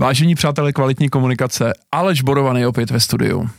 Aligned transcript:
Vážení 0.00 0.34
přátelé 0.34 0.72
kvalitní 0.72 1.08
komunikace, 1.08 1.72
Aleš 1.92 2.22
Borovaný 2.22 2.66
opět 2.66 2.90
ve 2.90 3.00
studiu. 3.00 3.50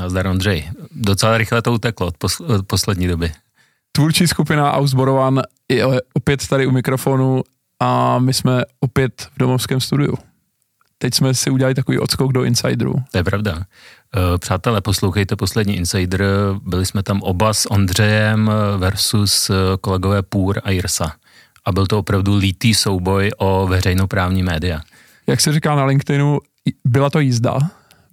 Nazdar 0.00 0.26
Ondřej. 0.26 0.70
Docela 0.90 1.38
rychle 1.38 1.62
to 1.62 1.72
uteklo 1.72 2.06
od, 2.06 2.16
posl- 2.16 2.54
od 2.54 2.66
poslední 2.66 3.06
doby. 3.06 3.32
Tvůrčí 3.92 4.28
skupina 4.28 4.72
Ausborovan 4.72 5.42
je 5.68 5.86
opět 6.14 6.46
tady 6.46 6.66
u 6.66 6.70
mikrofonu 6.70 7.42
a 7.80 8.18
my 8.18 8.34
jsme 8.34 8.62
opět 8.80 9.28
v 9.34 9.38
domovském 9.38 9.80
studiu. 9.80 10.14
Teď 10.98 11.14
jsme 11.14 11.34
si 11.34 11.50
udělali 11.50 11.74
takový 11.74 11.98
odskok 11.98 12.32
do 12.32 12.44
Insideru. 12.44 12.94
To 13.10 13.18
je 13.18 13.24
pravda. 13.24 13.58
Eh, 13.58 14.38
přátelé, 14.38 14.80
poslouchejte 14.80 15.36
poslední 15.36 15.76
Insider. 15.76 16.24
Byli 16.62 16.86
jsme 16.86 17.02
tam 17.02 17.22
oba 17.22 17.54
s 17.54 17.70
Ondřejem 17.70 18.50
versus 18.78 19.50
eh, 19.50 19.54
kolegové 19.80 20.22
Půr 20.22 20.60
a 20.64 20.70
Jirsa. 20.70 21.12
A 21.64 21.72
byl 21.72 21.86
to 21.86 21.98
opravdu 21.98 22.36
lítý 22.36 22.74
souboj 22.74 23.30
o 23.38 23.66
veřejnoprávní 23.66 24.42
média. 24.42 24.80
Jak 25.30 25.40
se 25.40 25.52
říká 25.52 25.74
na 25.74 25.84
LinkedInu, 25.84 26.38
byla 26.86 27.10
to 27.10 27.20
jízda. 27.20 27.58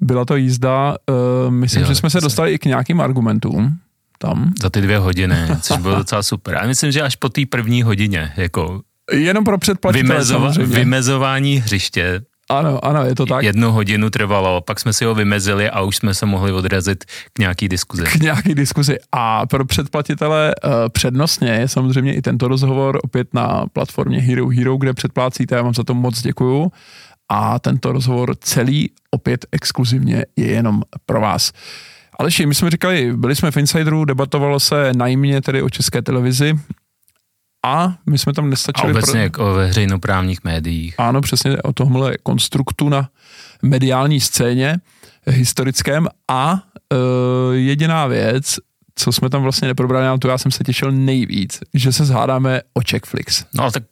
Byla 0.02 0.26
to 0.26 0.35
jízda. 0.35 0.95
Uh, 1.45 1.52
myslím, 1.52 1.81
jo, 1.81 1.88
že 1.88 1.95
jsme 1.95 2.09
se 2.09 2.21
dostali 2.21 2.53
i 2.53 2.57
k 2.59 2.66
nějakým 2.66 3.02
argumentům 3.02 3.77
tam. 4.20 4.53
Za 4.62 4.70
ty 4.70 4.81
dvě 4.81 4.99
hodiny, 4.99 5.35
což 5.62 5.77
bylo 5.77 5.95
docela 5.95 6.23
super. 6.23 6.57
A 6.57 6.67
myslím, 6.67 6.91
že 6.91 7.02
až 7.02 7.16
po 7.16 7.30
té 7.30 7.41
první 7.49 7.84
hodině, 7.84 8.31
jako 8.38 8.81
Jenom 9.12 9.43
pro 9.43 9.57
předplatitele 9.57 10.20
Vymezova- 10.20 10.66
Vymezování 10.66 11.55
hřiště, 11.55 12.21
ano, 12.49 12.85
ano, 12.85 13.05
je 13.05 13.16
to 13.16 13.26
tak. 13.26 13.43
Jednu 13.43 13.71
hodinu 13.71 14.09
trvalo, 14.09 14.62
pak 14.62 14.79
jsme 14.79 14.93
si 14.93 15.05
ho 15.05 15.15
vymezili 15.15 15.70
a 15.70 15.81
už 15.81 15.95
jsme 15.95 16.13
se 16.13 16.26
mohli 16.26 16.52
odrazit 16.52 17.04
k 17.34 17.40
nějaký 17.40 17.70
diskuzi. 17.70 18.04
K 18.04 18.15
nějaký 18.15 18.55
diskuzi. 18.55 18.98
A 19.12 19.45
pro 19.45 19.65
předplatitele 19.65 20.55
uh, 20.65 20.71
přednostně 20.90 21.49
je 21.49 21.68
samozřejmě 21.68 22.13
i 22.15 22.21
tento 22.21 22.48
rozhovor 22.48 22.99
opět 23.04 23.34
na 23.34 23.65
platformě 23.73 24.20
Hero 24.21 24.48
Hero, 24.48 24.77
kde 24.77 24.93
předplácíte, 24.93 25.55
já 25.55 25.62
vám 25.62 25.73
za 25.73 25.84
to 25.84 25.93
moc 25.93 26.21
děkuju. 26.21 26.71
A 27.30 27.59
tento 27.59 27.91
rozhovor 27.91 28.36
celý 28.40 28.91
opět 29.12 29.45
exkluzivně 29.52 30.26
je 30.35 30.45
jenom 30.45 30.84
pro 31.05 31.22
vás. 31.22 31.52
Aleši, 32.20 32.46
my 32.46 32.55
jsme 32.55 32.70
říkali, 32.70 33.13
byli 33.18 33.35
jsme 33.35 33.51
v 33.51 33.57
Insideru, 33.57 34.05
debatovalo 34.05 34.60
se 34.60 34.91
najmě 34.93 35.41
tedy 35.41 35.62
o 35.62 35.70
české 35.70 36.01
televizi, 36.01 36.60
a 37.66 37.98
my 38.05 38.18
jsme 38.18 38.34
tam 38.34 38.49
nestačili... 38.49 38.88
A 38.88 38.91
obecně 38.91 39.29
pro... 39.29 39.46
o 39.46 39.54
veřejnoprávních 39.54 40.43
médiích. 40.43 40.96
Ano, 40.98 41.21
přesně 41.21 41.62
o 41.62 41.74
tomhle 41.74 42.18
konstruktu 42.24 42.90
na 42.90 43.10
mediální 43.62 44.20
scéně 44.20 44.77
historickém 45.26 46.07
a 46.27 46.63
e, 46.94 46.96
jediná 47.55 48.07
věc, 48.07 48.55
co 48.96 49.12
jsme 49.12 49.29
tam 49.29 49.44
vlastně 49.44 49.68
neprobrali, 49.68 50.05
na 50.05 50.18
to 50.18 50.27
já 50.27 50.38
jsem 50.38 50.51
se 50.51 50.63
těšil 50.63 50.91
nejvíc, 50.91 51.60
že 51.73 51.91
se 51.91 52.05
zhádáme 52.05 52.62
o 52.73 52.82
Checkflix. 52.90 53.46
No 53.54 53.71
tak 53.71 53.84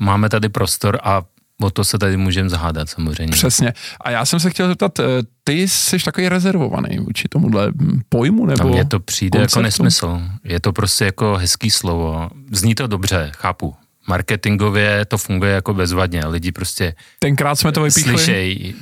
máme 0.00 0.28
tady 0.28 0.48
prostor 0.48 1.00
a 1.02 1.22
O 1.60 1.70
to 1.70 1.84
se 1.84 1.98
tady 1.98 2.16
můžeme 2.16 2.48
zahádat 2.48 2.88
samozřejmě. 2.88 3.32
Přesně. 3.32 3.72
A 4.00 4.10
já 4.10 4.24
jsem 4.24 4.40
se 4.40 4.50
chtěl 4.50 4.68
zeptat, 4.68 5.00
eh, 5.00 5.04
ty 5.44 5.68
jsi 5.68 5.98
takový 5.98 6.28
rezervovaný 6.28 6.98
vůči 6.98 7.28
tomuhle 7.28 7.72
pojmu? 8.08 8.46
Nebo 8.46 8.68
mně 8.68 8.84
to 8.84 9.00
přijde 9.00 9.38
jako 9.38 9.42
konceptu? 9.42 9.58
jako 9.58 9.62
nesmysl. 9.62 10.20
Je 10.44 10.60
to 10.60 10.72
prostě 10.72 11.04
jako 11.04 11.36
hezký 11.36 11.70
slovo. 11.70 12.30
Zní 12.52 12.74
to 12.74 12.86
dobře, 12.86 13.32
chápu. 13.36 13.74
Marketingově 14.08 15.04
to 15.04 15.18
funguje 15.18 15.52
jako 15.52 15.74
bezvadně. 15.74 16.26
Lidi 16.26 16.52
prostě 16.52 16.94
Tenkrát 17.18 17.54
jsme 17.54 17.72
to 17.72 17.82
vypíchli. 17.82 18.12
Slyšej, 18.12 18.74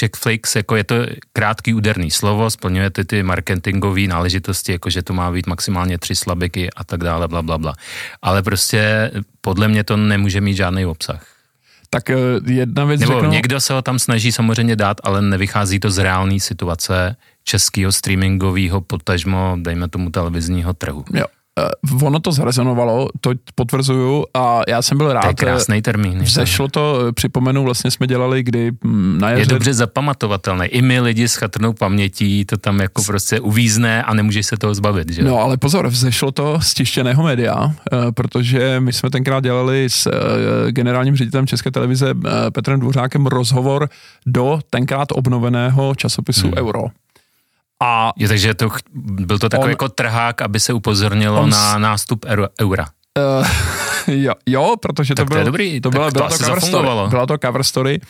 checkflix, 0.00 0.56
jako 0.56 0.76
je 0.76 0.84
to 0.84 0.94
krátký 1.32 1.74
úderný 1.74 2.10
slovo, 2.10 2.50
splňuje 2.50 2.90
ty, 2.90 3.04
ty 3.04 3.22
marketingové 3.22 4.00
náležitosti, 4.00 4.72
jako 4.72 4.90
že 4.90 5.02
to 5.02 5.12
má 5.12 5.32
být 5.32 5.46
maximálně 5.46 5.98
tři 5.98 6.16
slabiky 6.16 6.70
a 6.70 6.84
tak 6.84 7.00
dále, 7.00 7.28
bla, 7.28 7.42
bla, 7.42 7.58
bla. 7.58 7.74
Ale 8.22 8.42
prostě 8.42 9.10
podle 9.40 9.68
mě 9.68 9.84
to 9.84 9.96
nemůže 9.96 10.40
mít 10.40 10.54
žádný 10.54 10.86
obsah. 10.86 11.39
Tak 11.90 12.10
eh, 12.10 12.16
jedna 12.46 12.84
věc 12.84 13.00
Nebo 13.00 13.12
řeknu... 13.12 13.30
někdo 13.30 13.60
se 13.60 13.72
ho 13.72 13.82
tam 13.82 13.98
snaží 13.98 14.32
samozřejmě 14.32 14.76
dát, 14.76 14.96
ale 15.04 15.22
nevychází 15.22 15.80
to 15.80 15.90
z 15.90 15.98
reálné 15.98 16.40
situace 16.40 17.16
českého 17.44 17.92
streamingového, 17.92 18.80
potažmo, 18.80 19.56
dejme 19.60 19.88
tomu 19.88 20.10
televizního 20.10 20.74
trhu. 20.74 21.04
Jo. 21.14 21.26
Uh, 21.92 22.06
ono 22.06 22.20
to 22.20 22.32
zrezonovalo, 22.32 23.08
to 23.20 23.32
potvrzuju 23.54 24.24
a 24.34 24.60
já 24.68 24.82
jsem 24.82 24.98
byl 24.98 25.12
rád. 25.12 25.20
To 25.20 25.28
je 25.28 25.34
krásný 25.34 25.82
termín. 25.82 26.18
Vzešlo 26.22 26.68
to, 26.68 27.00
eh, 27.08 27.12
připomenu, 27.12 27.64
vlastně 27.64 27.90
jsme 27.90 28.06
dělali, 28.06 28.42
kdy 28.42 28.72
mm, 28.84 29.18
na 29.20 29.30
jaře... 29.30 29.42
Je 29.42 29.46
dobře 29.46 29.74
zapamatovatelné. 29.74 30.66
I 30.66 30.82
my 30.82 31.00
lidi 31.00 31.28
s 31.28 31.34
chatrnou 31.34 31.72
pamětí 31.72 32.44
to 32.44 32.56
tam 32.56 32.80
jako 32.80 33.02
prostě 33.02 33.40
uvízne 33.40 34.02
a 34.02 34.14
nemůžeš 34.14 34.46
se 34.46 34.56
toho 34.56 34.74
zbavit. 34.74 35.12
Že? 35.12 35.22
No 35.22 35.38
ale 35.38 35.56
pozor, 35.56 35.88
vzešlo 35.88 36.32
to 36.32 36.60
z 36.60 36.74
tištěného 36.74 37.22
média, 37.22 37.74
protože 38.14 38.80
my 38.80 38.92
jsme 38.92 39.10
tenkrát 39.10 39.44
dělali 39.44 39.90
s 39.90 40.10
generálním 40.70 41.16
ředitelem 41.16 41.46
České 41.46 41.70
televize 41.70 42.14
Petrem 42.52 42.80
Dvořákem 42.80 43.26
rozhovor 43.26 43.88
do 44.26 44.58
tenkrát 44.70 45.08
obnoveného 45.12 45.94
časopisu 45.94 46.46
hmm. 46.46 46.54
Euro. 46.56 46.82
A 47.82 48.12
je, 48.16 48.28
takže 48.28 48.54
to, 48.54 48.68
byl 48.94 49.38
to 49.38 49.48
takový 49.48 49.64
on, 49.64 49.70
jako 49.70 49.88
trhák, 49.88 50.42
aby 50.42 50.60
se 50.60 50.72
upozornilo 50.72 51.40
on, 51.40 51.50
na 51.50 51.78
nástup 51.78 52.26
eura. 52.60 52.86
Uh, 53.18 53.48
jo, 54.06 54.32
jo, 54.46 54.74
protože 54.82 55.14
to, 55.14 55.24
bylo, 55.24 55.28
to, 55.28 55.34
bylo, 55.34 55.44
dobrý, 55.44 55.80
to, 55.80 55.90
bylo, 55.90 56.10
byla, 56.10 56.28
to, 56.28 56.38
cover 56.38 56.60
story, 56.60 56.88
byla 57.08 57.26
to 57.26 57.38
cover 57.38 57.62
story. 57.62 58.00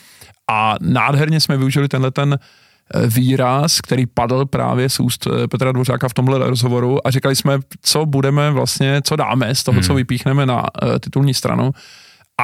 A 0.50 0.75
nádherně 0.80 1.41
jsme 1.41 1.56
využili 1.56 1.88
tenhle 1.88 2.10
ten 2.10 2.38
eh, 2.94 3.06
výraz, 3.06 3.80
který 3.80 4.06
padl 4.06 4.47
právě 4.47 4.88
z 4.88 5.00
úst 5.00 5.26
eh, 5.26 5.48
Petra 5.48 5.72
Dvořáka 5.72 6.09
v 6.09 6.14
tomhle 6.14 6.38
rozhovoru 6.38 7.06
a 7.06 7.10
říkali 7.10 7.36
jsme, 7.36 7.59
co 7.82 8.06
budeme 8.06 8.50
vlastně, 8.50 9.00
co 9.04 9.16
dáme 9.16 9.54
z 9.54 9.62
toho, 9.62 9.75
hmm. 9.75 9.82
co 9.82 9.94
vypíchneme 9.94 10.47
na 10.47 10.56
uh, 10.62 10.98
titulní 11.00 11.34
stranu 11.34 11.70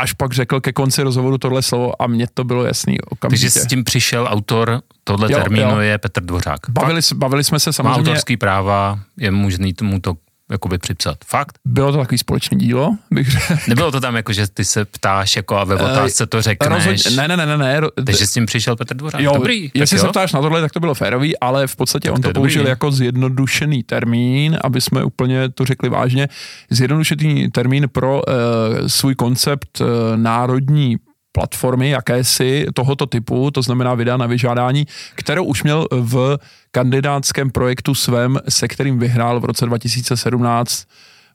až 0.01 0.13
pak 0.13 0.33
řekl 0.33 0.61
ke 0.61 0.73
konci 0.73 1.03
rozhovoru 1.03 1.39
tohle 1.39 1.63
slovo 1.63 2.03
a 2.03 2.07
mně 2.07 2.27
to 2.35 2.45
bylo 2.45 2.65
jasný 2.65 3.01
okamžitě. 3.01 3.47
Takže 3.47 3.61
s 3.61 3.67
tím 3.67 3.85
přišel 3.85 4.29
autor 4.31 4.83
tohle 5.05 5.33
jo, 5.33 5.39
termínu 5.39 5.71
jo. 5.71 5.79
je 5.79 5.99
Petr 5.99 6.23
Dvořák. 6.23 6.61
Bavili, 6.69 7.01
bavili 7.15 7.45
jsme 7.45 7.61
se 7.61 7.73
samozřejmě... 7.73 7.91
Má 7.91 7.97
autorský 7.97 8.37
práva, 8.37 8.99
je 9.17 9.31
možný 9.31 9.75
tomu 9.75 10.01
to 10.01 10.15
jakoby 10.51 10.79
připsat. 10.79 11.19
Fakt? 11.27 11.59
Bylo 11.65 11.93
to 11.93 11.99
takový 11.99 12.19
společný 12.19 12.59
dílo, 12.59 12.97
bych 13.11 13.31
řekl. 13.31 13.55
Nebylo 13.69 13.93
to 13.93 14.01
tam 14.01 14.17
jako, 14.17 14.33
že 14.33 14.47
ty 14.47 14.65
se 14.65 14.85
ptáš 14.85 15.37
jako 15.37 15.57
a 15.57 15.65
ve 15.65 15.75
eh, 15.75 15.83
otázce 15.83 16.27
to 16.27 16.43
řekneš. 16.43 16.87
Rozhodně, 16.87 17.17
ne, 17.17 17.29
ne, 17.29 17.37
ne, 17.37 17.47
ne, 17.47 17.57
ne. 17.57 17.81
Takže 18.07 18.27
s 18.27 18.33
tím 18.33 18.47
přišel 18.47 18.77
Petr 18.77 18.95
Dvořák. 18.95 19.21
Jo, 19.21 19.33
dobrý. 19.35 19.71
Jestli 19.75 19.99
se 19.99 20.09
ptáš 20.09 20.33
na 20.33 20.41
tohle, 20.41 20.61
tak 20.61 20.73
to 20.73 20.81
bylo 20.81 20.95
férový, 20.95 21.39
ale 21.39 21.67
v 21.67 21.77
podstatě 21.77 22.09
tak 22.09 22.15
on 22.15 22.23
to, 22.23 22.29
to 22.29 22.35
použil 22.35 22.63
dobrý. 22.63 22.71
jako 22.71 22.91
zjednodušený 22.91 23.83
termín, 23.83 24.59
aby 24.65 24.81
jsme 24.81 25.05
úplně 25.05 25.49
to 25.49 25.65
řekli 25.65 25.89
vážně. 25.89 26.29
Zjednodušený 26.71 27.51
termín 27.51 27.89
pro 27.93 28.23
uh, 28.23 28.87
svůj 28.87 29.15
koncept 29.15 29.81
uh, 29.81 29.87
národní 30.17 30.97
platformy 31.37 31.91
jakési 31.91 32.67
tohoto 32.75 33.07
typu, 33.07 33.51
to 33.51 33.63
znamená 33.63 33.95
videa 33.95 34.17
na 34.17 34.27
vyžádání, 34.27 34.87
kterou 35.15 35.45
už 35.45 35.63
měl 35.63 35.87
v 35.91 36.39
kandidátském 36.71 37.51
projektu 37.51 37.95
svém, 37.95 38.39
se 38.49 38.69
kterým 38.69 38.99
vyhrál 38.99 39.41
v 39.41 39.45
roce 39.45 39.67
2017 39.67 40.85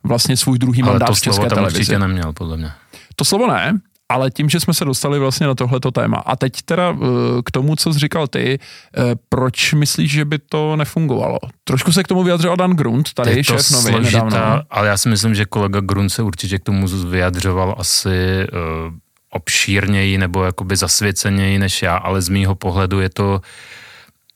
vlastně 0.03 0.37
svůj 0.37 0.57
druhý 0.57 0.81
ale 0.81 0.91
mandát 0.91 1.13
v 1.13 1.21
České 1.21 1.39
tam 1.39 1.49
televizi. 1.49 1.77
určitě 1.77 1.99
neměl, 1.99 2.33
podle 2.33 2.57
mě. 2.57 2.71
To 3.15 3.25
slovo 3.25 3.47
ne, 3.47 3.79
ale 4.09 4.31
tím, 4.31 4.49
že 4.49 4.59
jsme 4.59 4.73
se 4.73 4.85
dostali 4.85 5.19
vlastně 5.19 5.47
na 5.47 5.55
tohleto 5.55 5.91
téma. 5.91 6.17
A 6.17 6.35
teď 6.35 6.61
teda 6.65 6.89
eh, 6.91 6.97
k 7.45 7.51
tomu, 7.51 7.75
co 7.75 7.93
jsi 7.93 7.99
říkal 7.99 8.27
ty, 8.27 8.59
eh, 8.59 9.15
proč 9.29 9.73
myslíš, 9.73 10.11
že 10.11 10.25
by 10.25 10.39
to 10.39 10.75
nefungovalo? 10.75 11.37
Trošku 11.63 11.91
se 11.91 12.03
k 12.03 12.07
tomu 12.07 12.23
vyjadřoval 12.23 12.57
Dan 12.57 12.71
Grunt, 12.71 13.13
tady 13.13 13.31
je 13.37 13.43
šéf 13.43 13.71
nový 13.71 14.03
nedávno. 14.05 14.37
ale 14.69 14.87
já 14.87 14.97
si 14.97 15.09
myslím, 15.09 15.35
že 15.35 15.45
kolega 15.45 15.79
Grunt 15.79 16.11
se 16.11 16.21
určitě 16.21 16.59
k 16.59 16.63
tomu 16.63 16.87
vyjadřoval 16.87 17.75
asi 17.77 18.47
uh, 18.89 18.93
obšírněji 19.31 20.17
nebo 20.17 20.43
jakoby 20.43 20.75
zasvěceněji 20.75 21.59
než 21.59 21.81
já, 21.81 21.97
ale 21.97 22.21
z 22.21 22.29
mýho 22.29 22.55
pohledu 22.55 22.99
je 22.99 23.09
to 23.09 23.41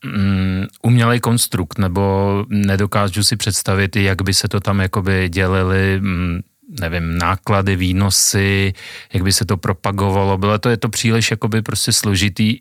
mm, 0.04 0.66
umělej 0.82 1.20
konstrukt, 1.20 1.78
nebo 1.78 2.44
nedokážu 2.48 3.24
si 3.24 3.36
představit, 3.36 3.96
jak 3.96 4.22
by 4.22 4.34
se 4.34 4.48
to 4.48 4.60
tam 4.60 4.80
jakoby 4.80 5.28
dělili, 5.28 6.00
mm, 6.00 6.40
nevím, 6.80 7.18
náklady, 7.18 7.76
výnosy, 7.76 8.72
jak 9.12 9.22
by 9.22 9.32
se 9.32 9.44
to 9.44 9.56
propagovalo. 9.56 10.38
Bylo 10.38 10.58
to, 10.58 10.68
je 10.68 10.76
to 10.76 10.88
příliš 10.88 11.30
jakoby 11.30 11.62
prostě 11.62 11.92
složitý, 11.92 12.58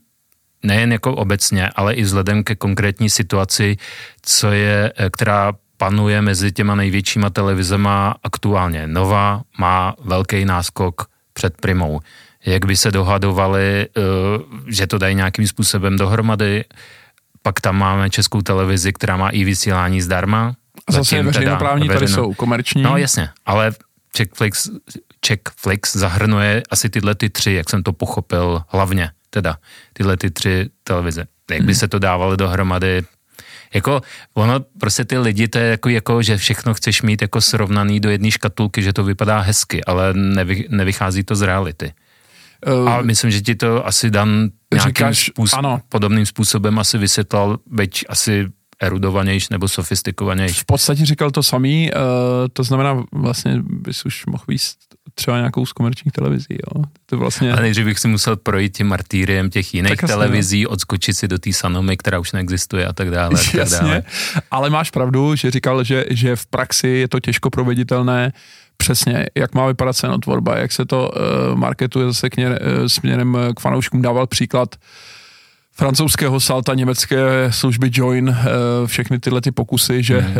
nejen 0.63 0.91
jako 0.91 1.15
obecně, 1.15 1.69
ale 1.75 1.93
i 1.93 2.01
vzhledem 2.01 2.43
ke 2.43 2.55
konkrétní 2.55 3.09
situaci, 3.09 3.77
co 4.21 4.51
je, 4.51 4.93
která 5.11 5.53
panuje 5.77 6.21
mezi 6.21 6.51
těma 6.51 6.75
největšíma 6.75 7.29
televizema 7.29 8.15
aktuálně. 8.23 8.87
Nova 8.87 9.41
má 9.57 9.95
velký 9.99 10.45
náskok 10.45 11.07
před 11.33 11.61
primou 11.61 11.99
jak 12.45 12.65
by 12.65 12.75
se 12.75 12.91
dohadovali, 12.91 13.87
eh, 13.97 14.01
že 14.67 14.87
to 14.87 14.97
dají 14.97 15.15
nějakým 15.15 15.47
způsobem 15.47 15.97
dohromady. 15.97 16.63
Pak 17.41 17.61
tam 17.61 17.77
máme 17.77 18.09
českou 18.09 18.41
televizi, 18.41 18.93
která 18.93 19.17
má 19.17 19.29
i 19.29 19.43
vysílání 19.43 20.01
zdarma. 20.01 20.55
A 20.87 20.91
zase 20.91 21.23
veřejnoprávní 21.23 21.87
tady 21.87 22.07
jsou 22.07 22.33
komerční. 22.33 22.81
No 22.81 22.97
jasně, 22.97 23.29
ale 23.45 23.71
Checkflix, 24.17 24.69
Checkflix 25.27 25.95
zahrnuje 25.95 26.63
asi 26.69 26.89
tyhle 26.89 27.15
ty 27.15 27.29
tři, 27.29 27.51
jak 27.51 27.69
jsem 27.69 27.83
to 27.83 27.93
pochopil, 27.93 28.61
hlavně 28.67 29.11
teda 29.29 29.57
tyhle 29.93 30.17
ty 30.17 30.31
tři 30.31 30.69
televize. 30.83 31.25
Jak 31.51 31.61
by 31.61 31.73
hmm. 31.73 31.79
se 31.79 31.87
to 31.87 31.99
dávalo 31.99 32.35
dohromady, 32.35 33.03
jako 33.73 34.01
ono, 34.33 34.59
prostě 34.79 35.05
ty 35.05 35.17
lidi, 35.17 35.47
to 35.47 35.57
je 35.57 35.65
jako, 35.65 35.89
jako, 35.89 36.21
že 36.21 36.37
všechno 36.37 36.73
chceš 36.73 37.01
mít 37.01 37.21
jako 37.21 37.41
srovnaný 37.41 37.99
do 37.99 38.09
jedné 38.09 38.31
škatulky, 38.31 38.83
že 38.83 38.93
to 38.93 39.03
vypadá 39.03 39.39
hezky, 39.39 39.83
ale 39.83 40.13
nevy, 40.13 40.65
nevychází 40.69 41.23
to 41.23 41.35
z 41.35 41.41
reality. 41.41 41.93
Uh, 42.67 42.89
a 42.89 43.01
myslím, 43.01 43.31
že 43.31 43.41
ti 43.41 43.55
to 43.55 43.87
asi 43.87 44.11
Dan 44.11 44.49
nějakým 44.73 44.89
říkáš, 44.89 45.25
způsob, 45.25 45.59
ano. 45.59 45.81
podobným 45.89 46.25
způsobem 46.25 46.79
asi 46.79 46.97
vysvětlal, 46.97 47.57
byť 47.71 48.05
asi 48.09 48.47
erudovanější 48.79 49.47
nebo 49.51 49.67
sofistikovanější. 49.67 50.59
V 50.59 50.65
podstatě 50.65 51.05
říkal 51.05 51.31
to 51.31 51.43
samý, 51.43 51.91
uh, 51.91 51.99
to 52.53 52.63
znamená 52.63 53.03
vlastně 53.11 53.61
bys 53.63 54.05
už 54.05 54.25
mohl 54.25 54.43
víc 54.47 54.75
třeba 55.13 55.37
nějakou 55.37 55.65
z 55.65 55.73
komerčních 55.73 56.11
televizí, 56.11 56.47
jo. 56.51 56.83
To 57.05 57.17
vlastně... 57.17 57.53
A 57.53 57.59
nejdřív 57.61 57.85
bych 57.85 57.99
si 57.99 58.07
musel 58.07 58.35
projít 58.35 58.77
tím 58.77 58.87
martýriem 58.87 59.49
těch 59.49 59.73
jiných 59.73 59.97
tak 59.97 60.09
televizí, 60.09 60.61
jo. 60.61 60.69
odskočit 60.69 61.17
si 61.17 61.27
do 61.27 61.39
té 61.39 61.53
Sanomy, 61.53 61.97
která 61.97 62.19
už 62.19 62.31
neexistuje 62.31 62.87
a 62.87 62.93
tak 62.93 63.11
dále. 63.11 63.39
A 63.39 63.43
tak 63.43 63.53
Jasně, 63.53 63.77
dále. 63.77 64.03
ale 64.51 64.69
máš 64.69 64.91
pravdu, 64.91 65.35
že 65.35 65.51
říkal, 65.51 65.83
že, 65.83 66.05
že 66.09 66.35
v 66.35 66.45
praxi 66.45 66.87
je 66.87 67.07
to 67.07 67.19
těžko 67.19 67.49
proveditelné, 67.49 68.33
přesně, 68.77 69.25
jak 69.35 69.55
má 69.55 69.67
vypadat 69.67 69.93
cenotvorba, 69.93 70.57
jak 70.57 70.71
se 70.71 70.85
to 70.85 71.09
uh, 71.09 71.57
marketuje 71.57 72.05
zase 72.05 72.29
k 72.29 72.37
ně, 72.37 72.49
uh, 72.49 72.55
směrem 72.87 73.37
k 73.55 73.59
fanouškům. 73.59 74.01
Dával 74.01 74.27
příklad 74.27 74.75
uh, 74.75 75.14
francouzského 75.77 76.39
salta, 76.39 76.73
německé 76.73 77.17
služby 77.49 77.89
Join, 77.93 78.29
eh, 78.29 78.87
všechny 78.87 79.19
tyhle 79.19 79.41
ty 79.41 79.51
pokusy, 79.51 80.03
že 80.03 80.19
hmm. 80.19 80.35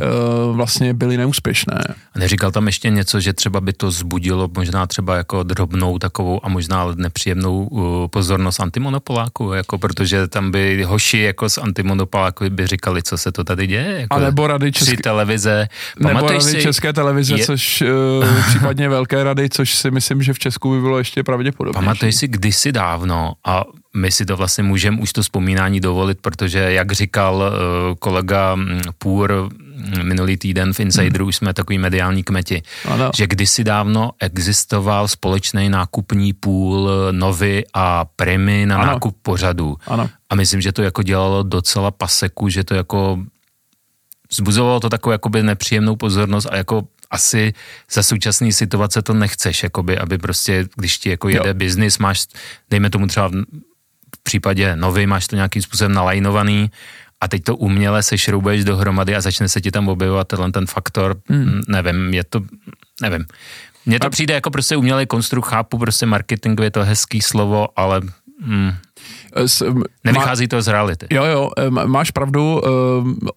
vlastně 0.52 0.94
byly 0.94 1.18
neúspěšné. 1.18 1.80
A 2.14 2.20
neříkal 2.20 2.52
tam 2.52 2.68
ještě 2.68 2.90
něco, 2.90 3.20
že 3.20 3.34
třeba 3.34 3.62
by 3.62 3.74
to 3.74 3.92
zbudilo 3.92 4.50
možná 4.58 4.88
třeba 4.88 5.16
jako 5.16 5.44
drobnou 5.44 6.00
takovou 6.00 6.46
a 6.46 6.50
možná 6.50 6.88
nepříjemnou 6.96 7.70
pozornost 8.12 8.60
antimonopoláku, 8.60 9.54
jako 9.54 9.78
protože 9.78 10.28
tam 10.28 10.52
by 10.52 10.84
hoši 10.84 11.18
jako 11.18 11.50
z 11.50 11.58
antimonopoláku 11.58 12.50
by 12.50 12.68
říkali, 12.68 13.04
co 13.04 13.18
se 13.18 13.32
to 13.32 13.44
tady 13.44 13.68
děje. 13.68 14.02
Jako 14.02 14.16
a 14.16 14.20
nebo 14.20 14.48
rady 14.48 14.72
české 14.72 14.98
televize. 14.98 15.68
Nebo 16.00 16.28
rady 16.28 16.42
si, 16.42 16.62
české 16.62 16.94
televize, 16.94 17.36
je... 17.36 17.46
což 17.46 17.84
případně 18.48 18.90
velké 18.90 19.24
rady, 19.24 19.50
což 19.50 19.76
si 19.76 19.92
myslím, 19.92 20.22
že 20.22 20.34
v 20.34 20.40
Česku 20.40 20.72
by 20.72 20.82
bylo 20.82 20.98
ještě 20.98 21.24
pravděpodobně. 21.24 21.80
Pamatuj 21.80 22.12
si 22.12 22.28
kdysi 22.28 22.72
dávno 22.72 23.34
a 23.46 23.64
my 23.96 24.12
si 24.12 24.26
to 24.26 24.38
vlastně 24.38 24.64
můžeme 24.64 25.02
už 25.02 25.14
to 25.14 25.22
vzpomínání 25.22 25.80
dovolit, 25.80 26.18
protože 26.22 26.60
jak 26.60 26.92
říkal 26.92 27.36
uh, 27.36 27.96
kolega 28.00 28.56
mm, 28.56 28.82
Půr 28.98 29.34
mm, 29.34 30.04
minulý 30.04 30.38
týden 30.38 30.74
v 30.74 30.80
Insideru, 30.80 31.26
hmm. 31.26 31.30
už 31.30 31.36
jsme 31.36 31.54
takový 31.54 31.78
mediální 31.78 32.24
kmeti, 32.24 32.64
ano. 32.86 33.12
že 33.16 33.28
kdysi 33.28 33.64
dávno 33.64 34.12
existoval 34.20 35.08
společný 35.08 35.70
nákupní 35.70 36.34
půl 36.34 36.90
eh, 36.90 37.14
Novy 37.14 37.64
a 37.74 38.06
Primy 38.16 38.66
na 38.66 38.76
ano. 38.76 38.86
nákup 38.86 39.18
pořadu. 39.22 39.78
Ano. 39.88 40.10
A 40.30 40.36
myslím, 40.36 40.62
že 40.62 40.72
to 40.72 40.82
jako 40.82 41.04
dělalo 41.04 41.44
docela 41.44 41.92
paseku, 41.92 42.50
že 42.50 42.64
to 42.64 42.76
jako 42.76 43.20
zbuzovalo 44.32 44.80
to 44.80 44.90
takovou 44.90 45.12
jakoby 45.12 45.44
nepříjemnou 45.44 45.96
pozornost 45.96 46.48
a 46.52 46.56
jako 46.56 46.88
asi 47.12 47.54
za 47.92 48.04
současné 48.04 48.52
situace 48.52 49.02
to 49.02 49.14
nechceš, 49.14 49.64
jakoby, 49.64 49.98
aby 49.98 50.18
prostě, 50.18 50.68
když 50.76 50.98
ti 50.98 51.10
jako 51.10 51.30
jede 51.30 51.54
biznis, 51.54 51.98
máš, 51.98 52.26
dejme 52.70 52.90
tomu 52.90 53.08
třeba 53.08 53.32
případě 54.26 54.76
nový 54.76 55.08
máš 55.08 55.28
to 55.28 55.36
nějakým 55.36 55.62
způsobem 55.62 55.94
nalajnovaný 55.94 56.72
a 57.22 57.28
teď 57.28 57.44
to 57.44 57.56
uměle 57.56 58.04
se 58.04 58.18
šroubuješ 58.18 58.64
dohromady 58.64 59.16
a 59.16 59.22
začne 59.22 59.50
se 59.50 59.62
ti 59.62 59.72
tam 59.72 59.88
objevovat 59.88 60.28
tenhle 60.28 60.52
ten 60.52 60.66
faktor, 60.66 61.16
hmm. 61.30 61.62
nevím, 61.68 62.14
je 62.14 62.24
to, 62.24 62.42
nevím. 63.02 63.26
Mně 63.86 64.00
to 64.00 64.08
a... 64.08 64.10
přijde 64.10 64.34
jako 64.34 64.52
prostě 64.52 64.78
umělý 64.78 65.06
konstrukt, 65.06 65.48
chápu 65.48 65.78
prostě 65.78 66.06
marketing, 66.06 66.60
je 66.62 66.72
to 66.72 66.84
hezký 66.84 67.22
slovo, 67.22 67.68
ale 67.76 68.02
hmm, 68.42 68.74
s, 69.36 69.64
Nevychází 70.04 70.48
to 70.48 70.62
z 70.62 70.68
reality. 70.68 71.08
Jo, 71.10 71.26
jo, 71.26 71.50
máš 71.70 72.12
pravdu, 72.12 72.62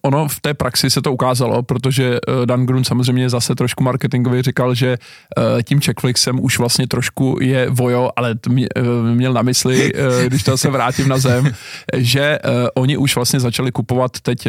ono 0.01 0.27
v 0.27 0.39
té 0.39 0.53
praxi 0.53 0.89
se 0.89 1.01
to 1.01 1.13
ukázalo, 1.13 1.63
protože 1.63 2.19
eh, 2.27 2.45
Dan 2.45 2.65
Grun 2.65 2.83
samozřejmě 2.83 3.29
zase 3.29 3.55
trošku 3.55 3.83
marketingově 3.83 4.43
říkal, 4.43 4.73
že 4.75 4.97
eh, 4.97 5.63
tím 5.63 5.81
Checkflixem 5.81 6.39
už 6.43 6.59
vlastně 6.59 6.87
trošku 6.87 7.37
je 7.41 7.69
vojo, 7.69 8.09
ale 8.15 8.35
eh, 8.47 8.81
měl 9.13 9.33
na 9.33 9.41
mysli, 9.41 9.91
když 10.27 10.43
to 10.43 10.57
se 10.57 10.69
vrátím 10.69 11.07
na 11.07 11.17
zem, 11.17 11.53
že 11.97 12.39
oni 12.75 12.97
už 12.97 13.15
vlastně 13.15 13.39
začali 13.39 13.71
kupovat 13.71 14.19
teď 14.19 14.47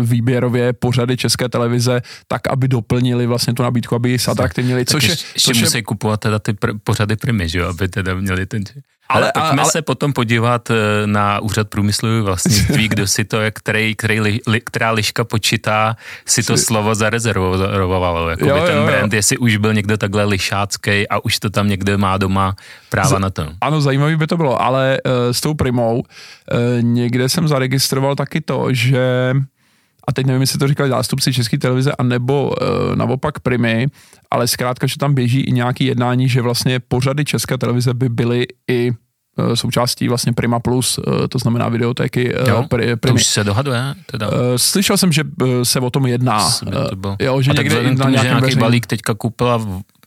výběrově 0.00 0.72
pořady 0.72 1.16
České 1.16 1.48
televize 1.48 2.02
tak, 2.28 2.48
aby 2.48 2.68
doplnili 2.68 3.26
vlastně 3.26 3.54
tu 3.54 3.62
nabídku, 3.62 3.94
aby 3.94 4.18
se 4.18 4.30
atraktivnili, 4.30 4.84
což 4.84 5.08
je... 5.08 5.16
Což 5.38 5.60
musí 5.60 5.78
je... 5.78 5.82
kupovat 5.82 6.20
teda 6.20 6.38
ty 6.38 6.52
pr- 6.52 6.78
pořady 6.84 7.16
primy, 7.16 7.48
že 7.48 7.58
jo, 7.58 7.68
aby 7.68 7.88
teda 7.88 8.14
měli 8.14 8.46
ten... 8.46 8.64
Ale, 9.08 9.32
ale 9.32 9.46
pojďme 9.48 9.62
ale, 9.62 9.70
se 9.70 9.82
potom 9.82 10.12
podívat 10.12 10.70
eh, 10.70 10.73
na 11.06 11.40
úřad 11.40 11.68
průmyslového 11.68 12.24
vlastnictví, 12.24 12.88
kdo 12.94 13.06
si 13.06 13.24
to, 13.24 13.38
který, 13.52 13.94
který, 13.94 14.20
li, 14.20 14.60
která 14.64 14.90
liška 14.90 15.24
počítá, 15.24 15.96
si 16.26 16.42
to 16.42 16.56
slovo 16.56 16.94
zarezervovalo, 16.94 18.30
jako 18.30 18.46
jo, 18.46 18.62
ten 18.66 18.76
jo, 18.76 18.86
brand, 18.86 19.12
jo. 19.12 19.16
jestli 19.16 19.38
už 19.38 19.56
byl 19.56 19.74
někdo 19.74 19.96
takhle 19.96 20.24
lišácký 20.24 21.08
a 21.08 21.24
už 21.24 21.38
to 21.38 21.50
tam 21.50 21.68
někde 21.68 21.96
má 21.96 22.16
doma 22.16 22.56
práva 22.90 23.18
Z, 23.18 23.18
na 23.18 23.30
to. 23.30 23.48
Ano, 23.60 23.80
zajímavý 23.80 24.16
by 24.16 24.26
to 24.26 24.36
bylo, 24.36 24.62
ale 24.62 24.98
uh, 25.06 25.12
s 25.32 25.40
tou 25.40 25.54
primou 25.54 25.98
uh, 25.98 26.04
někde 26.80 27.28
jsem 27.28 27.48
zaregistroval 27.48 28.16
taky 28.16 28.40
to, 28.40 28.66
že 28.70 29.34
a 30.08 30.12
teď 30.12 30.26
nevím, 30.26 30.40
jestli 30.40 30.58
to 30.58 30.68
říkali 30.68 30.88
zástupci 30.88 31.32
České 31.32 31.58
televize, 31.58 31.92
anebo 31.98 32.48
uh, 32.48 32.96
naopak 32.96 33.40
Primy, 33.40 33.86
ale 34.30 34.48
zkrátka, 34.48 34.86
že 34.86 34.98
tam 34.98 35.14
běží 35.14 35.40
i 35.40 35.52
nějaký 35.52 35.84
jednání, 35.84 36.28
že 36.28 36.42
vlastně 36.42 36.80
pořady 36.80 37.24
České 37.24 37.58
televize 37.58 37.94
by 37.94 38.08
byly 38.08 38.46
i 38.70 38.92
součástí 39.54 40.08
vlastně 40.08 40.32
Prima 40.32 40.60
Plus, 40.60 40.98
uh, 40.98 41.04
to 41.28 41.38
znamená 41.38 41.68
videotéky 41.68 42.34
uh, 42.34 42.48
jo, 42.48 42.64
Primy. 42.68 42.96
To 43.00 43.14
už 43.14 43.26
se 43.26 43.44
dohaduje? 43.44 43.94
Teda. 44.06 44.30
Slyšel 44.56 44.96
jsem, 44.96 45.12
že 45.12 45.22
se 45.62 45.80
o 45.80 45.90
tom 45.90 46.06
jedná. 46.06 46.46
Uh, 46.46 47.16
jo, 47.20 47.42
že 47.42 47.50
a 47.50 47.54
někde 47.54 47.74
tak 47.74 47.98
na 47.98 48.10
nějaký 48.10 48.40
veřejný... 48.40 48.60
balík 48.60 48.86
teďka 48.86 49.14
koupila, 49.14 49.60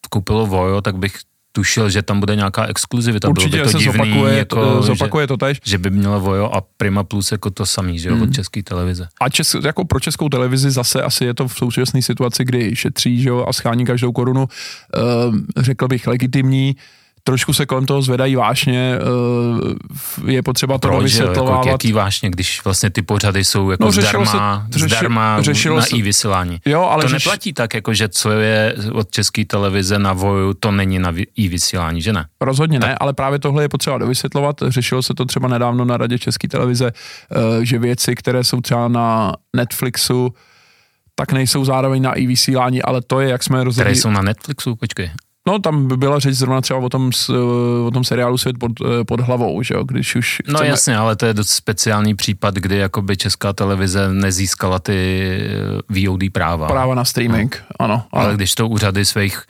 koupilo 0.10 0.46
Vojo, 0.46 0.82
tak 0.82 0.98
bych 0.98 1.14
tušil, 1.52 1.90
že 1.90 2.02
tam 2.02 2.20
bude 2.20 2.36
nějaká 2.36 2.66
exkluzivita. 2.66 3.30
Určitě 3.30 3.50
Bylo 3.50 3.66
by 3.66 3.72
to 3.72 3.78
se 3.78 3.84
divný, 3.84 4.10
zopakuje, 4.10 4.38
jako, 4.38 4.56
to, 4.56 4.82
zopakuje 4.82 5.24
že, 5.24 5.28
to 5.28 5.38
tež. 5.38 5.60
Že 5.64 5.78
by 5.78 5.90
měla 5.90 6.18
Vojo 6.18 6.46
a 6.54 6.62
Prima 6.78 7.04
Plus 7.04 7.32
jako 7.32 7.50
to 7.50 7.66
samý, 7.66 8.00
že 8.00 8.10
jo, 8.10 8.16
mm. 8.16 8.22
od 8.22 8.34
české 8.34 8.64
televize. 8.64 9.08
A 9.22 9.30
čes, 9.30 9.56
jako 9.66 9.86
pro 9.86 10.00
českou 10.00 10.30
televizi 10.30 10.72
zase 10.72 11.02
asi 11.02 11.26
je 11.26 11.34
to 11.34 11.48
v 11.48 11.54
současné 11.54 12.02
situaci, 12.02 12.46
kdy 12.46 12.76
šetří, 12.76 13.22
že 13.22 13.30
jo, 13.30 13.46
a 13.48 13.54
schání 13.54 13.86
každou 13.86 14.12
korunu, 14.12 14.48
řekl 15.58 15.88
bych 15.88 16.08
legitimní, 16.08 16.76
trošku 17.28 17.54
se 17.54 17.66
kolem 17.66 17.86
toho 17.86 18.02
zvedají 18.02 18.36
vášně, 18.36 18.96
eh, 20.28 20.32
je 20.32 20.44
potřeba 20.44 20.78
to 20.78 21.00
vysvětlovat. 21.00 21.58
Jako 21.58 21.70
jaký 21.70 21.92
vášně, 21.92 22.30
když 22.30 22.64
vlastně 22.64 22.90
ty 22.90 23.02
pořady 23.02 23.44
jsou 23.44 23.72
jako 23.72 23.84
no, 23.84 23.92
zdarma, 23.92 24.66
se, 24.72 24.80
řeši, 24.80 24.96
zdarma 24.96 25.38
na 25.76 25.82
se, 25.82 25.96
i 25.96 26.02
vysílání. 26.02 26.60
Jo, 26.66 26.82
ale 26.82 27.04
to 27.04 27.10
řeš... 27.10 27.26
neplatí 27.26 27.54
tak, 27.54 27.74
jako 27.74 27.94
že 27.94 28.10
co 28.10 28.32
je 28.32 28.76
od 28.92 29.12
české 29.12 29.46
televize 29.46 30.00
na 30.00 30.14
voju, 30.14 30.54
to 30.54 30.72
není 30.72 31.00
na 31.00 31.14
i 31.36 31.48
vysílání, 31.48 32.02
že 32.02 32.14
ne? 32.14 32.26
Rozhodně 32.42 32.80
tak. 32.80 32.90
ne, 32.90 32.98
ale 32.98 33.14
právě 33.14 33.40
tohle 33.40 33.64
je 33.64 33.70
potřeba 33.70 33.98
dovysvětlovat. 33.98 34.56
Řešilo 34.68 35.04
se 35.04 35.14
to 35.14 35.26
třeba 35.26 35.48
nedávno 35.48 35.86
na 35.86 35.98
radě 35.98 36.20
české 36.20 36.48
televize, 36.48 36.92
eh, 36.92 37.66
že 37.66 37.80
věci, 37.80 38.16
které 38.16 38.44
jsou 38.44 38.62
třeba 38.62 38.88
na 38.88 39.34
Netflixu, 39.56 40.34
tak 41.16 41.32
nejsou 41.32 41.66
zároveň 41.66 42.02
na 42.02 42.14
i 42.14 42.28
vysílání, 42.28 42.82
ale 42.82 43.02
to 43.02 43.20
je, 43.20 43.30
jak 43.30 43.44
jsme 43.44 43.64
rozhodli. 43.64 43.92
Které 43.92 43.96
jsou 43.96 44.10
na 44.10 44.22
Netflixu, 44.22 44.76
počkej. 44.76 45.12
No, 45.48 45.60
tam 45.60 45.88
by 45.88 45.98
byla 45.98 46.20
řeč 46.20 46.36
zrovna 46.36 46.62
třeba 46.62 46.80
o 46.80 46.90
tom, 46.90 47.12
o 47.86 47.92
tom 47.92 48.04
seriálu 48.04 48.38
Svět 48.38 48.56
pod, 48.60 48.72
pod 49.08 49.20
hlavou, 49.20 49.64
že 49.64 49.74
jo, 49.74 49.84
když 49.84 50.16
už 50.16 50.38
no, 50.48 50.54
chceme... 50.54 50.60
No 50.60 50.72
jasně, 50.72 50.98
ale 50.98 51.16
to 51.16 51.26
je 51.26 51.34
dost 51.34 51.50
speciální 51.50 52.16
případ, 52.16 52.56
kdy 52.56 52.78
jakoby 52.78 53.18
česká 53.18 53.54
televize 53.54 54.14
nezískala 54.14 54.80
ty 54.80 55.30
eh, 56.00 56.08
VOD 56.08 56.20
práva. 56.32 56.68
Práva 56.68 56.96
na 56.96 57.06
streaming, 57.06 57.64
no. 57.80 57.86
ano, 57.86 57.94
ano. 58.12 58.24
Ale 58.26 58.36
když 58.36 58.56
to 58.56 58.68
úřady 58.68 59.06
svých, 59.06 59.44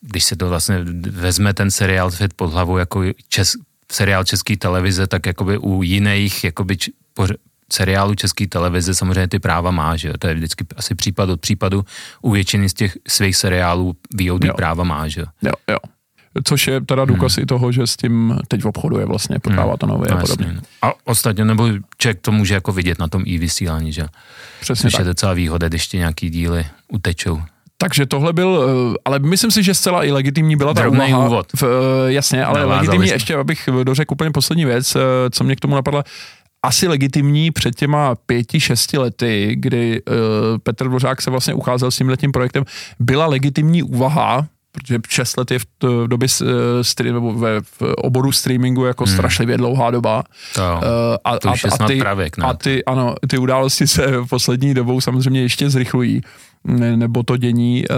když 0.00 0.24
se 0.24 0.36
to 0.36 0.48
vlastně 0.48 0.84
vezme 1.10 1.54
ten 1.54 1.70
seriál 1.70 2.10
Svět 2.10 2.34
pod 2.34 2.52
hlavou 2.52 2.76
jako 2.76 3.02
čes, 3.28 3.52
seriál 3.92 4.24
české 4.24 4.56
televize, 4.56 5.06
tak 5.06 5.26
jakoby 5.26 5.58
u 5.58 5.82
jiných 5.82 6.44
jakoby 6.44 6.76
seriálu 7.72 8.14
české 8.14 8.46
televize 8.46 8.94
samozřejmě 8.94 9.28
ty 9.28 9.38
práva 9.38 9.70
má, 9.70 9.96
že 9.96 10.12
to 10.18 10.28
je 10.28 10.34
vždycky 10.34 10.66
asi 10.76 10.94
případ 10.94 11.28
od 11.30 11.40
případu. 11.40 11.84
U 12.22 12.30
většiny 12.30 12.68
z 12.68 12.74
těch 12.74 12.98
svých 13.08 13.36
seriálů 13.36 13.96
VOD 14.14 14.44
jo. 14.44 14.54
práva 14.54 14.84
má, 14.84 15.08
že 15.08 15.20
jo. 15.20 15.52
Jo, 15.70 15.76
Což 16.44 16.66
je 16.66 16.80
teda 16.80 17.04
důkaz 17.04 17.36
hmm. 17.36 17.42
i 17.42 17.46
toho, 17.46 17.72
že 17.72 17.86
s 17.86 17.96
tím 17.96 18.38
teď 18.48 18.62
v 18.62 18.66
obchodu 18.66 18.98
je 18.98 19.06
vlastně, 19.06 19.38
prodává 19.38 19.76
to 19.76 19.86
nové 19.86 20.06
no, 20.10 20.16
a 20.16 20.20
podobně. 20.20 20.46
Jasně. 20.46 20.60
A 20.82 20.92
ostatně, 21.04 21.44
nebo 21.44 21.68
člověk 21.98 22.20
to 22.20 22.32
může 22.32 22.54
jako 22.54 22.72
vidět 22.72 22.98
na 22.98 23.08
tom 23.08 23.22
i 23.26 23.38
vysílání, 23.38 23.92
že? 23.92 24.06
Přesně 24.60 24.82
Což 24.82 24.92
tak. 24.92 24.98
je 24.98 25.04
docela 25.04 25.32
výhoda, 25.32 25.68
když 25.68 25.86
ti 25.86 25.98
nějaký 25.98 26.30
díly 26.30 26.66
utečou. 26.88 27.42
Takže 27.80 28.06
tohle 28.06 28.32
byl, 28.32 28.64
eh, 28.94 28.98
ale 29.04 29.18
myslím 29.18 29.50
si, 29.50 29.62
že 29.62 29.74
zcela 29.74 30.04
i 30.04 30.10
legitimní 30.10 30.56
byla 30.56 30.74
ta 30.74 30.80
Drobný 30.80 31.08
úvaha. 31.08 31.26
úvod. 31.26 31.46
V, 31.56 31.62
eh, 31.62 32.12
jasně, 32.12 32.44
ale 32.44 32.60
Navázali 32.60 32.86
legitimní, 32.86 33.08
ještě 33.08 33.34
abych 33.34 33.68
dořekl 33.82 34.14
úplně 34.14 34.30
poslední 34.30 34.64
věc, 34.64 34.96
eh, 34.96 35.00
co 35.30 35.44
mě 35.44 35.56
k 35.56 35.60
tomu 35.60 35.74
napadla, 35.74 36.04
asi 36.62 36.88
legitimní 36.88 37.50
před 37.50 37.74
těma 37.74 38.14
pěti, 38.14 38.60
šesti 38.60 38.98
lety, 38.98 39.56
kdy 39.58 40.02
uh, 40.02 40.14
Petr 40.62 40.84
Dvořák 40.84 41.22
se 41.22 41.30
vlastně 41.30 41.54
ucházel 41.54 41.90
s 41.90 41.96
tím 41.96 42.08
letním 42.08 42.32
projektem, 42.32 42.64
byla 42.98 43.26
legitimní 43.26 43.82
úvaha, 43.82 44.46
protože 44.72 44.98
6 45.08 45.36
let 45.36 45.50
je 45.50 45.58
v, 45.58 45.64
t, 45.64 45.86
v 45.86 46.08
době 46.08 46.28
uh, 46.42 46.48
stream, 46.82 47.14
nebo 47.14 47.34
ve, 47.34 47.60
v 47.60 47.82
oboru 47.82 48.32
streamingu 48.32 48.84
jako 48.84 49.04
hmm. 49.04 49.14
strašlivě 49.14 49.56
dlouhá 49.56 49.90
doba. 49.90 50.22
To, 50.54 50.60
uh, 50.60 50.86
a, 51.24 51.38
to 51.38 51.48
a, 51.48 51.54
a, 51.80 51.86
ty, 51.86 51.98
pravěk, 51.98 52.36
a 52.42 52.54
ty, 52.54 52.84
ano, 52.84 53.14
ty 53.28 53.38
události 53.38 53.86
se 53.86 54.06
v 54.06 54.26
poslední 54.26 54.74
dobou 54.74 55.00
samozřejmě 55.00 55.40
ještě 55.40 55.70
zrychlují. 55.70 56.22
Nebo 56.64 57.22
to 57.22 57.36
dění, 57.36 57.84
eh, 57.90 57.94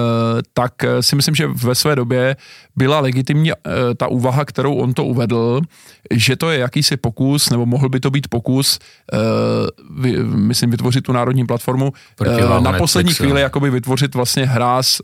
tak 0.54 0.72
si 1.00 1.16
myslím, 1.16 1.34
že 1.34 1.46
ve 1.46 1.74
své 1.74 1.96
době 1.96 2.36
byla 2.76 3.00
legitimní 3.00 3.50
ta 3.96 4.06
úvaha, 4.06 4.44
kterou 4.44 4.74
on 4.74 4.94
to 4.94 5.04
uvedl, 5.04 5.60
že 6.14 6.36
to 6.36 6.50
je 6.50 6.58
jakýsi 6.58 6.96
pokus, 6.96 7.50
nebo 7.50 7.66
mohl 7.66 7.88
by 7.88 8.00
to 8.00 8.10
být 8.10 8.28
pokus, 8.28 8.78
myslím, 10.34 10.70
vytvořit 10.70 11.04
tu 11.04 11.12
národní 11.12 11.46
platformu, 11.46 11.92
na 12.60 12.72
poslední 12.72 13.08
Netflixu. 13.08 13.22
chvíli 13.22 13.40
jakoby 13.40 13.70
vytvořit 13.70 14.14
vlastně 14.14 14.46
hráz, 14.46 15.00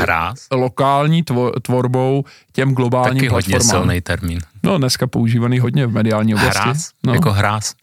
hráz? 0.00 0.46
lokální 0.52 1.22
tvorbou 1.62 2.24
těm 2.52 2.74
globálním 2.74 3.14
Taky 3.20 3.28
platformám. 3.28 3.60
hodně 3.60 3.70
silný 3.70 4.00
termín. 4.00 4.38
No, 4.62 4.78
dneska 4.78 5.06
používaný 5.06 5.58
hodně 5.58 5.86
v 5.86 5.92
mediální 5.92 6.34
oblasti. 6.34 6.58
Hráz? 6.62 6.90
No. 7.06 7.14
Jako 7.14 7.32
hráz? 7.32 7.74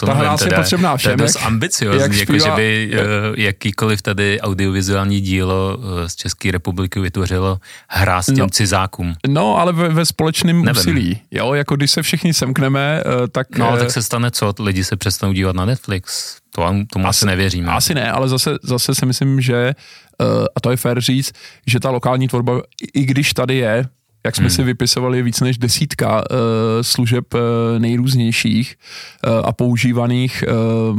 To 0.00 0.06
ta 0.06 0.14
hráz 0.14 0.42
je 0.42 0.52
potřebná 0.52 0.96
všem. 0.96 1.16
To 1.16 1.22
je 1.22 1.26
dost 1.26 1.36
ambiciozní, 1.42 2.18
jako 2.18 2.38
že 2.38 2.50
by 2.56 2.90
uh, 2.92 3.38
jakýkoliv 3.38 4.02
tady 4.02 4.40
audiovizuální 4.40 5.20
dílo 5.20 5.76
uh, 5.78 5.84
z 6.06 6.16
České 6.16 6.50
republiky 6.50 7.00
vytvořilo 7.00 7.58
hráz 7.88 8.26
těm 8.26 8.38
no, 8.38 8.48
cizákům. 8.48 9.14
No, 9.28 9.58
ale 9.58 9.72
ve, 9.72 9.88
ve 9.88 10.06
společném 10.06 10.64
Nevím. 10.64 10.80
úsilí. 10.80 11.20
Jo, 11.30 11.54
jako 11.54 11.76
když 11.76 11.90
se 11.90 12.02
všichni 12.02 12.34
semkneme, 12.34 13.02
uh, 13.06 13.26
tak... 13.32 13.58
No, 13.58 13.68
ale 13.68 13.78
tak 13.78 13.90
se 13.90 14.02
stane 14.02 14.30
co? 14.30 14.54
Lidi 14.60 14.84
se 14.84 14.96
přestanou 14.96 15.32
dívat 15.32 15.56
na 15.56 15.64
Netflix. 15.64 16.36
To, 16.54 16.62
tomu 16.92 17.06
asi, 17.06 17.18
asi 17.18 17.26
nevěříme. 17.26 17.72
Asi 17.72 17.94
ne, 17.94 18.12
ale 18.12 18.28
zase, 18.28 18.50
zase 18.62 18.94
si 18.94 19.06
myslím, 19.06 19.40
že, 19.40 19.74
a 20.56 20.60
to 20.60 20.70
je 20.70 20.76
fér 20.76 21.00
říct, 21.00 21.32
že 21.66 21.80
ta 21.80 21.90
lokální 21.90 22.28
tvorba, 22.28 22.60
i 22.94 23.04
když 23.04 23.32
tady 23.32 23.56
je, 23.56 23.84
jak 24.26 24.36
jsme 24.36 24.42
hmm. 24.42 24.50
si 24.50 24.62
vypisovali 24.62 25.22
víc 25.22 25.40
než 25.40 25.58
desítka 25.58 26.16
uh, 26.16 26.36
služeb 26.82 27.34
uh, 27.34 27.40
nejrůznějších 27.78 28.76
uh, 29.26 29.32
a 29.44 29.52
používaných 29.52 30.44
uh, 30.48 30.98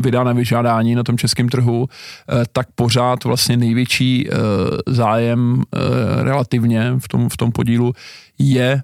vydá 0.00 0.24
na 0.24 0.32
vyžádání 0.32 0.94
na 0.94 1.02
tom 1.02 1.18
českém 1.18 1.48
trhu, 1.48 1.80
uh, 1.80 1.86
tak 2.52 2.66
pořád 2.74 3.24
vlastně 3.24 3.56
největší 3.56 4.28
uh, 4.28 4.36
zájem 4.86 5.54
uh, 5.54 5.62
relativně 6.22 6.94
v 6.98 7.08
tom, 7.08 7.28
v 7.28 7.36
tom 7.36 7.52
podílu 7.52 7.92
je 8.38 8.82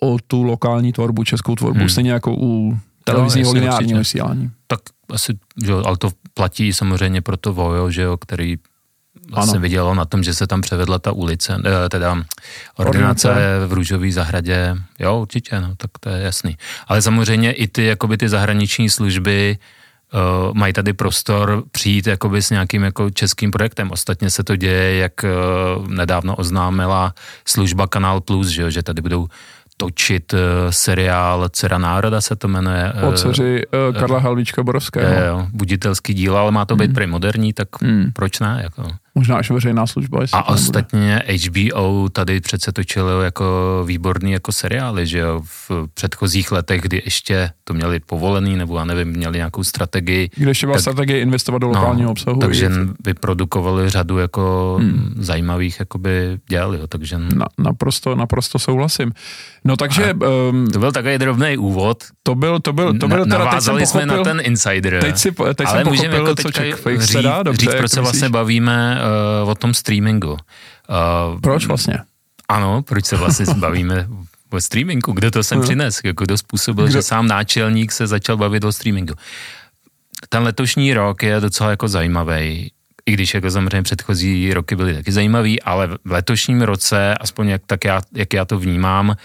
uh, 0.00 0.10
o 0.10 0.18
tu 0.26 0.42
lokální 0.42 0.92
tvorbu, 0.92 1.24
českou 1.24 1.54
tvorbu, 1.54 1.78
hmm. 1.78 1.88
stejně 1.88 2.12
jako 2.12 2.34
u 2.38 2.78
televizního 3.04 3.54
no, 3.54 3.60
lineárního 3.60 3.98
vysílání. 3.98 4.50
Tak 4.66 4.80
asi, 5.10 5.38
že, 5.64 5.72
ale 5.72 5.96
to 5.96 6.10
platí 6.34 6.72
samozřejmě 6.72 7.20
pro 7.20 7.36
to 7.36 7.54
Vojo, 7.54 7.90
že 7.90 8.02
jo, 8.02 8.16
který 8.16 8.56
vlastně 9.34 9.56
ano. 9.56 9.62
vidělo 9.62 9.94
na 9.94 10.04
tom, 10.04 10.22
že 10.22 10.34
se 10.34 10.46
tam 10.46 10.60
převedla 10.60 10.98
ta 10.98 11.12
ulice, 11.12 11.56
eh, 11.64 11.88
teda 11.88 12.10
ordinace, 12.76 13.28
ordinace. 13.28 13.66
v 13.66 13.72
Růžové 13.72 14.12
zahradě. 14.12 14.76
Jo, 14.98 15.18
určitě, 15.20 15.60
no, 15.60 15.74
tak 15.76 15.90
to 16.00 16.08
je 16.08 16.22
jasný. 16.22 16.56
Ale 16.86 17.02
samozřejmě 17.02 17.52
i 17.52 17.66
ty, 17.66 17.84
jakoby 17.84 18.16
ty 18.16 18.28
zahraniční 18.28 18.90
služby 18.90 19.58
uh, 20.12 20.54
mají 20.54 20.72
tady 20.72 20.92
prostor 20.92 21.62
přijít 21.70 22.06
jakoby 22.06 22.42
s 22.42 22.50
nějakým 22.50 22.82
jako 22.82 23.10
českým 23.10 23.50
projektem. 23.50 23.90
Ostatně 23.90 24.30
se 24.30 24.44
to 24.44 24.56
děje, 24.56 24.96
jak 24.96 25.12
uh, 25.24 25.88
nedávno 25.88 26.36
oznámila 26.36 27.14
služba 27.48 27.86
Kanál 27.86 28.20
Plus, 28.20 28.48
že, 28.48 28.70
že 28.70 28.82
tady 28.82 29.02
budou 29.02 29.28
točit 29.76 30.32
uh, 30.32 30.38
seriál 30.70 31.48
Cera 31.48 31.78
národa 31.78 32.20
se 32.20 32.36
to 32.36 32.48
jmenuje. 32.48 32.92
O 33.08 33.12
dceři 33.12 33.62
uh, 33.66 34.00
Karla 34.00 34.18
Halvíčka 34.18 34.62
Borovského. 34.62 35.14
Jo, 35.14 35.26
jo, 35.26 35.46
buditelský 35.52 36.14
díl, 36.14 36.38
ale 36.38 36.50
má 36.50 36.64
to 36.64 36.76
být 36.76 36.98
mm. 36.98 37.10
moderní, 37.10 37.52
tak 37.52 37.68
mm. 37.80 38.10
proč 38.12 38.40
ne? 38.40 38.60
Jako. 38.62 38.90
Možná 39.14 39.36
až 39.36 39.50
veřejná 39.50 39.86
služba. 39.86 40.20
A 40.32 40.48
ostatně 40.48 41.22
bude. 41.26 41.38
HBO 41.38 42.08
tady 42.08 42.40
přece 42.40 42.72
točilo 42.72 43.22
jako 43.22 43.44
výborný 43.86 44.32
jako 44.32 44.52
seriály, 44.52 45.06
že 45.06 45.18
jo, 45.18 45.42
v 45.44 45.70
předchozích 45.94 46.52
letech, 46.52 46.80
kdy 46.80 47.02
ještě 47.04 47.50
to 47.64 47.74
měli 47.74 48.00
povolený, 48.00 48.56
nebo 48.56 48.78
já 48.78 48.84
nevím, 48.84 49.08
měli 49.08 49.36
nějakou 49.36 49.64
strategii. 49.64 50.30
Kde 50.36 50.50
ještě 50.50 50.66
byla 50.66 50.76
tak, 50.76 50.80
strategie 50.80 51.20
investovat 51.20 51.58
do 51.58 51.66
no, 51.66 51.72
lokálního 51.72 52.06
no, 52.06 52.12
obsahu. 52.12 52.40
Takže 52.40 52.70
vyprodukovali 53.04 53.90
řadu 53.90 54.18
jako 54.18 54.76
hmm. 54.80 55.14
zajímavých 55.16 55.80
jakoby 55.80 56.38
děl, 56.48 56.74
jo, 56.74 56.86
takže... 56.86 57.18
Na, 57.18 57.46
naprosto, 57.58 58.14
naprosto 58.14 58.58
souhlasím. 58.58 59.12
No 59.64 59.76
takže... 59.76 60.14
Um, 60.50 60.66
to 60.72 60.78
byl 60.78 60.92
takový 60.92 61.18
drobný 61.18 61.56
úvod. 61.56 62.04
To 62.22 62.34
byl, 62.34 62.60
to 62.60 62.72
byl, 62.72 62.98
to 62.98 63.08
byl 63.08 63.24
teda, 63.24 63.38
Navázali 63.38 63.86
jsme 63.86 64.06
na 64.06 64.24
ten 64.24 64.40
insider. 64.42 65.00
Teď, 65.00 65.16
si, 65.16 65.30
teď 65.30 65.66
ale 65.68 65.78
jsem 65.78 65.84
pochopil, 65.84 66.26
jako 66.26 66.34
co 66.34 66.50
Czech 66.50 66.86
říct, 66.98 67.22
dá, 67.22 67.42
dobře, 67.42 67.60
říct, 67.60 67.74
proč 67.74 67.90
se 67.90 68.00
vlastně 68.00 68.28
bavíme 68.28 68.99
o 69.44 69.54
tom 69.54 69.74
streamingu. 69.74 70.32
Uh, 70.32 71.40
proč 71.40 71.66
vlastně? 71.66 71.98
Ano, 72.48 72.82
proč 72.82 73.06
se 73.06 73.16
vlastně 73.16 73.54
bavíme 73.56 74.08
o 74.50 74.60
streamingu? 74.60 75.12
Kdo 75.12 75.30
to 75.30 75.42
sem 75.42 75.58
no. 75.58 75.64
přines? 75.64 76.00
Jako 76.04 76.24
kdo 76.24 76.38
způsobil, 76.38 76.84
kdo? 76.84 76.92
že 76.92 77.02
sám 77.02 77.28
náčelník 77.28 77.92
se 77.92 78.06
začal 78.06 78.36
bavit 78.36 78.64
o 78.64 78.72
streamingu? 78.72 79.14
Ten 80.28 80.42
letošní 80.42 80.94
rok 80.94 81.22
je 81.22 81.40
docela 81.40 81.70
jako 81.70 81.88
zajímavý 81.88 82.70
i 83.06 83.12
když 83.12 83.34
jako 83.34 83.50
samozřejmě 83.50 83.82
předchozí 83.82 84.54
roky 84.54 84.76
byly 84.76 84.94
taky 84.94 85.12
zajímavý, 85.12 85.62
ale 85.62 85.86
v 86.04 86.12
letošním 86.12 86.62
roce, 86.62 87.14
aspoň 87.14 87.48
jak, 87.48 87.62
tak 87.66 87.84
já, 87.84 88.00
jak 88.14 88.32
já 88.32 88.44
to 88.44 88.58
vnímám, 88.58 89.16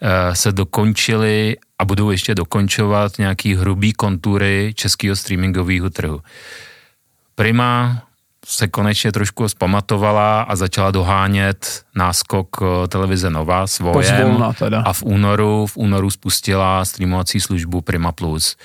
eh, 0.00 0.34
se 0.34 0.52
dokončily 0.52 1.56
a 1.78 1.84
budou 1.84 2.10
ještě 2.10 2.34
dokončovat 2.34 3.18
nějaký 3.18 3.54
hrubý 3.54 3.92
kontury 3.92 4.72
českého 4.76 5.16
streamingového 5.16 5.90
trhu. 5.90 6.20
Prima 7.34 8.02
se 8.50 8.68
konečně 8.68 9.12
trošku 9.12 9.48
zpamatovala 9.48 10.42
a 10.42 10.56
začala 10.56 10.90
dohánět 10.90 11.82
náskok 11.94 12.48
eh, 12.62 12.88
televize 12.88 13.30
Nova 13.30 13.66
s 13.66 13.78
Vojem 13.78 14.44
a 14.84 14.92
v 14.92 15.02
únoru, 15.02 15.66
v 15.66 15.76
únoru 15.76 16.10
spustila 16.10 16.84
streamovací 16.84 17.40
službu 17.40 17.80
Prima 17.80 18.12
Plus. 18.12 18.56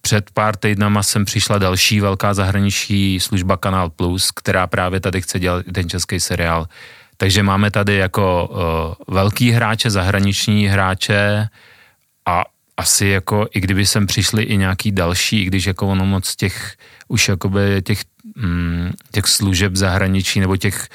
Před 0.00 0.30
pár 0.30 0.56
týdnama 0.56 1.02
jsem 1.02 1.24
přišla 1.24 1.58
další 1.58 2.00
velká 2.00 2.34
zahraniční 2.34 3.20
služba 3.20 3.56
Kanál 3.56 3.90
Plus, 3.90 4.30
která 4.30 4.66
právě 4.66 5.00
tady 5.00 5.22
chce 5.22 5.38
dělat 5.38 5.66
ten 5.74 5.88
český 5.88 6.20
seriál. 6.20 6.66
Takže 7.16 7.42
máme 7.42 7.70
tady 7.70 7.96
jako 7.96 8.48
uh, 8.50 9.14
velký 9.14 9.50
hráče, 9.50 9.90
zahraniční 9.90 10.66
hráče 10.66 11.48
a 12.26 12.44
asi 12.76 13.06
jako, 13.06 13.46
i 13.54 13.60
kdyby 13.60 13.86
sem 13.86 14.06
přišli 14.06 14.42
i 14.42 14.56
nějaký 14.56 14.92
další, 14.92 15.42
i 15.42 15.44
když 15.44 15.66
jako 15.66 15.88
ono 15.88 16.06
moc 16.06 16.36
těch, 16.36 16.76
už 17.08 17.28
jakoby 17.28 17.82
těch, 17.84 18.00
mm, 18.36 18.92
těch 19.12 19.26
služeb 19.26 19.76
zahraničí 19.76 20.40
nebo 20.40 20.56
těch 20.56 20.88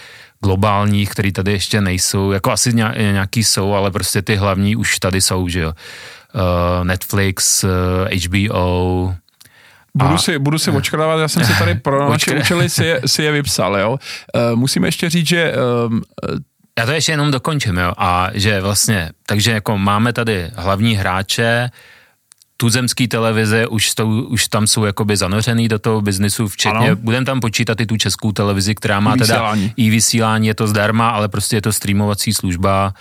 globálních, 0.44 1.10
který 1.10 1.32
tady 1.32 1.52
ještě 1.52 1.82
nejsou, 1.82 2.32
jako 2.32 2.52
asi 2.52 2.74
nějaký 2.74 3.44
jsou, 3.44 3.74
ale 3.74 3.92
prostě 3.92 4.22
ty 4.22 4.36
hlavní 4.36 4.76
už 4.76 5.00
tady 5.00 5.22
jsou, 5.22 5.48
že 5.48 5.60
jo. 5.60 5.74
Uh, 6.34 6.86
Netflix, 6.86 7.64
uh, 7.64 7.70
eh, 8.10 8.18
HBO, 8.28 9.16
Budu 9.94 10.18
si, 10.18 10.40
budu 10.40 10.60
si 10.60 10.72
očkrdávat, 10.72 11.20
já 11.20 11.28
jsem 11.28 11.46
si 11.46 11.60
tady 11.60 11.76
pro 11.84 12.10
naše 12.10 12.40
účely 12.40 12.70
si 12.70 12.86
je, 12.86 13.02
si 13.06 13.24
je 13.24 13.32
vypsal, 13.32 13.78
jo. 13.78 13.92
Uh, 13.92 14.56
musíme 14.56 14.88
ještě 14.88 15.10
říct, 15.10 15.28
že 15.28 15.54
um, 15.88 16.02
já 16.80 16.86
to 16.86 16.92
ještě 16.92 17.12
jenom 17.12 17.32
dokončím, 17.32 17.78
jo, 17.78 17.94
a 17.98 18.30
že 18.34 18.62
vlastně, 18.62 19.10
takže 19.26 19.52
jako 19.52 19.78
máme 19.78 20.14
tady 20.14 20.52
hlavní 20.56 20.96
hráče, 20.96 21.70
tuzemský 22.60 23.08
televize 23.08 23.68
už, 23.68 23.94
to, 23.94 24.08
už 24.08 24.48
tam 24.48 24.68
jsou 24.68 24.86
jakoby 24.86 25.18
zanořený 25.18 25.68
do 25.68 25.80
toho 25.80 26.02
biznisu, 26.02 26.48
včetně, 26.48 26.96
budeme 26.96 27.26
tam 27.26 27.40
počítat 27.40 27.82
i 27.82 27.86
tu 27.86 27.98
českou 27.98 28.32
televizi, 28.32 28.76
která 28.76 29.00
má 29.00 29.18
teda 29.18 29.56
i 29.76 29.90
vysílání, 29.90 30.48
je 30.48 30.56
to 30.56 30.68
zdarma, 30.68 31.10
ale 31.10 31.28
prostě 31.28 31.56
je 31.56 31.62
to 31.62 31.74
streamovací 31.74 32.34
služba, 32.34 32.94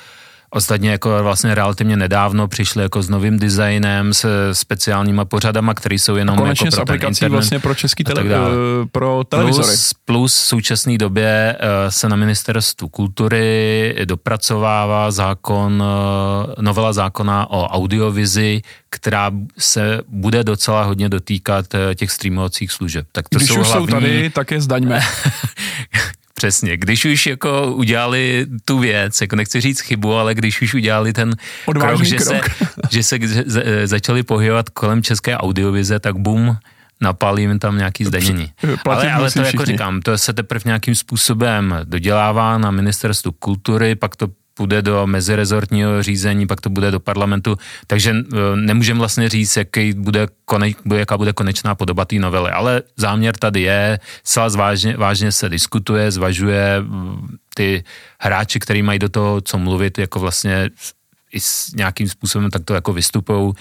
Ostatně 0.50 0.90
jako 0.90 1.22
vlastně 1.22 1.54
relativně 1.54 1.96
nedávno 1.96 2.48
přišli 2.48 2.82
jako 2.82 3.02
s 3.02 3.08
novým 3.08 3.38
designem, 3.38 4.14
s 4.14 4.52
speciálníma 4.52 5.24
pořadama, 5.24 5.74
které 5.74 5.94
jsou 5.94 6.16
jenom 6.16 6.34
a 6.34 6.38
konečně 6.38 6.66
jako 6.66 6.76
pro 6.76 6.80
s 6.80 6.82
aplikací 6.82 7.08
internet, 7.08 7.32
vlastně 7.32 7.58
pro 7.58 7.74
český 7.74 8.04
tele, 8.04 8.22
eh, 8.24 8.86
pro 8.92 9.24
televizory. 9.28 9.66
Plus, 9.66 9.92
plus 10.04 10.38
v 10.38 10.46
současné 10.46 10.98
době 10.98 11.56
eh, 11.58 11.90
se 11.90 12.08
na 12.08 12.16
ministerstvu 12.16 12.88
kultury 12.88 13.94
dopracovává 14.04 15.10
zákon, 15.10 15.84
eh, 15.84 16.62
novela 16.62 16.92
zákona 16.92 17.50
o 17.50 17.68
audiovizi, 17.68 18.62
která 18.90 19.30
se 19.58 20.00
bude 20.08 20.44
docela 20.44 20.82
hodně 20.82 21.08
dotýkat 21.08 21.66
těch 21.94 22.10
streamovacích 22.10 22.72
služeb. 22.72 23.06
Tak 23.12 23.28
to 23.28 23.38
Když 23.38 23.48
jsou 23.48 23.60
už 23.60 23.66
hlavní... 23.66 23.86
jsou 23.86 23.92
tady, 23.92 24.30
tak 24.30 24.50
je 24.50 24.60
zdaňme. 24.60 25.00
Přesně, 26.38 26.76
když 26.76 27.04
už 27.04 27.26
jako 27.26 27.72
udělali 27.74 28.46
tu 28.64 28.78
věc, 28.78 29.20
jako 29.20 29.36
nechci 29.36 29.60
říct 29.60 29.80
chybu, 29.80 30.14
ale 30.14 30.34
když 30.34 30.62
už 30.62 30.74
udělali 30.74 31.12
ten 31.12 31.34
krok, 31.64 32.02
že, 32.02 32.16
krok. 32.16 32.44
Se, 32.44 32.60
že 32.90 33.02
se 33.02 33.18
začali 33.84 34.22
pohybovat 34.22 34.68
kolem 34.70 35.02
české 35.02 35.36
audiovize, 35.36 35.98
tak 35.98 36.16
bum, 36.16 36.56
napalím 37.00 37.58
tam 37.58 37.78
nějaký 37.78 38.04
zdanění. 38.04 38.52
Ale, 38.84 39.12
ale 39.12 39.30
to 39.30 39.40
jako 39.42 39.64
říkám, 39.64 40.00
to 40.00 40.18
se 40.18 40.32
teprve 40.32 40.62
nějakým 40.64 40.94
způsobem 40.94 41.74
dodělává 41.84 42.58
na 42.58 42.70
ministerstvu 42.70 43.32
kultury, 43.32 43.94
pak 43.94 44.16
to 44.16 44.28
půjde 44.58 44.82
do 44.82 45.06
mezirezortního 45.06 46.02
řízení, 46.02 46.46
pak 46.46 46.60
to 46.60 46.70
bude 46.70 46.90
do 46.90 47.00
parlamentu, 47.00 47.54
takže 47.86 48.10
e, 48.10 48.56
nemůžeme 48.56 48.98
vlastně 48.98 49.28
říct, 49.28 49.56
jaký 49.56 49.92
bude 49.92 50.26
jaká 50.96 51.14
bude 51.18 51.32
konečná 51.32 51.74
podoba 51.74 52.04
té 52.04 52.18
novely, 52.18 52.50
ale 52.50 52.82
záměr 52.96 53.36
tady 53.38 53.60
je, 53.60 53.98
celá 54.22 54.48
vážně, 54.48 54.96
vážně 54.96 55.32
se 55.32 55.48
diskutuje, 55.48 56.10
zvažuje 56.10 56.82
ty 57.54 57.84
hráči, 58.18 58.58
který 58.58 58.82
mají 58.82 58.98
do 58.98 59.08
toho 59.08 59.40
co 59.40 59.58
mluvit, 59.58 59.98
jako 59.98 60.18
vlastně 60.18 60.70
i 61.32 61.40
s 61.40 61.70
nějakým 61.74 62.08
způsobem 62.08 62.50
takto 62.50 62.74
jako 62.74 62.92
vystupují. 62.92 63.52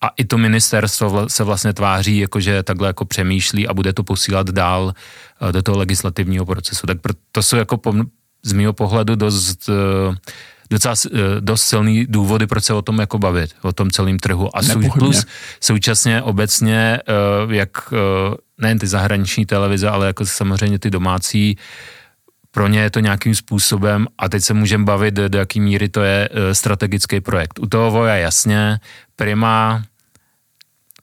A 0.00 0.08
i 0.16 0.24
to 0.24 0.38
ministerstvo 0.38 1.28
se 1.28 1.44
vlastně 1.44 1.72
tváří, 1.72 2.18
jakože 2.18 2.62
takhle 2.62 2.86
jako 2.86 3.04
přemýšlí 3.04 3.66
a 3.68 3.74
bude 3.74 3.92
to 3.92 4.04
posílat 4.04 4.50
dál 4.50 4.92
eh, 4.94 5.52
do 5.52 5.62
toho 5.62 5.78
legislativního 5.78 6.46
procesu. 6.46 6.86
Tak 6.86 6.98
to 7.32 7.42
jsou 7.42 7.56
jako 7.56 7.80
z 8.44 8.52
mého 8.52 8.72
pohledu 8.72 9.14
dost 9.16 9.68
eh, 9.68 10.16
docela 10.70 10.94
dost 11.40 11.62
silný 11.62 12.06
důvody, 12.06 12.46
proč 12.46 12.64
se 12.64 12.74
o 12.74 12.82
tom 12.82 12.98
jako 12.98 13.18
bavit, 13.18 13.54
o 13.62 13.72
tom 13.72 13.90
celém 13.90 14.18
trhu. 14.18 14.56
A 14.56 14.62
sou, 14.62 14.80
plus 14.98 15.26
současně 15.60 16.22
obecně, 16.22 16.98
jak 17.50 17.70
nejen 18.58 18.78
ty 18.78 18.86
zahraniční 18.86 19.46
televize, 19.46 19.88
ale 19.88 20.06
jako 20.06 20.26
samozřejmě 20.26 20.78
ty 20.78 20.90
domácí, 20.90 21.58
pro 22.50 22.68
ně 22.68 22.80
je 22.80 22.90
to 22.90 23.00
nějakým 23.00 23.34
způsobem, 23.34 24.06
a 24.18 24.28
teď 24.28 24.42
se 24.42 24.54
můžeme 24.54 24.84
bavit, 24.84 25.14
do 25.14 25.38
jaký 25.38 25.60
míry 25.60 25.88
to 25.88 26.02
je 26.02 26.28
strategický 26.52 27.20
projekt. 27.20 27.58
U 27.58 27.66
toho 27.66 27.90
Voja 27.90 28.16
jasně, 28.16 28.78
Prima, 29.16 29.82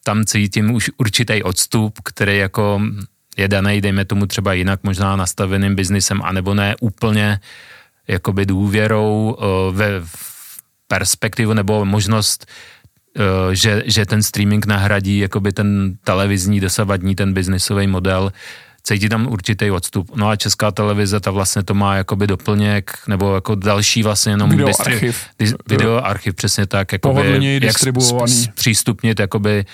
tam 0.04 0.26
cítím 0.26 0.72
už 0.72 0.92
určitý 0.98 1.44
odstup, 1.44 2.00
který 2.04 2.38
jako 2.38 2.82
je 3.38 3.48
daný, 3.48 3.82
dejme 3.82 4.06
tomu 4.06 4.26
třeba 4.26 4.54
jinak 4.54 4.80
možná 4.84 5.16
nastaveným 5.16 5.76
biznisem, 5.76 6.22
anebo 6.22 6.54
ne 6.54 6.76
úplně 6.80 7.40
jakoby 8.08 8.46
důvěrou 8.46 9.38
e, 9.40 9.72
ve 9.72 9.88
perspektivu 10.88 11.54
nebo 11.54 11.86
možnost 11.86 12.46
e, 13.52 13.56
že, 13.56 13.84
že 13.86 14.06
ten 14.06 14.24
streaming 14.24 14.66
nahradí 14.66 15.18
jakoby 15.20 15.52
ten 15.52 15.94
televizní 16.04 16.60
dosavadní, 16.60 17.16
ten 17.16 17.34
biznisový 17.34 17.88
model, 17.88 18.32
cítí 18.84 19.10
tam 19.10 19.28
určitý 19.28 19.72
odstup. 19.72 20.16
No 20.16 20.30
a 20.30 20.36
česká 20.36 20.72
televize, 20.72 21.20
ta 21.20 21.32
vlastně 21.32 21.64
to 21.64 21.74
má 21.74 21.96
jakoby 21.96 22.28
doplněk, 22.28 22.92
nebo 23.08 23.36
jako 23.36 23.56
další 23.56 24.04
vlastně 24.04 24.32
jenom 24.32 24.50
video 24.50 24.68
distri- 24.68 24.94
archiv. 24.94 25.26
Di- 25.40 25.56
video 25.68 26.06
archiv, 26.06 26.36
přesně 26.36 26.66
tak, 26.66 26.92
jakoby, 26.92 27.46
jak 27.54 27.62
distribuovaný. 27.62 28.48
přístupnit 28.56 29.20
jakoby 29.20 29.66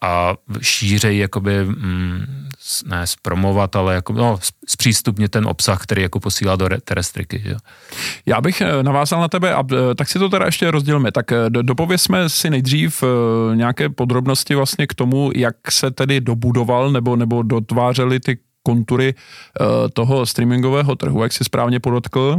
a 0.00 0.34
šířej 0.60 1.18
jakoby, 1.18 1.64
mm, 1.64 2.48
ne 2.86 3.06
zpromovat, 3.06 3.76
ale 3.76 3.94
jako, 3.94 4.12
no, 4.12 4.38
zpřístupně 4.68 5.28
ten 5.28 5.46
obsah, 5.46 5.82
který 5.82 6.02
jako 6.02 6.20
posílá 6.20 6.56
do 6.56 6.68
terestriky. 6.84 7.42
Že? 7.44 7.56
Já 8.26 8.40
bych 8.40 8.60
eh, 8.60 8.82
navázal 8.82 9.20
na 9.20 9.28
tebe, 9.28 9.54
a 9.54 9.64
eh, 9.72 9.94
tak 9.94 10.08
si 10.08 10.18
to 10.18 10.28
teda 10.28 10.46
ještě 10.46 10.70
rozdělíme. 10.70 11.12
Tak 11.12 11.32
eh, 11.32 11.50
dopověsme 11.50 12.28
si 12.28 12.50
nejdřív 12.50 13.04
nějaké 13.54 13.88
podrobnosti 13.88 14.54
vlastně 14.54 14.86
k 14.86 14.94
tomu, 14.94 15.30
jak 15.34 15.56
se 15.70 15.90
tedy 15.90 16.20
dobudoval 16.20 16.90
nebo, 16.90 17.16
nebo 17.16 17.42
dotvářely 17.42 18.20
ty 18.20 18.38
kontury 18.62 19.14
toho 19.92 20.26
streamingového 20.26 20.96
trhu, 20.96 21.22
jak 21.22 21.32
si 21.32 21.44
správně 21.44 21.80
podotkl. 21.80 22.36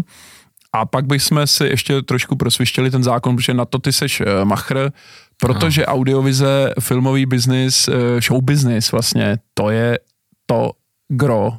A 0.73 0.85
pak 0.85 1.05
bychom 1.05 1.47
si 1.47 1.63
ještě 1.65 2.01
trošku 2.01 2.35
prosvištěli 2.35 2.91
ten 2.91 3.03
zákon, 3.03 3.35
protože 3.35 3.53
na 3.53 3.65
to 3.65 3.79
ty 3.79 3.93
seš 3.93 4.21
machr, 4.43 4.91
protože 5.37 5.85
Aha. 5.85 5.95
audiovize, 5.95 6.73
filmový 6.79 7.25
biznis, 7.25 7.89
show 8.19 8.41
business 8.41 8.91
vlastně, 8.91 9.37
to 9.53 9.69
je 9.69 9.99
to 10.45 10.71
gro. 11.07 11.47
Uh, 11.47 11.57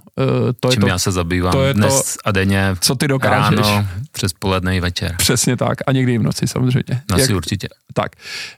to 0.61 0.73
Čím 0.73 0.81
to, 0.81 0.89
já 0.89 0.99
se 0.99 1.13
zabývám 1.13 1.53
to 1.53 1.65
je 1.65 1.75
dnes 1.75 2.15
to, 2.15 2.29
a 2.29 2.33
denně, 2.33 2.77
co 2.81 2.95
ty 2.95 3.09
dokážeš. 3.09 3.61
ráno, 3.61 3.87
přes 4.13 4.33
poledne 4.33 4.77
i 4.77 4.81
večer. 4.81 5.15
Přesně 5.19 5.57
tak 5.57 5.79
a 5.87 5.93
někdy 5.93 6.15
i 6.15 6.19
v 6.19 6.23
noci 6.23 6.49
samozřejmě. 6.49 7.03
Noci 7.11 7.23
Jak, 7.23 7.37
určitě. 7.37 7.69
Tak, 7.95 8.13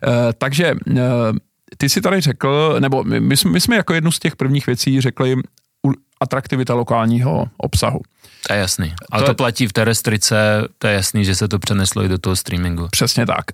uh, 0.07 0.13
takže 0.39 0.75
uh, 0.91 0.97
ty 1.77 1.89
si 1.89 2.01
tady 2.01 2.21
řekl, 2.21 2.77
nebo 2.81 3.05
my, 3.05 3.21
my, 3.21 3.37
jsme, 3.37 3.51
my 3.51 3.61
jsme 3.61 3.77
jako 3.77 3.95
jednu 3.95 4.13
z 4.13 4.19
těch 4.19 4.37
prvních 4.37 4.67
věcí 4.67 5.01
řekli 5.01 5.37
atraktivita 6.21 6.75
lokálního 6.75 7.49
obsahu. 7.57 8.01
To 8.47 8.53
je 8.53 8.61
jasný. 8.61 8.95
Ale 9.11 9.23
to, 9.23 9.29
to 9.29 9.35
platí 9.35 9.67
v 9.67 9.73
terestrice, 9.73 10.69
to 10.79 10.87
je 10.87 10.95
jasný, 10.95 11.25
že 11.25 11.35
se 11.35 11.49
to 11.49 11.59
přeneslo 11.59 12.05
i 12.05 12.09
do 12.09 12.19
toho 12.19 12.37
streamingu. 12.37 12.89
Přesně 12.91 13.27
tak. 13.27 13.45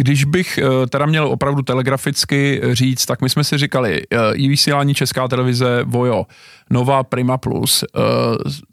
Když 0.00 0.24
bych 0.24 0.58
eh, 0.58 0.86
teda 0.86 1.06
měl 1.06 1.28
opravdu 1.28 1.62
telegraficky 1.62 2.60
říct, 2.72 3.06
tak 3.06 3.22
my 3.22 3.28
jsme 3.28 3.44
si 3.44 3.58
říkali, 3.58 4.02
eh, 4.10 4.16
i 4.34 4.48
vysílání 4.48 4.94
Česká 4.94 5.28
televize 5.28 5.82
Vojo, 5.84 6.26
Nová 6.70 7.02
Prima 7.02 7.38
Plus, 7.38 7.82
eh, 7.82 7.98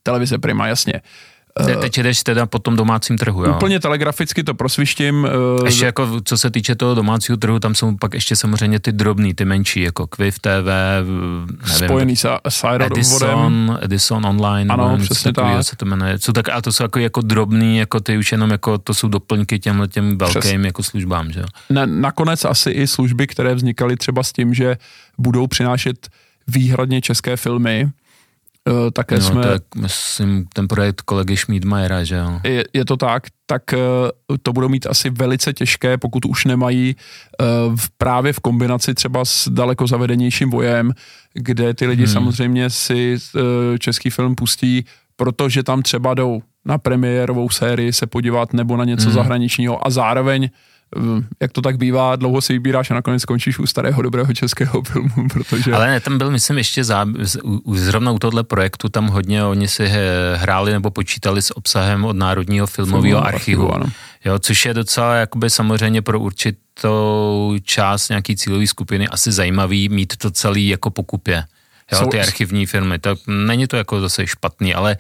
televize 0.04 0.38
Prima, 0.38 0.68
jasně, 0.68 1.02
Te, 1.64 1.76
teď 1.76 1.98
jdeš 1.98 2.24
teda 2.24 2.46
po 2.46 2.60
tom 2.60 2.76
domácím 2.76 3.18
trhu, 3.18 3.46
jo? 3.46 3.54
Úplně 3.56 3.80
telegraficky 3.80 4.44
to 4.44 4.54
prosvištím. 4.54 5.24
Uh, 5.60 5.66
ještě 5.66 5.86
jako, 5.86 6.22
co 6.26 6.38
se 6.38 6.52
týče 6.52 6.76
toho 6.76 6.96
domácího 6.96 7.38
trhu, 7.38 7.60
tam 7.60 7.76
jsou 7.76 7.98
pak 7.98 8.14
ještě 8.14 8.36
samozřejmě 8.36 8.80
ty 8.80 8.92
drobný, 8.92 9.34
ty 9.34 9.46
menší, 9.46 9.82
jako 9.82 10.08
Quiv 10.08 10.40
TV, 10.40 10.68
nevím, 11.06 11.48
Spojený 11.66 12.16
s, 12.16 12.40
s 12.50 12.66
Edison, 12.80 13.80
Edison 13.82 14.26
Online, 14.26 14.74
ano, 14.74 14.90
nevím, 14.90 15.06
přesně 15.06 15.34
tak. 15.34 15.64
se 15.64 15.76
to 15.76 15.86
jmenuje. 15.86 16.20
Co 16.20 16.34
tak, 16.34 16.50
a 16.50 16.62
to 16.62 16.72
jsou 16.72 16.84
jako, 16.84 17.00
jako 17.00 17.22
drobný, 17.22 17.78
jako 17.78 18.00
ty 18.00 18.18
už 18.18 18.32
jenom 18.32 18.52
jako, 18.52 18.78
to 18.78 18.94
jsou 18.94 19.08
doplňky 19.08 19.60
těmhle 19.60 19.88
těm 19.88 20.18
velkým 20.18 20.42
Přes. 20.42 20.66
jako 20.66 20.84
službám, 20.84 21.32
že 21.32 21.40
jo? 21.40 21.46
Na, 21.70 21.86
nakonec 21.86 22.46
asi 22.46 22.70
i 22.72 22.88
služby, 22.88 23.28
které 23.28 23.56
vznikaly 23.56 23.96
třeba 23.98 24.24
s 24.24 24.34
tím, 24.34 24.54
že 24.54 24.78
budou 25.18 25.48
přinášet 25.48 26.08
výhradně 26.48 27.02
české 27.02 27.38
filmy, 27.38 27.90
také 28.94 29.16
no, 29.16 29.22
jsme... 29.22 29.44
Tak, 29.44 29.64
myslím, 29.76 30.46
ten 30.54 30.68
projekt 30.68 31.02
kolegy 31.02 31.38
Schmidmajera, 31.38 32.04
že 32.04 32.16
jo? 32.16 32.40
Je, 32.44 32.66
je 32.74 32.86
to 32.86 32.98
tak, 32.98 33.24
tak 33.46 33.64
uh, 33.74 34.38
to 34.42 34.54
budou 34.54 34.70
mít 34.70 34.88
asi 34.88 35.10
velice 35.10 35.54
těžké, 35.54 35.98
pokud 35.98 36.26
už 36.26 36.46
nemají 36.46 36.96
uh, 36.96 37.76
v, 37.76 37.90
právě 37.98 38.34
v 38.34 38.40
kombinaci 38.40 38.94
třeba 38.94 39.26
s 39.26 39.48
daleko 39.50 39.88
zavedenějším 39.88 40.50
vojem, 40.50 40.94
kde 41.34 41.74
ty 41.74 41.88
lidi 41.88 42.04
hmm. 42.04 42.14
samozřejmě 42.14 42.70
si 42.70 43.18
uh, 43.36 43.42
český 43.78 44.10
film 44.10 44.36
pustí, 44.36 44.86
protože 45.16 45.64
tam 45.64 45.82
třeba 45.82 46.14
jdou 46.14 46.42
na 46.66 46.78
premiérovou 46.78 47.50
sérii 47.50 47.94
se 47.94 48.08
podívat 48.08 48.54
nebo 48.54 48.78
na 48.78 48.86
něco 48.86 49.06
hmm. 49.06 49.14
zahraničního 49.14 49.88
a 49.88 49.90
zároveň 49.90 50.50
Eh, 50.50 50.50
jak 51.40 51.52
to 51.52 51.62
tak 51.62 51.78
bývá, 51.78 52.16
dlouho 52.16 52.42
si 52.42 52.54
vybíráš 52.54 52.92
a 52.92 52.94
nakonec 52.94 53.22
skončíš 53.22 53.60
u 53.60 53.68
starého 53.68 54.02
dobrého 54.02 54.34
českého 54.34 54.82
filmu, 54.92 55.28
protože... 55.34 55.74
Ale 55.74 55.88
ne, 55.88 56.00
tam 56.00 56.18
byl, 56.18 56.32
myslím, 56.32 56.58
ještě 56.58 56.84
zá, 56.84 57.06
zrovna 57.74 58.12
u 58.12 58.20
tohle 58.20 58.44
projektu, 58.44 58.90
tam 58.90 59.08
hodně 59.08 59.44
oni 59.44 59.68
si 59.68 59.90
hráli 60.36 60.72
nebo 60.72 60.92
počítali 60.92 61.42
s 61.42 61.58
obsahem 61.58 62.06
od 62.06 62.16
Národního 62.16 62.68
filmového 62.68 63.26
archivu. 63.26 63.76
archivu 63.76 63.94
jo, 64.26 64.40
což 64.40 64.66
je 64.66 64.74
docela 64.74 65.16
jakoby 65.16 65.50
samozřejmě 65.50 66.02
pro 66.02 66.20
určitou 66.20 67.56
část 67.64 68.10
nějaký 68.10 68.36
cílové 68.36 68.68
skupiny 68.68 69.08
asi 69.08 69.32
zajímavý 69.32 69.90
mít 69.90 70.18
to 70.18 70.32
celý 70.32 70.68
jako 70.68 70.90
pokupě 70.90 71.44
jo, 71.92 72.08
ty 72.08 72.20
archivní 72.20 72.66
filmy, 72.66 73.00
tak 73.00 73.18
není 73.28 73.68
to 73.68 73.78
jako 73.78 74.02
zase 74.02 74.28
špatný, 74.28 74.74
ale... 74.74 74.98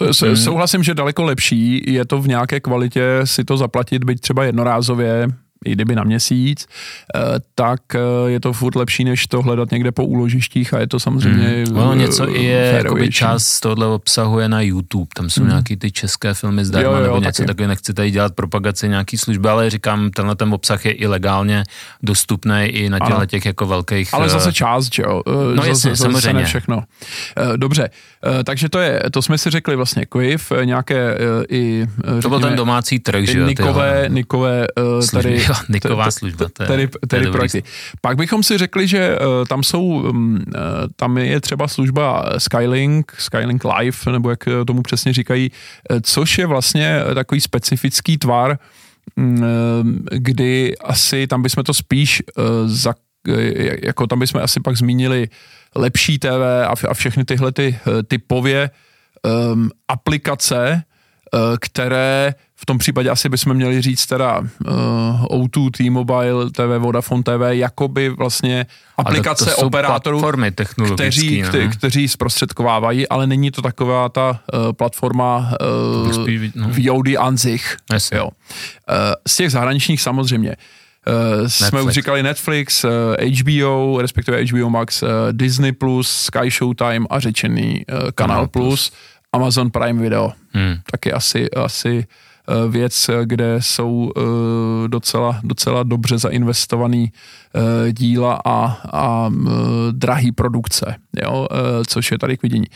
Mm. 0.00 0.36
Souhlasím, 0.36 0.82
že 0.82 0.94
daleko 0.94 1.24
lepší 1.24 1.92
je 1.92 2.04
to 2.04 2.22
v 2.22 2.28
nějaké 2.28 2.60
kvalitě 2.60 3.20
si 3.24 3.44
to 3.44 3.56
zaplatit, 3.56 4.04
byť 4.04 4.20
třeba 4.20 4.44
jednorázově, 4.44 5.28
i 5.64 5.72
kdyby 5.72 5.94
na 5.94 6.04
měsíc, 6.04 6.66
eh, 7.14 7.20
tak 7.54 7.80
eh, 7.94 8.00
je 8.26 8.40
to 8.40 8.52
furt 8.52 8.76
lepší, 8.76 9.04
než 9.04 9.26
to 9.26 9.42
hledat 9.42 9.70
někde 9.70 9.92
po 9.92 10.04
úložištích 10.04 10.74
a 10.74 10.78
je 10.78 10.86
to 10.86 11.00
samozřejmě 11.00 11.64
mm. 11.70 11.76
Ono 11.76 11.94
něco 11.94 12.36
i 12.36 12.44
je, 12.44 12.72
jakoby 12.76 13.10
část 13.10 13.60
tohle 13.60 13.86
obsahuje 13.86 14.48
na 14.48 14.60
YouTube, 14.60 15.08
tam 15.16 15.30
jsou 15.30 15.42
mm. 15.42 15.48
nějaký 15.48 15.76
ty 15.76 15.90
české 15.90 16.34
filmy 16.34 16.64
zdarma, 16.64 16.90
jo, 16.90 16.96
jo, 16.96 17.02
nebo 17.02 17.20
něco 17.20 17.44
takové, 17.44 17.68
nechci 17.68 17.94
tady 17.94 18.10
dělat 18.10 18.34
propagaci 18.34 18.88
nějaký 18.88 19.18
služby, 19.18 19.48
ale 19.48 19.70
říkám, 19.70 20.10
tenhle 20.10 20.36
ten 20.36 20.54
obsah 20.54 20.86
je 20.86 20.92
i 20.92 21.06
legálně 21.06 21.64
dostupný 22.02 22.64
i 22.64 22.90
na 22.90 22.98
těchto 22.98 23.26
těch 23.26 23.46
jako 23.46 23.66
velkých... 23.66 24.14
Ale 24.14 24.28
zase 24.28 24.52
část, 24.52 24.94
že 24.94 25.02
jo? 25.02 25.22
No 25.26 25.56
zase, 25.56 25.68
jasně, 25.68 25.90
zase 25.90 26.02
samozřejmě. 26.02 26.44
všechno. 26.44 26.82
Dobře, 27.56 27.90
takže 28.44 28.68
to 28.68 28.78
je, 28.78 29.02
to 29.12 29.22
jsme 29.22 29.38
si 29.38 29.50
řekli 29.50 29.76
vlastně 29.76 30.06
Quiv, 30.06 30.52
nějaké 30.64 31.18
i... 31.50 31.86
To 32.22 32.28
byl 32.28 32.40
ten 32.40 32.56
domácí 32.56 32.98
trh, 32.98 33.24
že 33.24 33.38
jo? 33.38 33.46
Nikové, 33.46 34.04
Nikové 34.08 34.66
tady 35.12 35.45
Jo, 35.48 35.54
Niková 35.68 36.10
služba. 36.10 36.46
To 36.52 36.62
je, 36.62 36.66
tedy, 36.66 36.88
tedy 37.08 37.30
projekty. 37.30 37.62
Pak 38.00 38.16
bychom 38.16 38.42
si 38.42 38.58
řekli, 38.58 38.88
že 38.88 39.18
uh, 39.18 39.44
tam 39.48 39.62
jsou, 39.62 39.82
um, 39.86 40.44
tam 40.96 41.18
je 41.18 41.40
třeba 41.40 41.68
služba 41.68 42.24
Skylink, 42.38 43.12
Skylink 43.18 43.64
Live, 43.64 44.12
nebo 44.12 44.30
jak 44.30 44.44
tomu 44.66 44.82
přesně 44.82 45.12
říkají, 45.12 45.50
což 46.02 46.38
je 46.38 46.46
vlastně 46.46 47.00
takový 47.14 47.40
specifický 47.40 48.18
tvar, 48.18 48.58
um, 49.16 50.04
kdy 50.12 50.78
asi 50.78 51.26
tam 51.26 51.42
bychom 51.42 51.64
to 51.64 51.74
spíš 51.74 52.22
za, 52.66 52.94
jako 53.82 54.06
tam 54.06 54.18
bychom 54.18 54.40
asi 54.42 54.60
pak 54.60 54.76
zmínili 54.76 55.28
lepší 55.74 56.18
TV 56.18 56.26
a, 56.66 56.74
a 56.88 56.94
všechny 56.94 57.24
tyhle 57.24 57.52
ty 57.52 57.78
typově 58.08 58.70
um, 59.52 59.70
aplikace, 59.88 60.82
které 61.60 62.34
v 62.56 62.66
tom 62.66 62.78
případě 62.78 63.10
asi 63.10 63.28
bychom 63.28 63.54
měli 63.54 63.82
říct 63.82 64.06
teda 64.06 64.38
uh, 64.38 65.24
O2, 65.24 65.70
T-Mobile, 65.70 66.50
TV, 66.50 66.78
Vodafone 66.78 67.22
TV, 67.22 67.42
jakoby 67.50 68.08
vlastně 68.08 68.66
aplikace 68.96 69.44
to, 69.44 69.50
to 69.50 69.66
operátorů, 69.66 70.22
kteří, 70.94 71.42
kte, 71.42 71.68
kteří 71.68 72.08
zprostředkovávají, 72.08 73.08
ale 73.08 73.26
není 73.26 73.50
to 73.50 73.62
taková 73.62 74.08
ta 74.08 74.30
uh, 74.30 74.72
platforma 74.72 75.52
uh, 76.06 76.26
no. 76.54 76.68
VOD 76.68 77.06
an 77.18 77.38
sich. 77.38 77.76
Jo. 78.12 78.24
Uh, 78.24 78.30
z 79.26 79.36
těch 79.36 79.50
zahraničních 79.50 80.02
samozřejmě. 80.02 80.56
Uh, 81.40 81.46
jsme 81.46 81.82
už 81.82 81.92
říkali 81.92 82.22
Netflix, 82.22 82.84
uh, 82.84 82.90
HBO, 83.40 84.02
respektive 84.02 84.44
HBO 84.44 84.70
Max, 84.70 85.02
uh, 85.02 85.08
Disney+, 85.32 85.72
Plus, 85.72 86.10
Sky 86.10 86.50
Showtime 86.50 87.06
a 87.10 87.20
řečený 87.20 87.84
uh, 87.92 88.10
Kanal 88.14 88.46
Plus, 88.46 88.90
Plus, 88.90 88.92
Amazon 89.36 89.70
Prime 89.70 90.02
Video. 90.02 90.32
Hmm. 90.52 90.74
Taky 90.90 91.12
asi, 91.12 91.50
asi 91.50 92.06
věc, 92.68 93.10
kde 93.24 93.56
jsou 93.60 94.12
docela, 94.86 95.40
docela 95.42 95.82
dobře 95.82 96.18
zainvestovaný 96.18 97.12
díla 97.92 98.40
a, 98.44 98.78
a 98.92 99.30
drahý 99.90 100.32
produkce, 100.32 100.94
jo, 101.22 101.48
což 101.86 102.12
je 102.12 102.18
tady 102.18 102.36
k 102.36 102.42
vidění. 102.42 102.66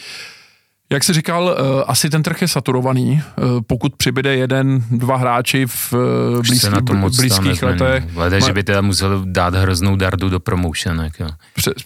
Jak 0.93 1.05
jsi 1.05 1.13
říkal, 1.13 1.57
eh, 1.59 1.85
asi 1.87 2.11
ten 2.11 2.23
trh 2.23 2.43
je 2.43 2.49
saturovaný. 2.49 3.23
Eh, 3.23 3.43
pokud 3.67 3.97
přibyde 3.97 4.37
jeden, 4.37 4.83
dva 4.91 5.17
hráči 5.17 5.67
v 5.67 5.95
eh, 5.95 6.43
blízký, 6.43 6.69
blízkých 7.17 7.63
letech. 7.63 8.05
Hlede, 8.15 8.41
že 8.41 8.53
by 8.53 8.63
teda 8.63 8.81
musel 8.81 9.23
dát 9.25 9.55
hroznou 9.55 9.97
dardu 9.97 10.29
do 10.29 10.41
promotionek. 10.41 11.21
Jo. 11.21 11.29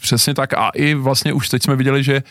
Přesně 0.00 0.34
tak. 0.34 0.54
A 0.54 0.68
i 0.74 0.94
vlastně 0.94 1.32
už 1.32 1.48
teď 1.48 1.62
jsme 1.62 1.76
viděli, 1.76 2.02
že 2.02 2.22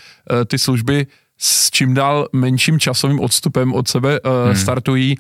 ty 0.48 0.60
služby 0.60 1.08
s 1.46 1.72
čím 1.72 1.94
dál 1.94 2.28
menším 2.34 2.80
časovým 2.80 3.20
odstupem 3.20 3.74
od 3.74 3.88
sebe 3.88 4.20
hmm. 4.46 4.56
startují. 4.56 5.16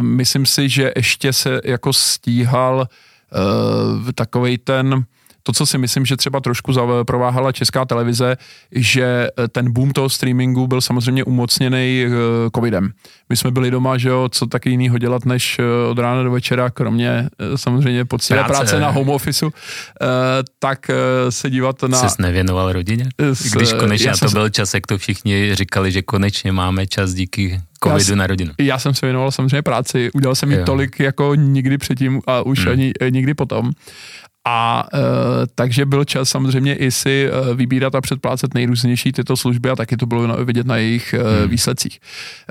Myslím 0.00 0.46
si, 0.46 0.68
že 0.68 0.92
ještě 0.96 1.32
se 1.32 1.60
jako 1.64 1.92
stíhal 1.92 2.88
takovej 4.14 4.58
ten 4.58 5.04
to, 5.46 5.52
co 5.52 5.66
si 5.66 5.78
myslím, 5.78 6.06
že 6.06 6.16
třeba 6.16 6.40
trošku 6.40 6.72
prováhala 7.02 7.52
česká 7.52 7.84
televize, 7.84 8.36
že 8.72 9.28
eh, 9.38 9.48
ten 9.48 9.72
boom 9.72 9.90
toho 9.90 10.08
streamingu 10.08 10.66
byl 10.66 10.80
samozřejmě 10.80 11.24
umocněný 11.24 12.06
eh, 12.06 12.10
covidem. 12.54 12.92
My 13.28 13.36
jsme 13.36 13.50
byli 13.50 13.70
doma, 13.70 13.98
že 13.98 14.08
jo, 14.08 14.28
co 14.32 14.46
taky 14.46 14.70
jinýho 14.70 14.98
dělat, 14.98 15.24
než 15.24 15.58
eh, 15.58 15.62
od 15.90 15.98
rána 15.98 16.22
do 16.22 16.30
večera, 16.30 16.70
kromě 16.70 17.28
samozřejmě 17.56 18.04
poctivé 18.04 18.44
práce, 18.44 18.52
práce 18.52 18.80
na 18.80 18.90
home 18.90 19.08
officeu, 19.08 19.50
tak 20.58 20.90
se 21.30 21.50
dívat 21.50 21.82
na... 21.82 22.08
Jsi 22.08 22.22
nevěnoval 22.22 22.72
rodině? 22.72 23.08
S, 23.18 23.52
Když 23.52 23.72
konečně 23.72 24.12
to 24.20 24.28
byl 24.28 24.48
čas, 24.50 24.74
jak 24.74 24.86
to 24.86 24.98
všichni 24.98 25.54
říkali, 25.54 25.92
že 25.92 26.02
konečně 26.02 26.52
máme 26.52 26.86
čas 26.86 27.14
díky 27.14 27.60
covidu 27.84 28.12
já, 28.12 28.16
na 28.16 28.26
rodinu. 28.26 28.52
Já 28.60 28.78
jsem 28.78 28.94
se 28.94 29.06
věnoval 29.06 29.30
samozřejmě 29.30 29.62
práci, 29.62 30.10
udělal 30.14 30.34
jsem 30.34 30.52
ji 30.52 30.64
tolik 30.64 31.00
jako 31.00 31.34
nikdy 31.34 31.78
předtím 31.78 32.20
a 32.26 32.42
už 32.42 32.58
hmm. 32.58 32.72
ani 32.72 32.92
nikdy 33.10 33.34
potom. 33.34 33.72
A 34.48 34.86
e, 34.94 34.98
takže 35.54 35.86
byl 35.86 36.04
čas 36.04 36.28
samozřejmě 36.28 36.74
i 36.74 36.90
si 36.90 37.30
e, 37.30 37.54
vybírat 37.54 37.94
a 37.94 38.00
předplácet 38.00 38.54
nejrůznější 38.54 39.12
tyto 39.12 39.36
služby 39.36 39.70
a 39.70 39.76
taky 39.76 39.96
to 39.96 40.06
bylo 40.06 40.44
vidět 40.44 40.66
na 40.66 40.76
jejich 40.76 41.14
e, 41.14 41.18
hmm. 41.18 41.50
výsledcích. 41.50 42.00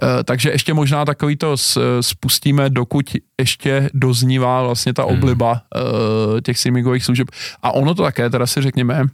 E, 0.04 0.24
takže 0.24 0.52
ještě 0.52 0.74
možná 0.74 1.06
takový 1.06 1.36
to 1.36 1.58
s, 1.58 2.02
spustíme, 2.02 2.70
dokud 2.70 3.06
ještě 3.40 3.90
doznívá 3.94 4.64
vlastně 4.64 4.94
ta 4.94 5.04
hmm. 5.04 5.18
obliba 5.18 5.62
e, 6.38 6.42
těch 6.42 6.58
streamingových 6.58 7.04
služeb. 7.04 7.28
A 7.64 7.72
ono 7.72 7.96
to 7.96 8.04
také, 8.04 8.30
teda 8.30 8.48
si 8.48 8.62
řekněme, 8.62 9.04
e, 9.04 9.08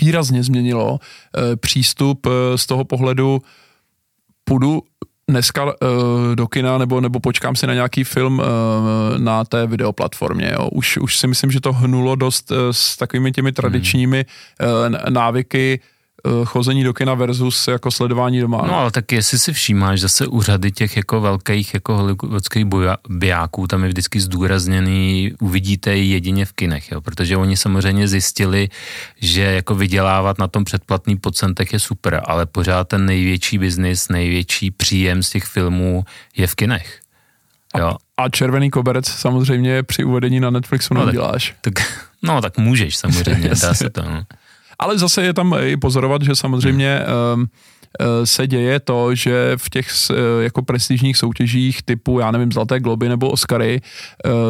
výrazně 0.00 0.42
změnilo 0.42 0.98
e, 0.98 1.56
přístup 1.56 2.26
e, 2.26 2.58
z 2.58 2.66
toho 2.66 2.84
pohledu 2.84 3.42
půjdu 4.44 4.82
dneska 5.28 5.64
uh, 5.64 5.70
do 6.34 6.46
kina 6.46 6.78
nebo, 6.78 7.00
nebo 7.00 7.20
počkám 7.20 7.56
si 7.56 7.66
na 7.66 7.74
nějaký 7.74 8.04
film 8.04 8.38
uh, 8.38 8.44
na 9.18 9.44
té 9.44 9.66
videoplatformě. 9.66 10.50
Jo. 10.52 10.68
Už, 10.68 10.96
už 10.96 11.18
si 11.18 11.26
myslím, 11.26 11.50
že 11.50 11.60
to 11.60 11.72
hnulo 11.72 12.16
dost 12.16 12.50
uh, 12.50 12.56
s 12.70 12.96
takovými 12.96 13.32
těmi 13.32 13.52
tradičními 13.52 14.24
uh, 14.24 15.10
návyky 15.10 15.80
Eh, 15.80 15.97
chození 16.44 16.84
do 16.84 16.94
kina 16.94 17.14
versus 17.14 17.68
jako 17.68 17.90
sledování 17.90 18.40
doma. 18.40 18.64
No 18.66 18.78
ale 18.78 18.90
tak 18.90 19.12
jestli 19.12 19.38
si 19.38 19.52
všímáš 19.52 20.00
zase 20.00 20.26
u 20.26 20.42
řady 20.42 20.72
těch 20.72 20.96
jako 20.96 21.20
velkých 21.20 21.74
jako 21.74 21.96
hollywoodských 21.96 22.64
bijáků, 23.08 23.66
tam 23.66 23.82
je 23.82 23.88
vždycky 23.88 24.20
zdůrazněný, 24.20 25.32
uvidíte 25.40 25.96
ji 25.96 26.12
jedině 26.12 26.44
v 26.44 26.52
kinech, 26.52 26.92
jo, 26.92 27.00
protože 27.00 27.36
oni 27.36 27.56
samozřejmě 27.56 28.08
zjistili, 28.08 28.68
že 29.20 29.42
jako 29.42 29.74
vydělávat 29.74 30.38
na 30.38 30.48
tom 30.48 30.64
předplatný 30.64 31.16
procentech 31.16 31.72
je 31.72 31.78
super, 31.78 32.22
ale 32.24 32.46
pořád 32.46 32.88
ten 32.88 33.06
největší 33.06 33.58
biznis, 33.58 34.08
největší 34.08 34.70
příjem 34.70 35.22
z 35.22 35.30
těch 35.30 35.44
filmů 35.44 36.04
je 36.36 36.46
v 36.46 36.54
kinech. 36.54 37.00
Jo. 37.78 37.96
A, 38.16 38.24
a 38.24 38.28
červený 38.28 38.70
koberec 38.70 39.08
samozřejmě 39.08 39.82
při 39.82 40.04
uvedení 40.04 40.40
na 40.40 40.50
Netflixu 40.50 40.94
no, 40.94 41.06
neděláš. 41.06 41.54
Tak, 41.60 41.74
tak, 41.74 42.08
no 42.22 42.40
tak 42.40 42.58
můžeš 42.58 42.96
samozřejmě, 42.96 43.48
dá 43.62 43.74
se 43.74 43.90
to. 43.90 44.02
No. 44.02 44.24
Ale 44.78 44.98
zase 44.98 45.22
je 45.22 45.34
tam 45.34 45.54
i 45.60 45.76
pozorovat, 45.76 46.22
že 46.22 46.36
samozřejmě 46.36 47.00
um, 47.34 47.46
se 48.24 48.46
děje 48.46 48.80
to, 48.80 49.14
že 49.14 49.52
v 49.56 49.70
těch 49.70 49.88
eh, 50.10 50.14
jako 50.42 50.62
prestižních 50.62 51.16
soutěžích 51.16 51.82
typu, 51.82 52.20
já 52.20 52.30
nevím, 52.30 52.52
Zlaté 52.52 52.80
globy 52.80 53.08
nebo 53.08 53.30
Oscary 53.30 53.80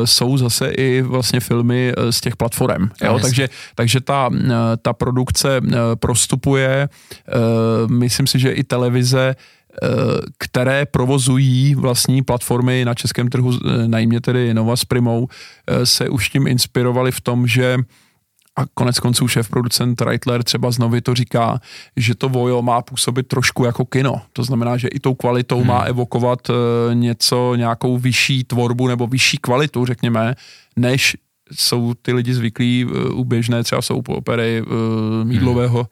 jsou 0.04 0.38
zase 0.38 0.68
i 0.68 1.02
vlastně 1.02 1.40
filmy 1.40 1.92
z 2.10 2.20
těch 2.20 2.36
platform. 2.36 2.88
Jo? 3.04 3.18
takže, 3.22 3.48
takže 3.74 4.00
ta, 4.00 4.30
ta 4.82 4.92
produkce 4.92 5.60
prostupuje, 5.94 6.88
myslím 7.86 8.26
si, 8.26 8.38
že 8.38 8.50
i 8.50 8.64
televize 8.64 9.36
které 10.38 10.86
provozují 10.86 11.74
vlastní 11.74 12.22
platformy 12.22 12.84
na 12.84 12.94
českém 12.94 13.28
trhu, 13.28 13.58
najmě 13.86 14.20
tedy 14.20 14.54
Nova 14.54 14.76
s 14.76 14.84
Primou, 14.84 15.28
se 15.84 16.08
už 16.08 16.28
tím 16.28 16.46
inspirovali 16.46 17.12
v 17.12 17.20
tom, 17.20 17.46
že 17.46 17.76
a 18.58 18.66
konec 18.74 18.98
konců 18.98 19.28
šéf 19.28 19.48
producent 19.48 20.00
Reitler 20.00 20.42
třeba 20.42 20.70
znovu 20.70 21.00
to 21.00 21.14
říká, 21.14 21.60
že 21.96 22.14
to 22.14 22.28
Vojo 22.28 22.62
má 22.62 22.82
působit 22.82 23.28
trošku 23.28 23.64
jako 23.64 23.84
kino. 23.84 24.22
To 24.32 24.44
znamená, 24.44 24.76
že 24.76 24.88
i 24.88 25.00
tou 25.00 25.14
kvalitou 25.14 25.58
hmm. 25.58 25.66
má 25.66 25.80
evokovat 25.82 26.50
uh, 26.50 26.56
něco, 26.94 27.54
nějakou 27.54 27.98
vyšší 27.98 28.44
tvorbu 28.44 28.88
nebo 28.88 29.06
vyšší 29.06 29.38
kvalitu, 29.38 29.84
řekněme, 29.84 30.34
než 30.76 31.16
jsou 31.52 31.94
ty 32.02 32.12
lidi 32.12 32.34
zvyklí 32.34 32.84
uh, 32.84 33.20
u 33.20 33.24
běžné 33.24 33.62
třeba 33.62 33.82
jsou 33.82 34.02
opery 34.08 34.62
mídlového 35.24 35.88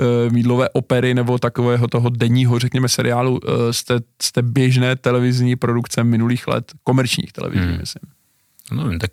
hmm. 0.00 0.34
mídlové 0.34 0.68
opery 0.68 1.14
nebo 1.14 1.38
takového 1.38 1.88
toho 1.88 2.10
denního, 2.10 2.58
řekněme, 2.58 2.88
seriálu 2.88 3.40
z 3.70 3.84
té, 3.84 4.00
z 4.22 4.32
té 4.32 4.42
běžné 4.42 4.96
televizní 4.96 5.56
produkce 5.56 6.04
minulých 6.04 6.48
let, 6.48 6.72
komerčních 6.84 7.32
televizí, 7.32 7.64
hmm. 7.64 7.78
myslím. 7.78 8.02
No, 8.72 8.98
tak 8.98 9.10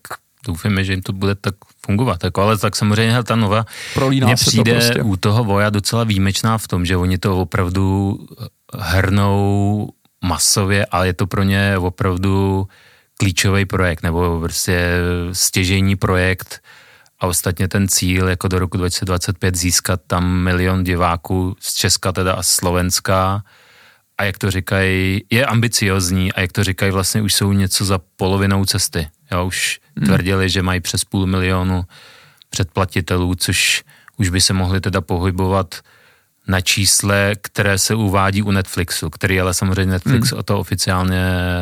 doufáme, 0.48 0.84
že 0.84 0.94
jim 0.94 1.02
to 1.02 1.14
bude 1.14 1.36
tak 1.36 1.56
fungovat. 1.86 2.24
Jako, 2.24 2.42
ale 2.42 2.58
tak 2.58 2.76
samozřejmě 2.76 3.24
ta 3.24 3.36
nova 3.36 3.66
Prolíná 3.94 4.28
mně 4.28 4.36
přijde 4.36 4.74
to 4.74 4.80
prostě. 4.80 5.02
u 5.02 5.16
toho 5.16 5.44
Voja 5.44 5.70
docela 5.70 6.04
výjimečná 6.04 6.58
v 6.58 6.68
tom, 6.68 6.86
že 6.86 6.98
oni 6.98 7.18
to 7.18 7.38
opravdu 7.38 8.20
hrnou 8.74 9.90
masově, 10.26 10.86
ale 10.86 11.08
je 11.08 11.14
to 11.14 11.28
pro 11.28 11.44
ně 11.44 11.78
opravdu 11.78 12.68
klíčový 13.18 13.66
projekt, 13.66 14.04
nebo 14.04 14.40
prostě 14.40 14.98
stěžení 15.32 15.96
projekt 15.96 16.62
a 17.20 17.28
ostatně 17.28 17.68
ten 17.68 17.88
cíl 17.88 18.28
jako 18.28 18.48
do 18.48 18.60
roku 18.60 18.78
2025 18.78 19.56
získat 19.56 20.02
tam 20.08 20.30
milion 20.30 20.84
diváků 20.84 21.56
z 21.60 21.74
Česka 21.74 22.12
teda 22.12 22.34
a 22.34 22.44
Slovenska 22.44 23.44
a 24.18 24.24
jak 24.24 24.38
to 24.38 24.52
říkají, 24.52 25.24
je 25.30 25.46
ambiciozní 25.46 26.34
a 26.34 26.42
jak 26.42 26.52
to 26.52 26.64
říkají, 26.64 26.92
vlastně 26.92 27.22
už 27.22 27.34
jsou 27.34 27.52
něco 27.52 27.86
za 27.86 28.00
polovinou 28.16 28.66
cesty. 28.66 29.08
Jo, 29.32 29.46
už 29.46 29.80
hmm. 29.98 30.06
tvrdili, 30.06 30.50
že 30.50 30.62
mají 30.62 30.80
přes 30.82 31.06
půl 31.06 31.28
milionu 31.28 31.84
předplatitelů, 32.50 33.36
což 33.36 33.84
už 34.18 34.30
by 34.30 34.42
se 34.42 34.54
mohli 34.54 34.82
teda 34.82 35.02
pohybovat 35.02 35.76
na 36.48 36.62
čísle, 36.62 37.34
které 37.42 37.78
se 37.78 37.96
uvádí 37.96 38.42
u 38.42 38.52
Netflixu, 38.52 39.10
který 39.10 39.40
ale 39.40 39.54
samozřejmě 39.54 39.92
Netflix 39.92 40.32
hmm. 40.32 40.40
o 40.40 40.44
to 40.44 40.60
oficiálně 40.60 41.22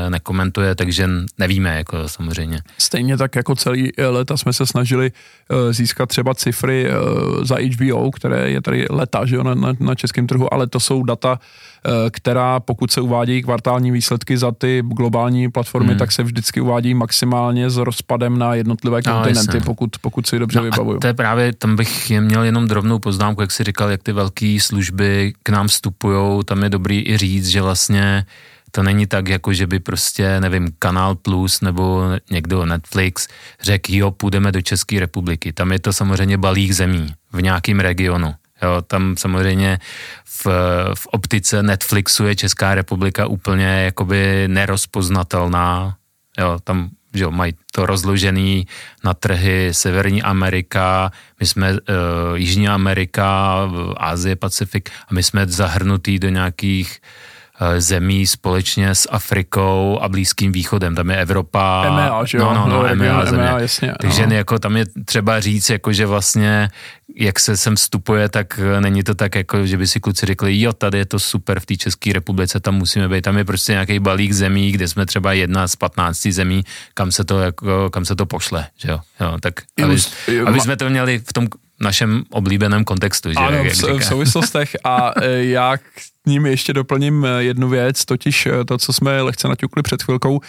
nekomentuje, 0.10 0.76
takže 0.76 1.10
nevíme, 1.38 1.78
jako 1.78 2.10
samozřejmě. 2.10 2.62
Stejně 2.78 3.18
tak 3.18 3.36
jako 3.36 3.56
celý 3.56 3.92
leta 4.10 4.38
jsme 4.38 4.54
se 4.54 4.66
snažili 4.66 5.12
uh, 5.12 5.74
získat 5.74 6.10
třeba 6.10 6.36
cifry 6.36 6.88
uh, 6.90 7.44
za 7.44 7.56
HBO, 7.76 8.12
které 8.12 8.50
je 8.50 8.62
tady 8.62 8.86
leta, 8.90 9.26
že 9.26 9.36
jo, 9.36 9.44
na, 9.44 9.56
na, 9.56 9.74
na 9.80 9.96
českém 9.96 10.28
trhu, 10.28 10.54
ale 10.54 10.68
to 10.68 10.80
jsou 10.80 11.04
data, 11.04 11.40
Eh, 11.86 12.10
která 12.10 12.60
pokud 12.60 12.92
se 12.92 13.02
uvádějí 13.02 13.42
kvartální 13.42 13.92
výsledky 13.92 14.38
za 14.38 14.52
ty 14.52 14.84
globální 14.86 15.52
platformy, 15.52 15.90
hmm. 15.90 15.98
tak 15.98 16.12
se 16.12 16.24
vždycky 16.24 16.62
uvádí 16.62 16.94
maximálně 16.94 17.70
s 17.70 17.78
rozpadem 17.78 18.38
na 18.38 18.56
jednotlivé 18.56 19.02
no, 19.06 19.14
kontinenty, 19.14 19.58
no, 19.58 19.66
pokud, 19.66 19.98
pokud 20.02 20.28
si 20.28 20.40
dobře 20.40 20.60
no 20.60 20.64
vybavuju. 20.64 21.00
to 21.00 21.08
je 21.08 21.14
právě, 21.14 21.54
tam 21.54 21.76
bych 21.76 22.12
měl 22.20 22.44
jenom 22.44 22.68
drobnou 22.68 23.00
poznámku, 23.00 23.42
jak 23.42 23.52
si 23.52 23.64
říkal, 23.64 23.90
jak 23.90 24.04
ty 24.04 24.12
velké 24.12 24.58
služby 24.74 25.34
k 25.44 25.50
nám 25.50 25.68
vstupují, 25.68 26.44
tam 26.46 26.64
je 26.64 26.70
dobrý 26.70 27.08
i 27.08 27.18
říct, 27.18 27.48
že 27.48 27.62
vlastně 27.62 28.26
to 28.72 28.84
není 28.84 29.08
tak, 29.08 29.30
jako 29.30 29.54
že 29.54 29.68
by 29.68 29.80
prostě, 29.80 30.40
nevím, 30.40 30.74
Kanál 30.80 31.16
Plus 31.16 31.62
nebo 31.62 32.04
někdo 32.32 32.66
Netflix 32.66 33.28
řekl, 33.62 33.94
jo, 33.94 34.12
půjdeme 34.12 34.52
do 34.52 34.62
České 34.62 35.00
republiky. 35.00 35.54
Tam 35.54 35.72
je 35.72 35.80
to 35.80 35.94
samozřejmě 35.94 36.38
balík 36.38 36.72
zemí 36.72 37.14
v 37.32 37.42
nějakém 37.42 37.80
regionu. 37.80 38.34
Jo, 38.62 38.82
tam 38.82 39.16
samozřejmě 39.18 39.80
v, 40.26 40.48
v 40.94 41.08
optice 41.08 41.64
Netflixu 41.64 42.26
je 42.26 42.36
Česká 42.36 42.76
republika 42.76 43.28
úplně 43.28 43.66
jakoby 43.66 44.48
nerozpoznatelná. 44.48 45.98
Jo, 46.40 46.58
tam 46.64 46.90
že 47.14 47.24
jo, 47.24 47.32
mají 47.32 47.54
to 47.72 47.86
rozložený 47.86 48.68
na 49.04 49.14
trhy 49.14 49.70
Severní 49.72 50.24
Amerika, 50.24 51.12
my 51.40 51.46
jsme 51.46 51.72
uh, 51.72 51.78
Jižní 52.36 52.68
Amerika, 52.68 53.58
Ázie, 53.98 54.36
Pacifik 54.36 54.90
a 55.08 55.14
my 55.14 55.24
jsme 55.24 55.46
zahrnutý 55.48 56.20
do 56.20 56.30
nějakých 56.30 57.00
Eh, 57.00 57.33
zemí 57.78 58.28
společně 58.28 58.96
s 58.96 59.08
Afrikou 59.12 60.00
a 60.02 60.10
Blízkým 60.10 60.52
východem. 60.52 60.96
Tam 60.96 61.10
je 61.10 61.18
Evropa. 61.18 61.84
EMEA, 61.88 62.26
že 62.26 62.38
jo? 62.38 62.46
No, 62.46 62.54
no, 62.54 62.68
no, 62.68 62.86
EMEA, 62.86 63.26
země. 63.26 63.44
EMEA 63.44 63.60
jasně. 63.60 63.94
Takže 64.02 64.28
no. 64.28 64.34
jako 64.34 64.60
tam 64.60 64.78
je 64.78 64.86
třeba 65.06 65.40
říct, 65.40 65.70
jako 65.70 65.94
že 65.94 66.06
vlastně 66.06 66.70
jak 67.16 67.40
se 67.40 67.58
sem 67.58 67.76
vstupuje, 67.76 68.30
tak 68.30 68.60
není 68.80 69.04
to 69.04 69.16
tak, 69.16 69.36
jako, 69.36 69.66
že 69.66 69.78
by 69.78 69.88
si 69.88 70.00
kluci 70.00 70.26
řekli, 70.26 70.62
jo, 70.62 70.74
tady 70.74 70.98
je 70.98 71.06
to 71.06 71.20
super 71.20 71.60
v 71.60 71.66
té 71.66 71.76
České 71.76 72.14
republice, 72.14 72.60
tam 72.60 72.76
musíme 72.76 73.10
být. 73.10 73.22
Tam 73.22 73.38
je 73.38 73.46
prostě 73.46 73.72
nějaký 73.72 74.00
balík 74.00 74.34
zemí, 74.34 74.72
kde 74.72 74.88
jsme 74.88 75.06
třeba 75.06 75.34
jedna 75.34 75.68
z 75.68 75.76
15 75.76 76.28
zemí, 76.28 76.64
kam 76.94 77.12
se 77.12 77.24
to, 77.24 77.40
jako, 77.40 77.90
kam 77.90 78.06
se 78.06 78.16
to 78.16 78.26
pošle. 78.26 78.68
Že 78.78 78.90
jo? 78.92 79.00
Jo, 79.22 79.38
tak 79.42 79.54
aby, 79.84 79.96
aby 80.46 80.60
jsme 80.60 80.78
to 80.78 80.90
měli 80.90 81.20
v 81.20 81.34
tom 81.34 81.48
našem 81.84 82.24
oblíbeném 82.30 82.84
kontextu. 82.84 83.30
Že? 83.30 83.36
Ano, 83.36 83.58
jak 83.58 83.74
v, 83.74 84.00
v 84.00 84.06
souvislostech 84.06 84.76
a 84.84 85.12
e, 85.22 85.44
já 85.44 85.78
k 85.78 85.82
ním 86.26 86.46
ještě 86.46 86.74
doplním 86.74 87.26
e, 87.26 87.44
jednu 87.44 87.70
věc, 87.70 88.06
totiž 88.06 88.46
e, 88.46 88.66
to, 88.66 88.78
co 88.78 88.94
jsme 88.94 89.22
lehce 89.22 89.48
naťukli 89.48 89.84
před 89.84 90.04
chvilkou, 90.04 90.42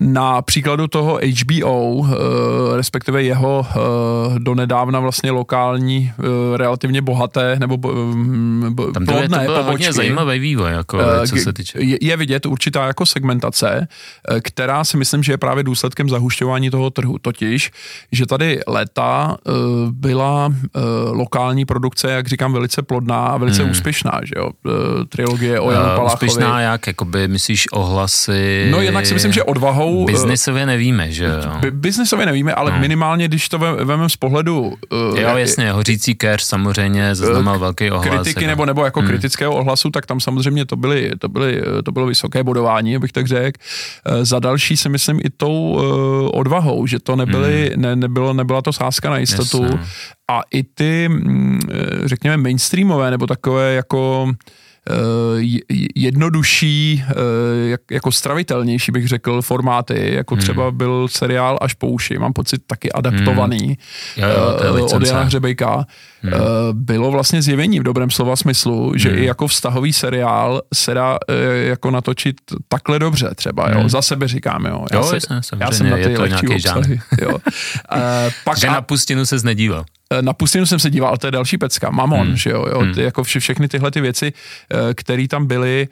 na 0.00 0.42
příkladu 0.42 0.86
toho 0.86 1.20
HBO, 1.42 2.06
eh, 2.06 2.76
respektive 2.76 3.22
jeho 3.22 3.66
eh, 3.70 3.74
donedávna 4.38 5.00
vlastně 5.00 5.30
lokální, 5.30 6.12
eh, 6.18 6.56
relativně 6.56 7.02
bohaté 7.02 7.56
nebo 7.58 7.78
Tam 8.94 9.06
plodné 9.06 9.46
to, 9.46 9.54
to 9.54 9.62
byl 9.62 9.62
hodně 9.62 9.92
zajímavý 9.92 10.38
vývoj, 10.38 10.72
jako, 10.72 10.98
co 11.28 11.36
se 11.36 11.52
týče. 11.52 11.78
Je 11.80 12.16
vidět 12.16 12.46
určitá 12.46 12.86
jako 12.86 13.06
segmentace, 13.06 13.88
která 14.42 14.84
si 14.84 14.96
myslím, 14.96 15.22
že 15.22 15.32
je 15.32 15.38
právě 15.38 15.64
důsledkem 15.64 16.08
zahušťování 16.08 16.70
toho 16.70 16.90
trhu. 16.90 17.18
Totiž, 17.18 17.70
že 18.12 18.26
tady 18.26 18.60
léta 18.66 19.36
byla 19.90 20.52
lokální 21.10 21.64
produkce, 21.64 22.10
jak 22.10 22.28
říkám, 22.28 22.52
velice 22.52 22.82
plodná 22.82 23.26
a 23.26 23.36
velice 23.36 23.62
hmm. 23.62 23.70
úspěšná, 23.70 24.20
že 24.24 24.34
jo? 24.36 24.50
Trilogie 25.08 25.60
o 25.60 25.70
Janu 25.70 25.84
Paláchovi. 25.96 26.26
Úspěšná 26.26 26.60
jak? 26.60 26.86
Jakoby 26.86 27.28
myslíš 27.28 27.72
ohlasy? 27.72 28.68
No 28.70 28.80
jednak 28.80 29.06
si 29.06 29.14
myslím, 29.14 29.32
že 29.32 29.42
odvahou 29.42 29.83
mohou... 29.84 30.08
Eh, 30.08 30.12
biznisově 30.12 30.66
nevíme, 30.66 31.12
že 31.12 31.24
jo? 31.24 31.70
Biznisově 31.70 32.26
nevíme, 32.26 32.54
ale 32.54 32.72
no. 32.72 32.78
minimálně, 32.78 33.28
když 33.28 33.48
to 33.48 33.58
vememe 33.58 34.08
z 34.08 34.16
pohledu... 34.16 34.60
Uh, 34.62 35.18
jo, 35.18 35.36
jasně, 35.36 35.72
hořící 35.72 36.14
cash 36.14 36.44
samozřejmě 36.44 37.14
zaznamenal 37.14 37.54
uh, 37.54 37.60
velký 37.60 37.90
ohlas. 37.90 38.08
Kritiky 38.08 38.44
jako. 38.44 38.50
nebo, 38.50 38.66
nebo 38.66 38.84
jako 38.84 39.00
hmm. 39.00 39.08
kritického 39.08 39.54
ohlasu, 39.54 39.90
tak 39.90 40.06
tam 40.06 40.20
samozřejmě 40.20 40.64
to, 40.64 40.76
byly, 40.76 41.10
to, 41.18 41.28
byly, 41.28 41.62
to 41.84 41.92
bylo 41.92 42.06
vysoké 42.06 42.42
bodování, 42.42 42.96
abych 42.96 43.12
tak 43.12 43.26
řekl. 43.26 43.60
Uh, 44.10 44.24
za 44.24 44.38
další 44.38 44.76
si 44.76 44.88
myslím 44.88 45.20
i 45.24 45.30
tou 45.30 45.52
uh, 45.52 45.82
odvahou, 46.32 46.86
že 46.86 46.98
to 46.98 47.16
nebyly, 47.16 47.70
hmm. 47.74 47.82
ne, 47.82 47.96
nebylo, 47.96 48.32
nebyla 48.32 48.62
to 48.62 48.72
sázka 48.72 49.10
na 49.10 49.18
jistotu. 49.18 49.62
Jasně. 49.62 49.80
A 50.30 50.40
i 50.50 50.62
ty, 50.62 51.08
mm, 51.08 51.60
řekněme, 52.04 52.36
mainstreamové 52.36 53.10
nebo 53.10 53.26
takové 53.26 53.74
jako 53.74 54.28
Eh, 54.28 54.63
jednodušší, 55.94 57.04
eh, 57.08 57.14
jako 57.90 58.12
stravitelnější 58.12 58.92
bych 58.92 59.08
řekl, 59.08 59.42
formáty, 59.42 60.14
jako 60.14 60.34
hmm. 60.34 60.42
třeba 60.42 60.70
byl 60.70 61.08
seriál 61.08 61.58
Až 61.60 61.74
po 61.74 61.86
uši, 61.86 62.18
mám 62.18 62.32
pocit 62.32 62.62
taky 62.66 62.92
adaptovaný 62.92 63.58
hmm. 63.58 63.76
jo, 64.16 64.76
jo, 64.76 64.86
od 64.86 65.06
Jana 65.06 65.22
Hřebejka. 65.22 65.86
Hmm. 66.22 66.32
Bylo 66.72 67.10
vlastně 67.10 67.42
zjevení 67.42 67.80
v 67.80 67.82
dobrém 67.82 68.10
slova 68.10 68.36
smyslu, 68.36 68.92
že 68.96 69.08
hmm. 69.08 69.18
i 69.18 69.24
jako 69.24 69.46
vztahový 69.46 69.92
seriál 69.92 70.62
se 70.74 70.94
dá 70.94 71.18
jako 71.54 71.90
natočit 71.90 72.36
takhle 72.68 72.98
dobře 72.98 73.30
třeba, 73.34 73.70
jo. 73.70 73.78
Hmm. 73.78 73.88
Za 73.88 74.02
sebe 74.02 74.28
říkám, 74.28 74.64
jo. 74.64 74.84
Já, 74.92 74.98
jo, 74.98 75.04
se, 75.04 75.16
jasně, 75.16 75.36
já 75.60 75.70
jsem 75.70 75.90
na 75.90 75.96
ty 75.96 76.16
lehčí 76.16 76.48
obsahy. 76.48 77.00
Jo. 77.22 77.38
pak 78.44 78.58
že 78.64 78.68
a, 78.68 78.72
na 78.72 78.80
pustinu 78.80 79.26
se 79.26 79.36
nedíval. 79.44 79.84
Eh, 80.18 80.22
na 80.22 80.32
pustinu 80.32 80.66
jsem 80.66 80.78
se 80.78 80.90
díval, 80.90 81.08
ale 81.08 81.18
to 81.18 81.26
je 81.26 81.30
další 81.30 81.58
pecka. 81.58 81.90
Mamon, 81.90 82.26
hmm. 82.26 82.36
že 82.36 82.50
jo, 82.50 82.66
jo 82.70 82.78
hmm. 82.78 82.94
ty, 82.94 83.02
jako 83.02 83.24
vše, 83.24 83.40
všechny 83.40 83.68
tyhle 83.68 83.90
ty 83.90 84.00
věci, 84.00 84.32
eh, 84.70 84.94
které 84.94 85.28
tam 85.28 85.46
byly, 85.46 85.88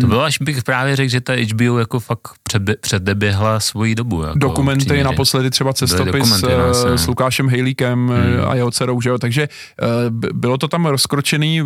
to 0.00 0.06
bylo, 0.06 0.22
až 0.22 0.38
bych 0.38 0.62
právě 0.62 0.96
řekl, 0.96 1.10
že 1.10 1.20
ta 1.20 1.32
HBO 1.32 1.78
jako 1.78 2.00
fakt 2.00 2.28
přede, 2.42 2.76
předeběhla 2.76 3.60
svoji 3.60 3.94
dobu. 3.94 4.22
Jako 4.22 4.38
dokumenty, 4.38 4.84
přímě, 4.84 5.04
naposledy 5.04 5.50
třeba 5.50 5.72
cestopis 5.72 6.28
s, 6.28 6.42
no, 6.42 6.98
s 6.98 7.06
Lukášem 7.06 7.48
Hejlíkem 7.48 8.08
hmm. 8.08 8.48
a 8.48 8.54
jeho 8.54 8.70
dcerou, 8.70 9.00
že 9.00 9.10
jo, 9.10 9.18
takže 9.18 9.48
bylo 10.32 10.58
to 10.58 10.68
tam 10.68 10.86
rozkročený, 10.86 11.62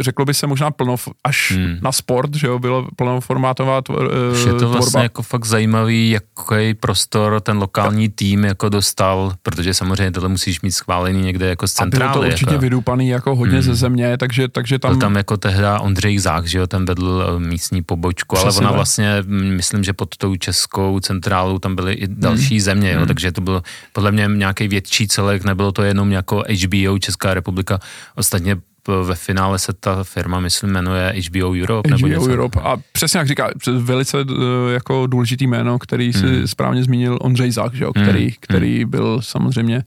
řeklo 0.00 0.24
by 0.24 0.34
se 0.34 0.46
možná 0.46 0.70
plno, 0.70 0.96
až 1.24 1.52
hmm. 1.56 1.76
na 1.82 1.92
sport, 1.92 2.34
že 2.34 2.46
jo, 2.46 2.58
bylo 2.58 2.88
plnoformátová 2.96 3.82
tvor, 3.82 4.10
Je 4.46 4.54
to 4.54 4.68
vlastně 4.68 4.90
tvorba. 4.90 5.02
jako 5.02 5.22
fakt 5.22 5.44
zajímavý, 5.44 6.10
jaký 6.10 6.74
prostor 6.74 7.40
ten 7.40 7.58
lokální 7.58 8.08
tým 8.08 8.44
jako 8.44 8.68
dostal, 8.68 9.34
protože 9.42 9.74
samozřejmě 9.74 10.12
tohle 10.12 10.28
musíš 10.28 10.60
mít 10.60 10.72
schválený 10.72 11.22
někde 11.22 11.48
jako 11.48 11.68
z 11.68 11.72
centrály. 11.72 12.10
A 12.10 12.12
bylo 12.12 12.24
to 12.24 12.28
určitě 12.28 12.50
jako. 12.50 12.62
vydupaný 12.62 13.08
jako 13.08 13.36
hodně 13.36 13.54
hmm. 13.54 13.62
ze 13.62 13.74
země, 13.74 14.18
takže, 14.18 14.48
takže 14.48 14.78
tam... 14.78 14.90
Byl 14.90 15.00
tam 15.00 15.16
jako 15.16 15.36
tehda 15.36 15.80
Ondřej 15.80 16.18
Zák, 16.18 16.46
že 16.46 16.58
jo, 16.58 16.66
ten 16.66 16.84
vedl 16.84 17.38
místní 17.58 17.82
pobočku, 17.82 18.36
Přesně 18.36 18.48
ale 18.48 18.58
ona 18.58 18.68
tak. 18.68 18.76
vlastně, 18.76 19.22
myslím, 19.26 19.84
že 19.84 19.92
pod 19.92 20.16
tou 20.16 20.36
českou 20.36 21.00
centrálou 21.00 21.58
tam 21.58 21.76
byly 21.76 21.92
i 21.92 22.06
další 22.06 22.54
hmm. 22.54 22.60
země, 22.60 22.92
jo, 22.92 22.98
hmm. 22.98 23.06
takže 23.06 23.32
to 23.32 23.40
bylo 23.40 23.62
podle 23.92 24.12
mě 24.12 24.26
nějaký 24.34 24.68
větší 24.68 25.08
celek, 25.08 25.44
nebylo 25.44 25.72
to 25.72 25.82
jenom 25.82 26.12
jako 26.12 26.44
HBO 26.46 26.98
Česká 26.98 27.34
republika, 27.34 27.78
ostatně 28.14 28.56
ve 29.02 29.14
finále 29.14 29.58
se 29.58 29.72
ta 29.72 30.04
firma, 30.04 30.40
myslím, 30.40 30.70
jmenuje 30.70 31.14
HBO 31.28 31.52
Europe. 31.62 31.88
HBO 31.88 31.96
nebo 31.96 32.06
něco. 32.06 32.30
Europe 32.30 32.60
a 32.60 32.76
přesně 32.92 33.18
jak 33.18 33.28
říká, 33.28 33.50
velice 33.78 34.18
eh, 34.20 34.72
jako 34.72 35.06
důležitý 35.06 35.46
jméno, 35.46 35.78
který 35.78 36.12
si 36.12 36.26
hmm. 36.26 36.46
správně 36.46 36.84
zmínil 36.84 37.18
Ondřej 37.20 37.50
Zach, 37.50 37.74
že 37.74 37.84
jo, 37.84 37.92
který, 37.92 38.24
hmm. 38.24 38.34
který 38.40 38.84
byl 38.84 39.20
samozřejmě 39.22 39.84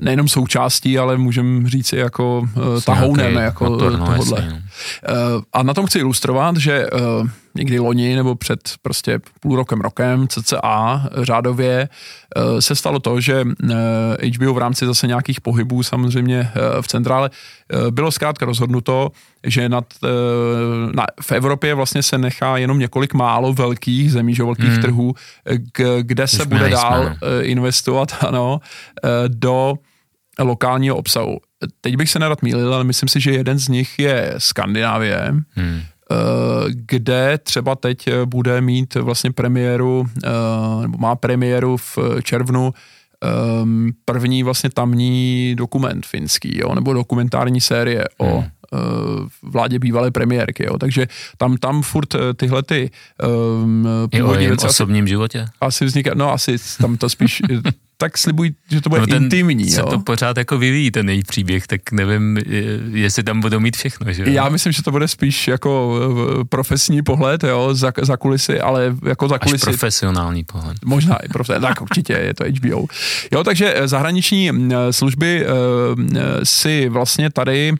nejenom 0.00 0.28
součástí, 0.28 0.98
ale 0.98 1.16
můžeme 1.16 1.70
říct 1.70 1.92
i 1.92 1.96
jako 1.96 2.38
uh, 2.40 2.80
tahounem 2.80 3.34
jako 3.34 3.64
motor, 3.64 3.98
no, 3.98 4.06
tohodle. 4.06 4.42
Jasný. 4.44 4.58
Uh, 4.58 5.42
a 5.52 5.62
na 5.62 5.74
tom 5.74 5.86
chci 5.86 5.98
ilustrovat, 5.98 6.56
že 6.56 6.86
někdy 7.54 7.78
loni 7.78 8.16
nebo 8.16 8.34
před 8.34 8.60
prostě 8.82 9.20
půl 9.40 9.56
rokem, 9.56 9.80
rokem, 9.80 10.28
cca 10.28 11.08
řádově, 11.22 11.88
eh, 12.36 12.62
se 12.62 12.74
stalo 12.74 12.98
to, 12.98 13.20
že 13.20 13.44
HBO 14.36 14.50
eh, 14.50 14.52
v 14.52 14.58
rámci 14.58 14.86
zase 14.86 15.06
nějakých 15.06 15.40
pohybů 15.40 15.82
samozřejmě 15.82 16.50
eh, 16.54 16.82
v 16.82 16.88
centrále 16.88 17.30
bylo 17.90 18.10
zkrátka 18.10 18.46
rozhodnuto, 18.46 19.10
že 19.46 19.68
nad, 19.68 19.84
na, 20.94 21.06
v 21.22 21.32
Evropě 21.32 21.74
vlastně 21.74 22.02
se 22.02 22.18
nechá 22.18 22.56
jenom 22.56 22.78
několik 22.78 23.14
málo 23.14 23.52
velkých 23.52 24.12
zemí, 24.12 24.34
že 24.34 24.42
velkých 24.42 24.70
hmm. 24.70 24.82
trhů, 24.82 25.14
kde 26.00 26.26
se 26.26 26.46
bude 26.46 26.68
dál 26.68 27.14
investovat 27.40 28.16
ano, 28.28 28.60
do 29.28 29.74
lokálního 30.38 30.96
obsahu. 30.96 31.38
Teď 31.80 31.96
bych 31.96 32.10
se 32.10 32.18
nerad 32.18 32.42
mýlil, 32.42 32.74
ale 32.74 32.84
myslím 32.84 33.08
si, 33.08 33.20
že 33.20 33.32
jeden 33.32 33.58
z 33.58 33.68
nich 33.68 33.98
je 33.98 34.34
Skandinávie. 34.38 35.34
Hmm 35.54 35.82
kde 36.68 37.38
třeba 37.38 37.74
teď 37.74 38.08
eh, 38.08 38.26
bude 38.26 38.60
mít 38.60 38.94
vlastně 38.94 39.32
premiéru, 39.32 40.06
eh, 40.24 40.28
nebo 40.82 40.98
má 40.98 41.14
premiéru 41.14 41.76
v 41.76 41.98
červnu 42.22 42.74
ehm, 43.22 43.90
první 44.04 44.42
vlastně 44.42 44.70
tamní 44.70 45.54
dokument 45.54 46.06
finský, 46.06 46.58
jo, 46.58 46.74
nebo 46.74 46.92
dokumentární 46.92 47.60
série 47.60 48.04
o 48.18 48.38
hmm 48.38 48.44
vládě 49.42 49.78
bývalé 49.78 50.10
premiérky, 50.10 50.64
jo. 50.64 50.78
takže 50.78 51.08
tam, 51.36 51.56
tam 51.56 51.82
furt 51.82 52.08
tyhle 52.36 52.62
ty 52.62 52.90
um, 53.62 53.86
původní 54.10 54.46
věci... 54.46 54.66
osobním 54.66 55.06
životě? 55.06 55.46
Asi 55.60 55.84
vzniká, 55.84 56.10
no 56.14 56.32
asi 56.32 56.56
tam 56.80 56.96
to 56.96 57.08
spíš 57.08 57.42
tak 58.02 58.18
slibují, 58.18 58.54
že 58.70 58.80
to 58.80 58.88
bude 58.88 59.00
no 59.00 59.06
ten 59.06 59.22
intimní. 59.22 59.70
Se 59.70 59.80
jo. 59.80 59.86
to 59.86 59.98
pořád 59.98 60.36
jako 60.36 60.58
vyvíjí, 60.58 60.90
ten 60.90 61.08
její 61.08 61.22
příběh, 61.22 61.66
tak 61.66 61.92
nevím, 61.92 62.38
jestli 62.92 63.22
tam 63.22 63.40
budou 63.40 63.60
mít 63.60 63.76
všechno. 63.76 64.12
Že? 64.12 64.24
Já 64.26 64.48
myslím, 64.48 64.72
že 64.72 64.82
to 64.82 64.90
bude 64.90 65.08
spíš 65.08 65.48
jako 65.48 65.98
profesní 66.48 67.02
pohled, 67.02 67.44
jo, 67.44 67.74
za, 67.74 67.92
za 68.02 68.16
kulisy, 68.16 68.60
ale 68.60 68.96
jako 69.06 69.28
za 69.28 69.38
kulisy. 69.38 69.66
Až 69.66 69.76
profesionální 69.76 70.44
pohled. 70.44 70.76
Možná 70.84 71.16
i 71.16 71.28
profesionální, 71.28 71.74
tak 71.74 71.82
určitě 71.82 72.12
je 72.12 72.34
to 72.34 72.44
HBO. 72.44 72.86
Jo, 73.32 73.44
takže 73.44 73.74
eh, 73.74 73.88
zahraniční 73.88 74.50
služby 74.90 75.46
uh, 75.46 75.52
si 76.42 76.88
vlastně 76.88 77.30
tady 77.30 77.72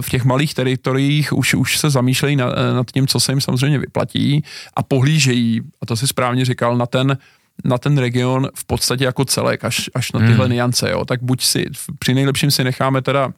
v 0.00 0.10
těch 0.10 0.24
malých 0.24 0.54
teritoriích 0.54 1.32
už, 1.32 1.54
už 1.54 1.78
se 1.78 1.90
zamýšlejí 1.90 2.36
nad, 2.36 2.54
nad 2.74 2.90
tím, 2.90 3.06
co 3.06 3.20
se 3.20 3.32
jim 3.32 3.40
samozřejmě 3.40 3.78
vyplatí 3.78 4.44
a 4.76 4.82
pohlížejí, 4.82 5.60
a 5.82 5.86
to 5.86 5.96
si 5.96 6.06
správně 6.06 6.44
říkal, 6.44 6.76
na 6.76 6.86
ten 6.86 7.18
na 7.64 7.78
ten 7.78 7.98
region 7.98 8.48
v 8.54 8.64
podstatě 8.64 9.04
jako 9.04 9.24
celek, 9.24 9.64
až, 9.64 9.90
až 9.94 10.12
na 10.12 10.20
tyhle 10.20 10.46
hmm. 10.46 10.54
niance, 10.54 10.90
jo. 10.90 11.04
Tak 11.04 11.22
buď 11.22 11.42
si, 11.42 11.66
při 11.98 12.14
nejlepším 12.14 12.50
si 12.50 12.64
necháme 12.64 13.02
teda 13.02 13.30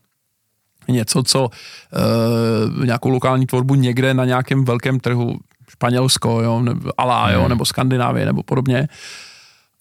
něco, 0.88 1.22
co 1.22 1.48
e, 1.52 2.86
nějakou 2.86 3.08
lokální 3.08 3.46
tvorbu 3.46 3.74
někde 3.74 4.14
na 4.14 4.24
nějakém 4.24 4.64
velkém 4.64 5.00
trhu, 5.00 5.38
Španělsko, 5.70 6.40
jo, 6.40 6.60
nebo 6.60 6.90
Alá, 7.00 7.26
hmm. 7.26 7.34
jo, 7.34 7.48
nebo 7.48 7.64
Skandinávie, 7.64 8.26
nebo 8.26 8.42
podobně, 8.42 8.88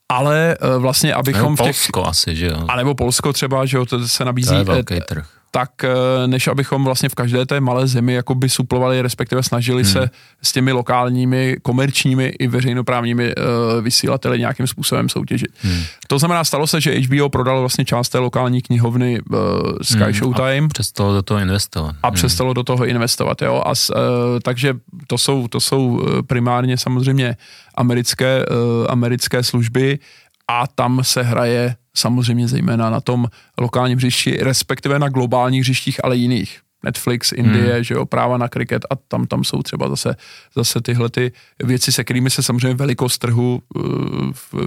ale 0.09 0.57
e, 0.61 0.77
vlastně, 0.77 1.13
abychom 1.13 1.51
nebo 1.51 1.63
Polsko 1.63 2.01
v 2.01 2.03
těch... 2.03 2.09
asi, 2.09 2.35
že 2.35 2.47
jo. 2.47 2.65
A 2.67 2.75
nebo 2.75 2.95
Polsko 2.95 3.33
třeba, 3.33 3.65
že 3.65 3.77
jo, 3.77 3.85
to 3.85 4.07
se 4.07 4.25
nabízí. 4.25 4.49
To 4.49 4.55
je 4.55 4.63
velký 4.63 4.99
trh 5.07 5.40
tak 5.51 5.83
eh, 5.83 6.27
než 6.27 6.47
abychom 6.47 6.83
vlastně 6.83 7.09
v 7.09 7.15
každé 7.15 7.45
té 7.45 7.61
malé 7.61 7.87
zemi 7.87 8.13
jakoby 8.13 8.49
suplovali, 8.49 9.01
respektive 9.01 9.43
snažili 9.43 9.83
hmm. 9.83 9.91
se 9.91 10.09
s 10.41 10.51
těmi 10.51 10.71
lokálními, 10.71 11.57
komerčními 11.61 12.25
i 12.25 12.47
veřejnoprávními 12.47 13.35
uh, 13.35 13.43
vysílateli 13.81 14.39
nějakým 14.39 14.67
způsobem 14.67 15.09
soutěžit. 15.09 15.51
Hmm. 15.61 15.83
To 16.07 16.19
znamená, 16.19 16.43
stalo 16.43 16.67
se, 16.67 16.81
že 16.81 16.99
HBO 16.99 17.29
prodalo 17.29 17.59
vlastně 17.59 17.85
část 17.85 18.09
té 18.09 18.19
lokální 18.19 18.61
knihovny 18.61 19.19
uh, 19.21 19.37
Sky 19.81 20.03
hmm. 20.03 20.13
Showtime. 20.13 20.65
A 20.65 20.67
přestalo 20.67 21.13
do 21.13 21.21
toho 21.21 21.39
investovat. 21.39 21.95
A 22.03 22.07
hmm. 22.07 22.15
přestalo 22.15 22.53
do 22.53 22.63
toho 22.63 22.85
investovat, 22.85 23.41
jo. 23.41 23.63
A, 23.65 23.69
uh, 23.69 23.95
takže 24.43 24.73
to 25.07 25.17
jsou, 25.17 25.47
to 25.47 25.59
jsou 25.59 26.01
primárně 26.27 26.77
samozřejmě 26.77 27.35
americké, 27.75 28.45
uh, 28.45 28.85
americké 28.89 29.43
služby 29.43 29.99
a 30.47 30.67
tam 30.67 31.03
se 31.03 31.23
hraje 31.23 31.75
samozřejmě 31.95 32.47
zejména 32.47 32.89
na 32.89 33.01
tom 33.01 33.27
lokálním 33.59 33.97
hřišti, 33.97 34.37
respektive 34.37 34.99
na 34.99 35.09
globálních 35.09 35.61
hřištích, 35.61 36.05
ale 36.05 36.17
jiných. 36.17 36.59
Netflix, 36.83 37.31
Indie, 37.31 37.73
hmm. 37.73 37.83
že 37.83 37.93
jo, 37.93 38.05
práva 38.05 38.37
na 38.37 38.47
kriket 38.47 38.85
a 38.89 38.95
tam, 38.95 39.27
tam 39.27 39.43
jsou 39.43 39.61
třeba 39.61 39.89
zase, 39.89 40.15
zase 40.55 40.81
tyhle 40.81 41.09
ty 41.09 41.31
věci, 41.63 41.91
se 41.91 42.03
kterými 42.03 42.29
se 42.29 42.43
samozřejmě 42.43 42.73
velikost 42.73 43.17
trhu 43.17 43.61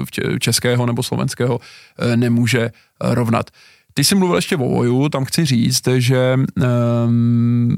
v 0.04 0.38
českého 0.38 0.86
nebo 0.86 1.02
slovenského 1.02 1.58
uh, 1.58 2.16
nemůže 2.16 2.70
rovnat. 3.00 3.50
Ty 3.94 4.04
jsi 4.04 4.14
mluvil 4.14 4.36
ještě 4.36 4.56
o 4.56 4.68
Voju, 4.68 5.08
tam 5.08 5.24
chci 5.24 5.44
říct, 5.44 5.88
že 5.96 6.36
um, 7.06 7.76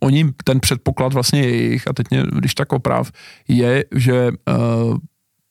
oni, 0.00 0.32
ten 0.44 0.60
předpoklad 0.60 1.12
vlastně 1.12 1.40
jejich, 1.40 1.88
a 1.88 1.92
teď 1.92 2.06
mě, 2.10 2.24
když 2.32 2.54
tak 2.54 2.72
oprav, 2.72 3.12
je, 3.48 3.84
že 3.94 4.30
uh, 4.30 4.98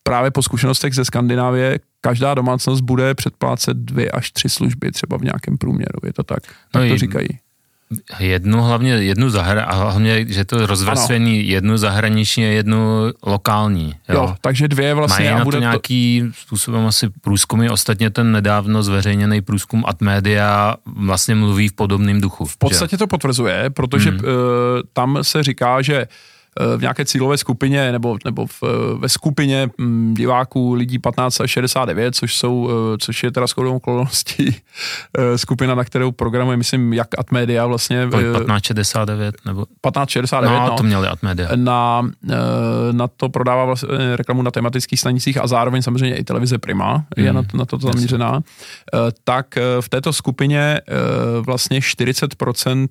právě 0.03 0.31
po 0.31 0.41
zkušenostech 0.41 0.93
ze 0.93 1.05
Skandinávie 1.05 1.79
každá 2.05 2.33
domácnost 2.33 2.83
bude 2.83 3.13
předplácet 3.13 3.77
dvě 3.77 4.11
až 4.11 4.31
tři 4.31 4.49
služby 4.49 4.91
třeba 4.91 5.17
v 5.17 5.21
nějakém 5.21 5.57
průměru. 5.57 5.99
Je 6.05 6.13
to 6.13 6.23
tak? 6.23 6.43
Tak 6.71 6.83
no 6.83 6.89
to 6.89 6.97
říkají. 6.97 7.27
Jednu 8.19 8.63
hlavně, 8.63 8.91
jednu 8.91 9.29
zahra, 9.29 9.63
a 9.63 9.75
hlavně, 9.75 10.25
že 10.29 10.45
to 10.45 10.65
rozvrstvení 10.65 11.39
ano. 11.39 11.49
jednu 11.49 11.77
zahraniční 11.77 12.45
a 12.45 12.47
jednu 12.47 12.79
lokální. 13.25 13.95
Jo, 14.09 14.15
jo 14.15 14.35
takže 14.41 14.67
dvě 14.67 14.93
vlastně. 14.93 15.31
Mají 15.31 15.41
a 15.41 15.43
bude 15.43 15.57
to 15.57 15.61
nějaký 15.61 16.23
to... 16.25 16.33
způsobem 16.41 16.85
asi 16.85 17.09
průzkumy, 17.21 17.69
ostatně 17.69 18.09
ten 18.09 18.31
nedávno 18.31 18.83
zveřejněný 18.83 19.41
průzkum 19.41 19.83
Admedia 19.87 20.75
vlastně 20.85 21.35
mluví 21.35 21.69
v 21.69 21.73
podobném 21.73 22.21
duchu. 22.21 22.45
V 22.45 22.57
podstatě 22.57 22.93
že? 22.93 22.97
to 22.97 23.07
potvrzuje, 23.07 23.69
protože 23.69 24.09
hmm. 24.09 24.19
uh, 24.19 24.25
tam 24.93 25.17
se 25.21 25.43
říká, 25.43 25.81
že 25.81 26.07
v 26.77 26.81
nějaké 26.81 27.05
cílové 27.05 27.37
skupině 27.37 27.91
nebo, 27.91 28.17
nebo 28.25 28.45
v, 28.45 28.63
ve 28.99 29.09
skupině 29.09 29.69
mm, 29.77 30.13
diváků 30.13 30.73
lidí 30.73 30.99
15 30.99 31.41
až 31.41 31.51
69, 31.51 32.15
což, 32.15 32.35
jsou, 32.35 32.69
eh, 32.69 32.97
což 32.97 33.23
je 33.23 33.31
teda 33.31 33.47
shodou 33.47 33.75
okolností 33.75 34.55
eh, 35.17 35.37
skupina, 35.37 35.75
na 35.75 35.83
kterou 35.83 36.11
programuje, 36.11 36.57
myslím, 36.57 36.93
jak 36.93 37.07
Atmedia 37.17 37.65
vlastně. 37.65 38.05
1569 38.05 39.35
nebo? 39.45 39.65
1569, 39.65 40.59
no, 40.59 40.69
no, 40.69 40.77
to 40.77 40.83
měli 40.83 41.07
Atmedia. 41.07 41.49
Na, 41.55 42.09
eh, 42.29 42.35
na 42.91 43.07
to 43.07 43.29
prodává 43.29 43.65
vlastně 43.65 44.15
reklamu 44.15 44.41
na 44.41 44.51
tematických 44.51 44.99
stanicích 44.99 45.37
a 45.37 45.47
zároveň 45.47 45.81
samozřejmě 45.81 46.17
i 46.17 46.23
televize 46.23 46.57
Prima 46.57 47.05
je 47.17 47.33
na, 47.33 47.39
hmm. 47.39 47.49
na 47.53 47.65
to 47.65 47.77
zaměřená. 47.77 48.41
Tak 49.23 49.57
v 49.81 49.89
této 49.89 50.13
skupině 50.13 50.81
vlastně 51.41 51.79
40% 51.79 52.87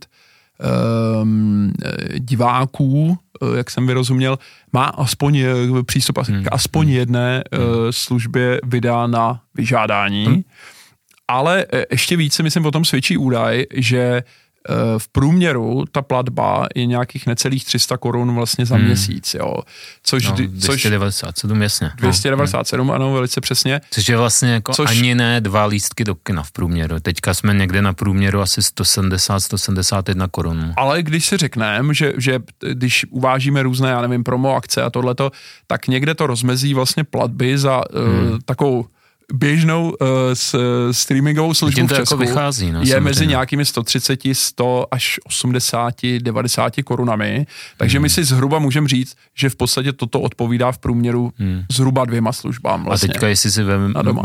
um, 1.22 1.72
diváků, 2.18 3.18
jak 3.57 3.70
jsem 3.70 3.87
vyrozuměl, 3.87 4.38
má 4.72 4.85
aspoň 4.85 5.38
eh, 5.38 5.55
přístup 5.87 6.18
hmm. 6.18 6.44
k 6.44 6.48
aspoň 6.52 6.87
hmm. 6.87 6.96
jedné 6.96 7.44
hmm. 7.52 7.64
službě 7.90 8.61
videa 8.64 9.07
na 9.07 9.40
vyžádání. 9.55 10.26
Hmm. 10.26 10.42
Ale 11.28 11.66
ještě 11.90 12.16
více, 12.16 12.42
myslím, 12.42 12.66
o 12.66 12.70
tom 12.70 12.85
svědčí 12.85 13.16
údaj, 13.16 13.66
že 13.74 14.22
Eh, 14.22 14.22
v 14.98 15.09
průměru 15.09 15.85
ta 15.92 16.03
platba 16.03 16.66
je 16.75 16.87
nějakých 16.87 17.27
necelých 17.27 17.64
300 17.64 17.96
korun 17.96 18.35
vlastně 18.35 18.66
za 18.66 18.77
hmm. 18.77 18.85
měsíc, 18.85 19.35
jo. 19.35 19.57
Což, 20.03 20.29
no, 20.29 20.33
297, 20.33 21.59
což, 21.59 21.62
jasně. 21.62 21.90
297, 21.96 22.87
no. 22.87 22.94
ano, 22.94 23.12
velice 23.12 23.40
přesně. 23.40 23.81
Což 23.90 24.09
je 24.09 24.16
vlastně 24.16 24.53
jako 24.53 24.72
což, 24.72 24.90
ani 24.90 25.14
ne 25.14 25.40
dva 25.40 25.64
lístky 25.64 26.05
do 26.05 26.14
kina 26.14 26.42
v 26.42 26.53
průměru. 26.53 27.01
Teďka 27.01 27.35
jsme 27.35 27.55
někde 27.55 27.83
na 27.83 27.92
průměru 27.92 28.40
asi 28.40 28.62
170, 28.62 29.40
171 29.40 30.29
korun. 30.29 30.72
Ale 30.77 31.03
když 31.03 31.27
si 31.27 31.37
řekneme, 31.37 31.94
že, 31.94 32.12
že 32.18 32.38
když 32.72 33.07
uvážíme 33.11 33.62
různé, 33.62 33.88
já 33.88 34.01
nevím, 34.01 34.25
promo 34.25 34.55
akce 34.55 34.83
a 34.83 34.90
tohleto, 34.90 35.31
tak 35.66 35.88
někde 35.88 36.14
to 36.14 36.27
rozmezí 36.27 36.75
vlastně 36.75 37.05
platby 37.05 37.59
za 37.59 37.83
hmm. 37.94 38.33
uh, 38.33 38.38
takovou 38.44 38.87
běžnou 39.32 39.90
uh, 39.90 40.08
s, 40.32 40.56
streamingovou 40.92 41.54
službu 41.54 41.80
v 41.80 41.90
jako 41.90 41.94
Česku 41.94 42.14
jako 42.14 42.30
vychází, 42.30 42.72
no, 42.72 42.80
je 42.82 43.00
mezi 43.00 43.26
nějakými 43.26 43.64
130, 43.64 44.20
100 44.32 44.86
až 44.90 45.20
80, 45.24 45.94
90 46.18 46.72
korunami, 46.84 47.46
takže 47.76 47.98
hmm. 47.98 48.02
my 48.02 48.10
si 48.10 48.24
zhruba 48.24 48.58
můžeme 48.58 48.88
říct, 48.88 49.16
že 49.34 49.50
v 49.50 49.56
podstatě 49.56 49.92
toto 49.92 50.20
odpovídá 50.20 50.72
v 50.72 50.78
průměru 50.78 51.32
hmm. 51.36 51.62
zhruba 51.72 52.04
dvěma 52.04 52.32
službám. 52.32 52.84
Vlastně, 52.84 53.08
a 53.08 53.12
teďka, 53.12 53.28
jestli 53.28 53.50
si 53.50 53.62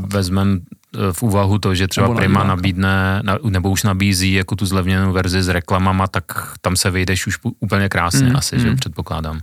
vezmeme 0.08 0.60
Eh, 0.60 0.87
v 1.12 1.24
úvahu 1.24 1.60
to, 1.60 1.76
že 1.76 1.88
třeba 1.88 2.16
Prima 2.16 2.44
nabídne, 2.44 3.24
nebo 3.50 3.70
už 3.70 3.84
nabízí 3.84 4.34
jako 4.34 4.56
tu 4.56 4.66
zlevněnou 4.66 5.14
verzi 5.14 5.44
s 5.44 5.48
reklamama, 5.48 6.08
tak 6.08 6.54
tam 6.62 6.76
se 6.76 6.90
vejdeš 6.90 7.28
už 7.28 7.38
úplně 7.60 7.90
krásně 7.90 8.30
mm, 8.30 8.36
asi, 8.36 8.56
mm. 8.56 8.62
že 8.62 8.76
předpokládám. 8.76 9.40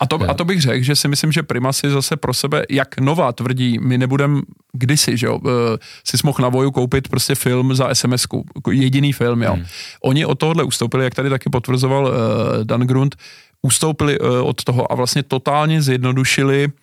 A 0.00 0.06
to, 0.06 0.30
a 0.30 0.34
to 0.34 0.44
bych 0.44 0.60
řekl, 0.60 0.84
že 0.84 0.96
si 0.96 1.08
myslím, 1.08 1.32
že 1.32 1.42
Prima 1.42 1.72
si 1.72 1.90
zase 1.90 2.16
pro 2.16 2.34
sebe, 2.34 2.64
jak 2.70 2.98
nová 2.98 3.32
tvrdí, 3.32 3.78
my 3.78 3.98
nebudeme 3.98 4.40
kdysi, 4.72 5.16
že 5.16 5.26
jo, 5.26 5.40
eh, 5.46 5.78
si 6.04 6.16
mohl 6.24 6.38
na 6.42 6.48
voju 6.48 6.70
koupit 6.70 7.08
prostě 7.08 7.34
film 7.34 7.74
za 7.74 7.94
sms 7.94 8.26
jediný 8.70 9.12
film, 9.12 9.42
jo. 9.42 9.56
Mm. 9.56 9.64
Oni 10.04 10.26
od 10.26 10.38
tohohle 10.38 10.64
ustoupili, 10.64 11.04
jak 11.04 11.14
tady 11.14 11.30
taky 11.30 11.50
potvrzoval 11.50 12.04
uh, 12.04 12.12
Dan 12.64 12.80
Grund, 12.80 13.16
ustoupili 13.62 14.20
uh, 14.20 14.28
od 14.48 14.64
toho 14.64 14.92
a 14.92 14.94
vlastně 14.94 15.22
totálně 15.22 15.82
zjednodušili 15.82 16.68
Eh, 16.68 16.81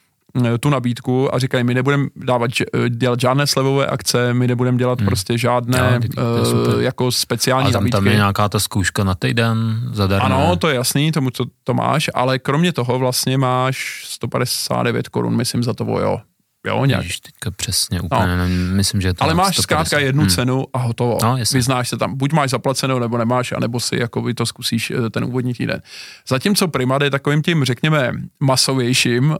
tu 0.59 0.69
nabídku 0.69 1.35
a 1.35 1.39
říkají, 1.39 1.63
my 1.63 1.73
nebudeme 1.73 2.07
dávat, 2.15 2.51
eh, 2.61 2.89
dělat 2.89 3.19
žádné 3.19 3.47
slevové 3.47 3.87
akce, 3.87 4.33
my 4.33 4.47
nebudeme 4.47 4.77
dělat 4.77 4.99
hmm. 4.99 5.07
prostě 5.07 5.37
žádné 5.37 5.99
uh, 6.17 6.81
jako 6.81 7.11
speciální 7.11 7.69
a 7.69 7.71
tam, 7.71 7.83
nabídky. 7.83 7.97
tam 7.97 8.07
je 8.07 8.15
nějaká 8.15 8.49
ta 8.49 8.59
zkouška 8.59 9.03
na 9.03 9.15
týden 9.15 9.79
zadarmo. 9.93 10.25
Ano, 10.25 10.55
to 10.55 10.69
je 10.69 10.75
jasný, 10.75 11.11
tomu 11.11 11.31
to, 11.31 11.45
to 11.63 11.73
máš, 11.73 12.09
ale 12.13 12.39
kromě 12.39 12.73
toho 12.73 12.99
vlastně 12.99 13.37
máš 13.37 14.03
159 14.07 15.09
korun, 15.09 15.35
myslím, 15.35 15.63
za 15.63 15.73
to 15.73 15.85
vojo. 15.85 16.21
Jo, 16.67 16.85
nějak. 16.85 17.03
Ježiš, 17.03 17.19
teďka 17.19 17.51
přesně 17.51 18.01
úplně, 18.01 18.27
no. 18.27 18.37
nevím, 18.37 18.75
myslím, 18.75 19.01
že 19.01 19.13
to 19.13 19.23
Ale 19.23 19.33
máš 19.33 19.55
150. 19.55 19.63
zkrátka 19.63 19.99
jednu 19.99 20.21
hmm. 20.21 20.29
cenu 20.29 20.65
a 20.73 20.77
hotovo. 20.77 21.17
No, 21.23 21.37
Vyznáš 21.53 21.89
se 21.89 21.97
tam, 21.97 22.17
buď 22.17 22.33
máš 22.33 22.49
zaplacenou, 22.49 22.99
nebo 22.99 23.17
nemáš, 23.17 23.51
anebo 23.51 23.79
si 23.79 23.99
jako 23.99 24.21
by 24.21 24.33
to 24.33 24.45
zkusíš 24.45 24.91
eh, 24.91 25.09
ten 25.09 25.23
úvodní 25.23 25.53
týden. 25.53 25.81
Zatímco 26.27 26.67
Primad 26.67 27.01
je 27.01 27.09
takovým 27.09 27.41
tím, 27.41 27.63
řekněme, 27.63 28.11
masovějším 28.39 29.29
uh, 29.29 29.35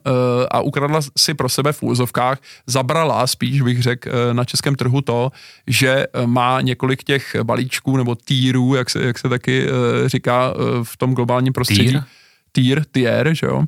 a 0.52 0.62
ukradla 0.62 1.00
si 1.18 1.34
pro 1.34 1.50
sebe 1.50 1.74
v 1.74 1.84
úzovkách, 1.84 2.40
zabrala 2.68 3.28
spíš 3.28 3.62
bych 3.62 3.84
řekl 3.84 4.10
uh, 4.10 4.34
na 4.34 4.46
českém 4.46 4.76
trhu 4.76 5.02
to, 5.02 5.32
že 5.68 6.06
má 6.26 6.62
několik 6.62 7.04
těch 7.04 7.36
balíčků 7.44 7.98
nebo 7.98 8.16
týrů, 8.16 8.76
jak 8.76 8.90
se, 8.90 9.04
jak 9.04 9.20
se 9.20 9.30
taky 9.30 9.68
říká 10.06 10.54
v 10.84 10.98
tom 10.98 11.14
globálním 11.14 11.54
prostředí. 11.54 11.90
Týr? 11.90 12.04
Týr, 12.52 12.84
tier, 12.92 13.34
že 13.34 13.48
jo 13.48 13.64
Eh, 13.64 13.66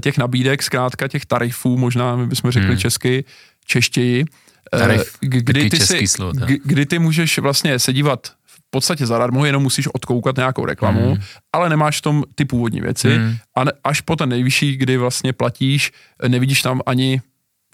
těch 0.00 0.18
nabídek, 0.18 0.62
zkrátka 0.62 1.08
těch 1.08 1.26
tarifů, 1.26 1.78
možná 1.78 2.16
my 2.16 2.26
bychom 2.26 2.50
řekli 2.50 2.68
hmm. 2.68 2.78
česky, 2.78 3.24
češtěji, 3.64 4.24
eh, 4.74 4.78
Tarif, 4.78 5.16
kdy, 5.20 5.70
ty 5.70 5.80
si, 5.80 6.06
slovo, 6.06 6.32
kdy 6.64 6.86
ty 6.86 6.98
můžeš 6.98 7.38
vlastně 7.38 7.78
se 7.78 7.92
dívat 7.92 8.26
v 8.46 8.60
podstatě 8.70 9.06
zadarmo, 9.06 9.44
jenom 9.44 9.62
musíš 9.62 9.88
odkoukat 9.94 10.36
nějakou 10.36 10.66
reklamu, 10.66 11.14
hmm. 11.14 11.22
ale 11.52 11.68
nemáš 11.68 11.98
v 11.98 12.02
tom 12.02 12.24
ty 12.34 12.44
původní 12.44 12.80
věci 12.80 13.16
hmm. 13.16 13.36
a 13.56 13.62
až 13.84 14.00
po 14.00 14.16
ten 14.16 14.28
nejvyšší, 14.28 14.76
kdy 14.76 14.96
vlastně 14.96 15.32
platíš, 15.32 15.92
nevidíš 16.28 16.62
tam 16.62 16.80
ani 16.86 17.20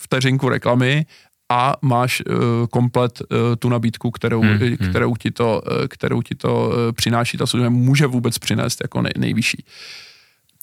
vteřinku 0.00 0.48
reklamy 0.48 1.06
a 1.52 1.74
máš 1.82 2.22
uh, 2.26 2.36
komplet 2.66 3.20
uh, 3.20 3.36
tu 3.58 3.68
nabídku, 3.68 4.10
kterou, 4.10 4.40
hmm, 4.40 4.58
hmm. 4.58 4.76
kterou 4.76 5.16
ti 5.16 5.30
to, 5.30 5.62
uh, 5.66 5.86
kterou 5.88 6.22
ti 6.22 6.34
to 6.34 6.72
přináší 6.92 7.38
ta 7.38 7.46
služba, 7.46 7.68
může 7.68 8.06
vůbec 8.06 8.38
přinést 8.38 8.80
jako 8.82 9.02
nej, 9.02 9.12
nejvyšší. 9.18 9.64
Uh, 9.66 10.07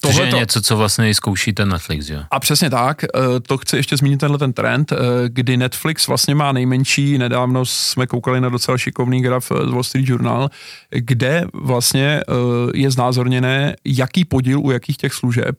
Tohle 0.00 0.26
je 0.26 0.32
něco, 0.32 0.62
co 0.62 0.76
vlastně 0.76 1.14
zkouší 1.14 1.52
ten 1.52 1.68
Netflix, 1.68 2.08
jo? 2.08 2.22
A 2.30 2.40
přesně 2.40 2.70
tak, 2.70 3.04
eh, 3.04 3.08
to 3.40 3.58
chci 3.58 3.76
ještě 3.76 3.96
zmínit 3.96 4.20
tenhle 4.20 4.38
ten 4.38 4.52
trend, 4.52 4.92
eh, 4.92 4.96
kdy 5.28 5.56
Netflix 5.56 6.06
vlastně 6.06 6.34
má 6.34 6.52
nejmenší, 6.52 7.18
nedávno 7.18 7.66
jsme 7.66 8.06
koukali 8.06 8.40
na 8.40 8.48
docela 8.48 8.78
šikovný 8.78 9.22
graf 9.22 9.52
z 9.66 9.70
Wall 9.70 9.82
Street 9.82 10.08
Journal, 10.08 10.50
kde 10.90 11.46
vlastně 11.54 12.20
eh, 12.28 12.32
je 12.74 12.90
znázorněné, 12.90 13.76
jaký 13.84 14.24
podíl 14.24 14.60
u 14.60 14.70
jakých 14.70 14.96
těch 14.96 15.12
služeb 15.12 15.56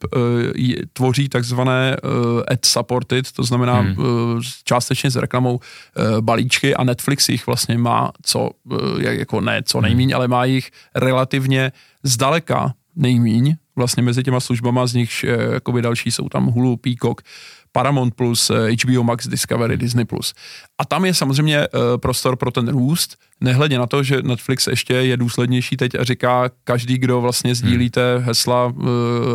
tvoří 0.93 1.29
takzvané 1.29 1.97
ad 2.47 2.65
supported, 2.65 3.31
to 3.31 3.43
znamená 3.43 3.79
hmm. 3.79 3.95
částečně 4.63 5.11
s 5.11 5.15
reklamou 5.15 5.59
balíčky 6.21 6.75
a 6.75 6.83
Netflix 6.83 7.29
jich 7.29 7.47
vlastně 7.47 7.77
má 7.77 8.11
co, 8.21 8.49
jako 8.99 9.41
ne 9.41 9.61
co 9.65 9.81
nejmíň, 9.81 10.09
hmm. 10.09 10.15
ale 10.15 10.27
má 10.27 10.45
jich 10.45 10.71
relativně 10.95 11.71
zdaleka 12.03 12.73
nejmíň 12.95 13.55
vlastně 13.77 14.03
mezi 14.03 14.23
těma 14.23 14.39
službama, 14.39 14.87
z 14.87 14.93
nich 14.93 15.25
jakoby 15.53 15.81
další 15.81 16.11
jsou 16.11 16.29
tam 16.29 16.45
Hulu, 16.45 16.77
Peacock, 16.77 17.21
Paramount+, 17.77 18.15
Plus, 18.15 18.51
HBO 18.83 19.03
Max, 19.03 19.27
Discovery, 19.27 19.77
Disney+. 19.77 20.05
Plus. 20.05 20.33
A 20.77 20.85
tam 20.85 21.05
je 21.05 21.13
samozřejmě 21.13 21.67
prostor 21.97 22.35
pro 22.35 22.51
ten 22.51 22.67
růst, 22.67 23.17
nehledě 23.41 23.77
na 23.77 23.87
to, 23.87 24.03
že 24.03 24.21
Netflix 24.21 24.67
ještě 24.67 24.93
je 24.93 25.17
důslednější 25.17 25.77
teď 25.77 25.95
a 25.95 26.03
říká, 26.03 26.49
každý, 26.63 26.97
kdo 26.97 27.21
vlastně 27.21 27.55
sdílíte 27.55 28.17
hmm. 28.17 28.25
hesla 28.25 28.73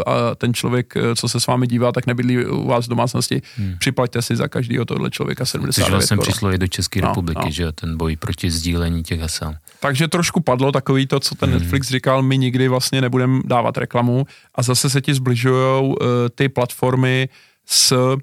a 0.06 0.34
ten 0.34 0.54
člověk, 0.54 0.94
co 1.14 1.28
se 1.28 1.40
s 1.40 1.46
vámi 1.46 1.66
dívá, 1.66 1.92
tak 1.92 2.06
nebydlí 2.06 2.46
u 2.46 2.66
vás 2.66 2.86
v 2.86 2.88
domácnosti, 2.88 3.42
hmm. 3.56 3.74
připlaťte 3.78 4.22
si 4.22 4.36
za 4.36 4.48
každého 4.48 4.84
tohle 4.84 5.10
člověka 5.10 5.44
70 5.44 5.82
Což 5.82 5.90
vlastně 5.90 6.16
přišlo 6.16 6.52
i 6.52 6.58
do 6.58 6.66
České 6.66 7.00
no, 7.00 7.08
republiky, 7.08 7.44
no. 7.44 7.50
že 7.50 7.72
ten 7.72 7.96
boj 7.96 8.16
proti 8.16 8.50
sdílení 8.50 9.02
těch 9.02 9.20
hesel. 9.20 9.54
Takže 9.80 10.08
trošku 10.08 10.40
padlo 10.40 10.72
takový 10.72 11.06
to, 11.06 11.20
co 11.20 11.34
ten 11.34 11.50
hmm. 11.50 11.58
Netflix 11.58 11.88
říkal, 11.88 12.22
my 12.22 12.38
nikdy 12.38 12.68
vlastně 12.68 13.00
nebudeme 13.00 13.40
dávat 13.44 13.78
reklamu 13.78 14.26
a 14.54 14.62
zase 14.62 14.90
se 14.90 15.00
ti 15.00 15.14
zbližují 15.14 15.84
uh, 15.84 15.96
ty 16.34 16.48
platformy 16.48 17.28
s 17.66 17.92
uh, 17.92 18.20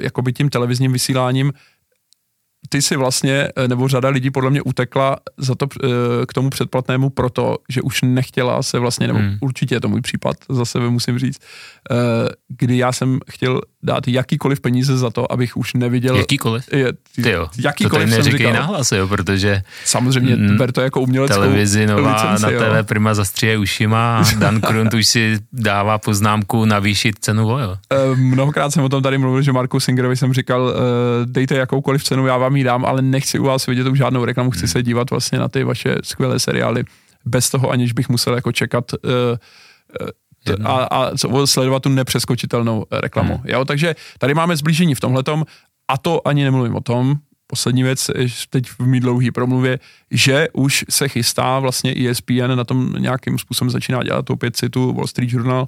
jakoby 0.00 0.32
tím 0.32 0.48
televizním 0.48 0.92
vysíláním, 0.92 1.52
ty 2.68 2.82
si 2.82 2.96
vlastně, 2.96 3.48
eh, 3.56 3.68
nebo 3.68 3.88
řada 3.88 4.08
lidí 4.08 4.30
podle 4.30 4.50
mě 4.50 4.62
utekla 4.62 5.16
za 5.36 5.54
to, 5.54 5.66
eh, 5.84 5.88
k 6.28 6.32
tomu 6.32 6.50
předplatnému 6.50 7.10
proto, 7.10 7.58
že 7.68 7.82
už 7.82 8.02
nechtěla 8.02 8.62
se 8.62 8.78
vlastně, 8.78 9.06
nebo 9.06 9.18
hmm. 9.18 9.38
určitě 9.40 9.74
je 9.74 9.80
to 9.80 9.88
můj 9.88 10.00
případ, 10.00 10.36
za 10.48 10.64
sebe 10.64 10.90
musím 10.90 11.18
říct, 11.18 11.40
eh, 11.90 11.94
kdy 12.48 12.78
já 12.78 12.92
jsem 12.92 13.18
chtěl 13.30 13.60
dát 13.82 14.08
jakýkoliv 14.08 14.60
peníze 14.60 14.98
za 14.98 15.10
to, 15.10 15.32
abych 15.32 15.56
už 15.56 15.74
neviděl. 15.74 16.16
Jakýkoliv? 16.16 16.72
Je, 16.72 16.92
Ty 17.22 17.30
jo, 17.30 17.48
jakýkoliv 17.58 18.10
to 18.10 18.16
neříkej 18.16 18.52
nahlas, 18.52 18.92
jo, 18.92 19.08
protože... 19.08 19.62
Samozřejmě, 19.84 20.36
mm, 20.36 20.56
ber 20.56 20.72
to 20.72 20.80
jako 20.80 21.00
uměleckou 21.00 21.34
Televizi 21.40 21.86
nová 21.86 22.12
licenci, 22.12 22.42
na 22.42 22.82
TV 22.82 22.88
Prima 22.88 23.14
zastříje 23.14 23.58
ušima 23.58 24.18
a 24.18 24.24
Dan 24.38 24.60
Krunt 24.60 24.94
už 24.94 25.06
si 25.06 25.38
dává 25.52 25.98
poznámku 25.98 26.64
navýšit 26.64 27.14
cenu 27.20 27.48
oil. 27.48 27.78
Mnohokrát 28.14 28.70
jsem 28.70 28.84
o 28.84 28.88
tom 28.88 29.02
tady 29.02 29.18
mluvil, 29.18 29.42
že 29.42 29.52
Marku 29.52 29.80
Singerovi 29.80 30.16
jsem 30.16 30.32
říkal, 30.32 30.74
dejte 31.24 31.54
jakoukoliv 31.54 32.04
cenu, 32.04 32.26
já 32.26 32.36
vám 32.36 32.56
ji 32.56 32.64
dám, 32.64 32.84
ale 32.84 33.02
nechci 33.02 33.38
u 33.38 33.44
vás 33.44 33.66
vidět 33.66 33.86
už 33.86 33.98
žádnou 33.98 34.24
reklamu, 34.24 34.50
chci 34.50 34.60
hmm. 34.60 34.68
se 34.68 34.82
dívat 34.82 35.10
vlastně 35.10 35.38
na 35.38 35.48
ty 35.48 35.64
vaše 35.64 35.96
skvělé 36.02 36.38
seriály 36.38 36.84
bez 37.24 37.50
toho, 37.50 37.70
aniž 37.70 37.92
bych 37.92 38.08
musel 38.08 38.34
jako 38.34 38.52
čekat 38.52 38.84
uh, 38.92 39.10
a, 40.64 40.84
a 40.84 41.10
sledovat 41.44 41.82
tu 41.82 41.88
nepřeskočitelnou 41.88 42.86
reklamu. 42.92 43.34
Hmm. 43.34 43.44
Jo, 43.46 43.64
takže 43.64 43.94
tady 44.18 44.34
máme 44.34 44.56
zblížení 44.56 44.94
v 44.94 45.00
tomhletom 45.00 45.44
a 45.88 45.98
to 45.98 46.28
ani 46.28 46.44
nemluvím 46.44 46.76
o 46.76 46.80
tom, 46.80 47.14
poslední 47.46 47.82
věc, 47.82 48.10
teď 48.50 48.68
v 48.68 48.80
mý 48.80 49.00
dlouhý 49.00 49.30
promluvě, 49.30 49.78
že 50.10 50.48
už 50.52 50.84
se 50.90 51.08
chystá 51.08 51.58
vlastně 51.58 51.94
ESPN 52.08 52.54
na 52.54 52.64
tom 52.64 52.92
nějakým 52.98 53.38
způsobem 53.38 53.70
začíná 53.70 54.02
dělat, 54.02 54.30
opět 54.30 54.56
citu 54.56 54.92
Wall 54.92 55.06
Street 55.06 55.32
Journal, 55.32 55.66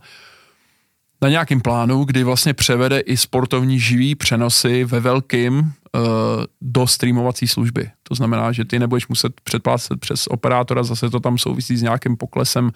na 1.22 1.28
nějakým 1.28 1.60
plánu, 1.60 2.04
kdy 2.04 2.24
vlastně 2.24 2.54
převede 2.54 3.00
i 3.00 3.16
sportovní 3.16 3.80
živý 3.80 4.14
přenosy 4.14 4.84
ve 4.84 5.00
velkým 5.00 5.72
do 6.60 6.86
streamovací 6.86 7.48
služby. 7.48 7.90
To 8.02 8.14
znamená, 8.14 8.52
že 8.52 8.64
ty 8.64 8.78
nebudeš 8.78 9.08
muset 9.08 9.40
předplácet 9.40 10.00
přes 10.00 10.26
operátora, 10.26 10.82
zase 10.82 11.10
to 11.10 11.20
tam 11.20 11.38
souvisí 11.38 11.76
s 11.76 11.82
nějakým 11.82 12.16
poklesem 12.16 12.70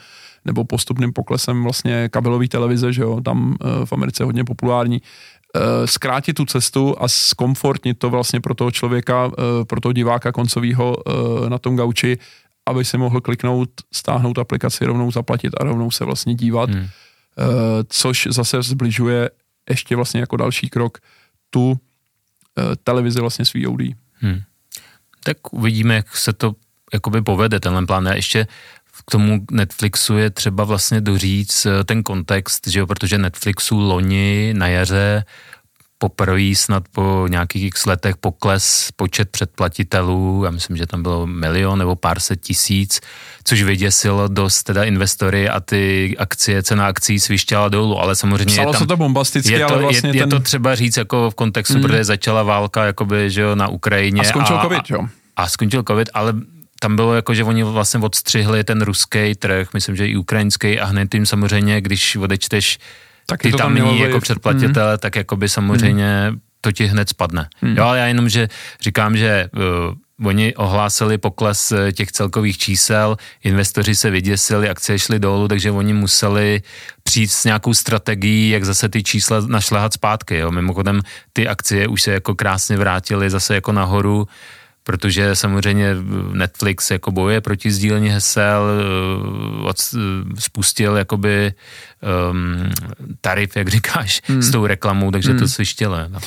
nebo 0.45 0.65
postupným 0.65 1.13
poklesem 1.13 1.63
vlastně 1.63 2.09
kabelové 2.09 2.49
televize, 2.49 2.93
že 2.93 3.03
jo, 3.03 3.21
tam 3.21 3.49
uh, 3.49 3.85
v 3.85 3.93
Americe 3.93 4.23
je 4.23 4.25
hodně 4.25 4.45
populární. 4.45 5.03
Uh, 5.03 5.63
zkrátit 5.87 6.35
tu 6.35 6.45
cestu 6.45 6.95
a 6.99 7.09
zkomfortnit 7.09 7.99
to 7.99 8.11
vlastně 8.11 8.41
pro 8.41 8.55
toho 8.55 8.71
člověka, 8.71 9.27
uh, 9.27 9.33
pro 9.67 9.81
toho 9.81 9.93
diváka 9.93 10.33
koncového 10.33 10.97
uh, 10.97 11.49
na 11.49 11.59
tom 11.59 11.77
gauči, 11.77 12.19
aby 12.69 12.85
si 12.85 12.99
mohl 12.99 13.21
kliknout, 13.21 13.71
stáhnout 13.93 14.39
aplikaci, 14.39 14.85
rovnou 14.85 15.11
zaplatit 15.11 15.53
a 15.61 15.65
rovnou 15.65 15.91
se 15.91 16.05
vlastně 16.05 16.35
dívat. 16.35 16.71
Hmm 16.71 16.87
Eh, 17.39 17.85
což 17.89 18.29
zase 18.31 18.63
zbližuje 18.63 19.31
ještě 19.71 19.97
vlastně 19.97 20.21
jako 20.21 20.37
další 20.37 20.69
krok 20.69 20.99
tu 21.51 21.73
eh, 21.73 21.79
televizi 22.85 23.21
vlastně 23.21 23.45
s 23.45 23.55
VOD. 23.55 23.81
Hmm. 24.13 24.41
Tak 25.25 25.53
uvidíme, 25.53 25.95
jak 25.95 26.17
se 26.17 26.33
to 26.33 26.55
jakoby 26.93 27.23
povede 27.23 27.61
tenhle 27.61 27.87
plán. 27.87 28.09
A 28.09 28.15
ještě 28.15 28.47
k 29.07 29.11
tomu 29.11 29.47
Netflixu 29.51 30.17
je 30.17 30.31
třeba 30.31 30.65
vlastně 30.65 31.01
doříct 31.01 31.67
eh, 31.67 31.85
ten 31.85 32.03
kontext, 32.03 32.67
že 32.67 32.79
jo, 32.79 32.87
protože 32.87 33.19
Netflixu 33.19 33.79
loni 33.79 34.55
na 34.57 34.67
jaře 34.67 35.25
poprvé 36.05 36.55
snad 36.55 36.85
po 36.93 37.27
nějakých 37.29 37.65
x 37.65 37.87
letech 37.87 38.17
pokles 38.17 38.89
počet 38.97 39.29
předplatitelů, 39.31 40.43
já 40.45 40.51
myslím, 40.51 40.77
že 40.77 40.87
tam 40.87 41.03
bylo 41.03 41.27
milion 41.27 41.79
nebo 41.79 41.97
pár 41.97 42.21
set 42.21 42.41
tisíc, 42.41 43.01
což 43.45 43.63
vyděsilo 43.63 44.29
dost 44.29 44.63
teda 44.63 44.85
investory 44.85 45.49
a 45.49 45.61
ty 45.61 46.15
akcie, 46.19 46.63
cena 46.63 46.87
akcí 46.87 47.21
svištěla 47.21 47.69
dolů, 47.69 48.01
ale 48.01 48.17
samozřejmě 48.17 48.53
Psalo 48.53 48.69
je 48.69 48.73
tam, 48.73 48.81
se 48.81 48.87
to 48.87 48.97
bombasticky, 48.97 49.53
je 49.53 49.59
to, 49.59 49.73
ale 49.73 49.83
vlastně 49.83 50.09
je, 50.09 50.13
ten... 50.13 50.21
je 50.21 50.27
to 50.27 50.41
třeba 50.41 50.75
říct 50.75 50.97
jako 50.97 51.31
v 51.31 51.35
kontextu, 51.35 51.75
mm. 51.75 51.83
protože 51.83 52.05
začala 52.05 52.43
válka 52.43 52.85
jakoby, 52.85 53.31
že 53.31 53.41
jo, 53.41 53.55
na 53.55 53.69
Ukrajině. 53.69 54.21
A 54.21 54.25
skončil 54.25 54.59
a, 54.59 54.63
covid, 54.63 54.91
jo. 54.91 55.09
A 55.37 55.49
skončil 55.49 55.83
covid, 55.89 56.11
ale 56.15 56.35
tam 56.81 56.97
bylo 56.97 57.15
jako, 57.15 57.35
že 57.35 57.45
oni 57.45 57.63
vlastně 57.63 58.01
odstřihli 58.01 58.65
ten 58.65 58.83
ruský 58.83 59.35
trh, 59.35 59.69
myslím, 59.75 59.97
že 59.97 60.09
i 60.09 60.17
ukrajinský 60.17 60.81
a 60.81 60.85
hned 60.85 61.09
tím 61.11 61.27
samozřejmě, 61.27 61.81
když 61.81 62.17
odečteš 62.17 62.79
tak 63.27 63.43
ty 63.43 63.51
to 63.51 63.57
tam 63.59 63.75
není 63.75 64.01
jako 64.01 64.21
předplatitele, 64.21 64.93
mm. 64.93 64.99
tak 64.99 65.17
jako 65.17 65.37
by 65.37 65.49
samozřejmě 65.49 66.31
mm. 66.31 66.41
to 66.61 66.73
ti 66.73 66.87
hned 66.87 67.09
spadne. 67.09 67.49
Mm. 67.63 67.77
Jo, 67.77 67.85
ale 67.85 67.99
já 67.99 68.07
jenom, 68.07 68.29
že 68.29 68.49
říkám, 68.81 69.17
že 69.17 69.49
uh, 69.57 70.27
oni 70.29 70.55
ohlásili 70.55 71.19
pokles 71.19 71.73
uh, 71.73 71.91
těch 71.91 72.13
celkových 72.13 72.59
čísel, 72.59 73.17
investoři 73.45 73.95
se 73.95 74.11
vyděsili, 74.11 74.69
akcie 74.69 74.99
šly 74.99 75.19
dolů, 75.19 75.49
takže 75.49 75.71
oni 75.71 75.93
museli 75.93 76.63
přijít 77.03 77.33
s 77.33 77.45
nějakou 77.45 77.75
strategií, 77.75 78.51
jak 78.51 78.65
zase 78.65 78.89
ty 78.89 79.03
čísla 79.03 79.41
našlehat 79.47 79.93
zpátky. 79.93 80.37
Jo. 80.39 80.51
Mimochodem 80.51 81.01
ty 81.33 81.49
akcie 81.49 81.89
už 81.89 82.03
se 82.03 82.13
jako 82.13 82.35
krásně 82.35 82.77
vrátily 82.77 83.31
zase 83.31 83.55
jako 83.55 83.73
nahoru, 83.73 84.29
protože 84.85 85.37
samozřejmě 85.37 85.97
Netflix 86.33 86.91
jako 86.91 87.11
boje 87.11 87.41
proti 87.41 87.71
sdílení 87.71 88.09
hesel, 88.09 88.67
eh, 88.69 89.69
od, 89.69 89.77
eh, 89.95 90.41
spustil 90.41 90.97
jakoby 90.97 91.53
um, 92.31 92.71
tarif, 93.21 93.57
jak 93.57 93.69
říkáš, 93.69 94.23
hmm. 94.25 94.43
s 94.43 94.51
tou 94.51 94.67
reklamou, 94.67 95.11
takže 95.11 95.31
hmm. 95.31 95.39
to 95.39 95.49
svištěle. 95.49 96.09
No. 96.09 96.19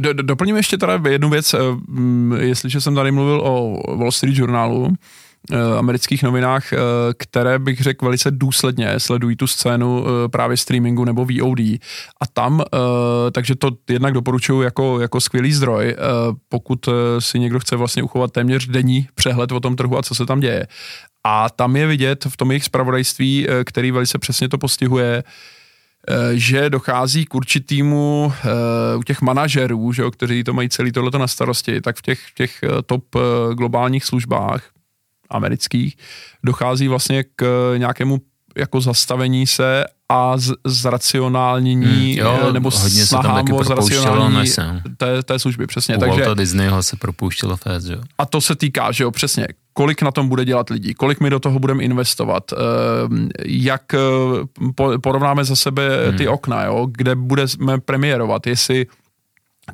Do, 0.00 0.12
do, 0.12 0.22
doplním 0.22 0.56
ještě 0.56 0.78
teda 0.78 1.00
jednu 1.08 1.30
věc, 1.30 1.54
jestliže 2.38 2.80
jsem 2.80 2.94
tady 2.94 3.10
mluvil 3.10 3.40
o 3.44 3.82
Wall 3.96 4.12
Street 4.12 4.38
Journalu, 4.38 4.88
Eh, 4.88 5.25
amerických 5.78 6.22
novinách, 6.22 6.72
eh, 6.72 6.78
které 7.18 7.58
bych 7.58 7.80
řekl 7.80 8.04
velice 8.04 8.30
důsledně 8.30 9.00
sledují 9.00 9.36
tu 9.36 9.46
scénu 9.46 10.04
eh, 10.06 10.28
právě 10.28 10.56
streamingu 10.56 11.04
nebo 11.04 11.24
VOD. 11.24 11.60
A 12.20 12.26
tam, 12.32 12.62
takže 13.32 13.54
to 13.54 13.70
jednak 13.90 14.14
doporučuji 14.14 14.62
jako, 14.62 15.00
jako 15.00 15.20
skvělý 15.20 15.52
zdroj, 15.52 15.96
pokud 16.48 16.88
si 17.18 17.38
někdo 17.38 17.60
chce 17.60 17.76
vlastně 17.76 18.02
uchovat 18.02 18.32
téměř 18.32 18.66
denní 18.66 19.08
přehled 19.14 19.52
o 19.52 19.60
tom 19.60 19.76
trhu 19.76 19.98
a 19.98 20.02
co 20.02 20.14
se 20.14 20.26
tam 20.26 20.40
děje. 20.40 20.66
A 21.24 21.50
tam 21.50 21.76
je 21.76 21.86
vidět 21.86 22.24
v 22.28 22.36
tom 22.36 22.50
jejich 22.50 22.64
spravodajství, 22.64 23.46
který 23.64 23.90
velice 23.90 24.18
přesně 24.18 24.48
to 24.48 24.58
postihuje, 24.58 25.24
že 26.32 26.70
dochází 26.70 27.24
k 27.24 27.34
určitýmu 27.34 28.32
u 28.96 29.02
těch 29.02 29.20
manažerů, 29.20 29.92
že 29.92 30.02
jo, 30.02 30.10
kteří 30.10 30.44
to 30.44 30.52
mají 30.52 30.68
celý 30.68 30.92
tohleto 30.92 31.18
na 31.18 31.26
starosti, 31.26 31.80
tak 31.80 31.96
v 31.96 32.02
těch, 32.02 32.20
těch 32.34 32.60
top 32.86 33.04
globálních 33.54 34.04
službách 34.04 34.75
amerických, 35.30 35.96
dochází 36.44 36.88
vlastně 36.88 37.24
k 37.36 37.74
nějakému 37.76 38.20
jako 38.56 38.80
zastavení 38.80 39.46
se 39.46 39.84
a 40.08 40.38
z, 40.38 40.52
zracionálnění 40.64 42.14
hmm, 42.14 42.26
jo, 42.26 42.52
nebo 42.52 42.70
hodně 42.70 43.06
snahám 43.06 43.52
o 43.52 43.64
zracionální 43.64 44.50
té, 44.96 45.22
té 45.22 45.38
služby, 45.38 45.66
přesně. 45.66 45.96
U 45.96 46.00
Takže, 46.00 46.20
Walta 46.20 46.34
Disneyho 46.34 46.82
se 46.82 46.96
propouštělo 46.96 47.56
fest, 47.56 47.86
jo. 47.86 47.98
A 48.18 48.26
to 48.26 48.40
se 48.40 48.56
týká, 48.56 48.92
že 48.92 49.04
jo, 49.04 49.10
přesně, 49.10 49.46
kolik 49.72 50.02
na 50.02 50.10
tom 50.10 50.28
bude 50.28 50.44
dělat 50.44 50.70
lidí, 50.70 50.94
kolik 50.94 51.20
my 51.20 51.30
do 51.30 51.40
toho 51.40 51.58
budeme 51.58 51.82
investovat, 51.82 52.52
ehm, 52.52 53.28
jak 53.46 53.94
eh, 53.94 54.98
porovnáme 55.00 55.44
za 55.44 55.56
sebe 55.56 55.88
ty 56.16 56.24
hmm. 56.24 56.34
okna, 56.34 56.64
jo, 56.64 56.88
kde 56.90 57.14
budeme 57.14 57.80
premiérovat, 57.84 58.46
jestli 58.46 58.86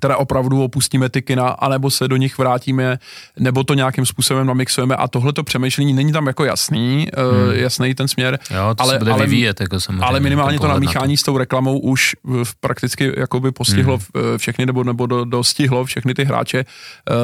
teda 0.01 0.16
opravdu 0.16 0.64
opustíme 0.64 1.09
ty 1.09 1.22
kina, 1.22 1.49
anebo 1.49 1.90
se 1.90 2.09
do 2.09 2.16
nich 2.16 2.38
vrátíme, 2.38 2.99
nebo 3.38 3.64
to 3.64 3.74
nějakým 3.74 4.07
způsobem 4.07 4.47
namixujeme 4.47 4.97
a 4.97 5.09
tohle 5.09 5.32
to 5.32 5.43
přemýšlení 5.43 5.93
není 5.93 6.12
tam 6.12 6.26
jako 6.26 6.45
jasný, 6.45 7.09
eh, 7.12 7.22
hmm. 7.22 7.53
jasný 7.53 7.95
ten 7.95 8.09
směr. 8.09 8.38
Jo, 8.51 8.74
to 8.74 8.82
ale, 8.82 9.01
se 9.01 9.11
ale, 9.11 9.26
vyvíjet, 9.26 9.61
jako 9.61 9.80
samozřejmě. 9.80 10.05
Ale 10.05 10.20
minimálně 10.20 10.59
to 10.59 10.68
namíchání 10.68 11.16
to. 11.16 11.20
s 11.20 11.22
tou 11.22 11.38
reklamou 11.38 11.78
už 11.78 12.16
prakticky 12.61 13.12
jakoby 13.16 13.53
postihlo 13.53 13.97
hmm. 13.97 14.34
Eh, 14.34 14.38
všechny, 14.38 14.66
nebo, 14.66 14.84
nebo 14.84 15.07
do, 15.07 15.24
dostihlo 15.24 15.84
všechny 15.84 16.14
ty 16.14 16.24
hráče 16.24 16.64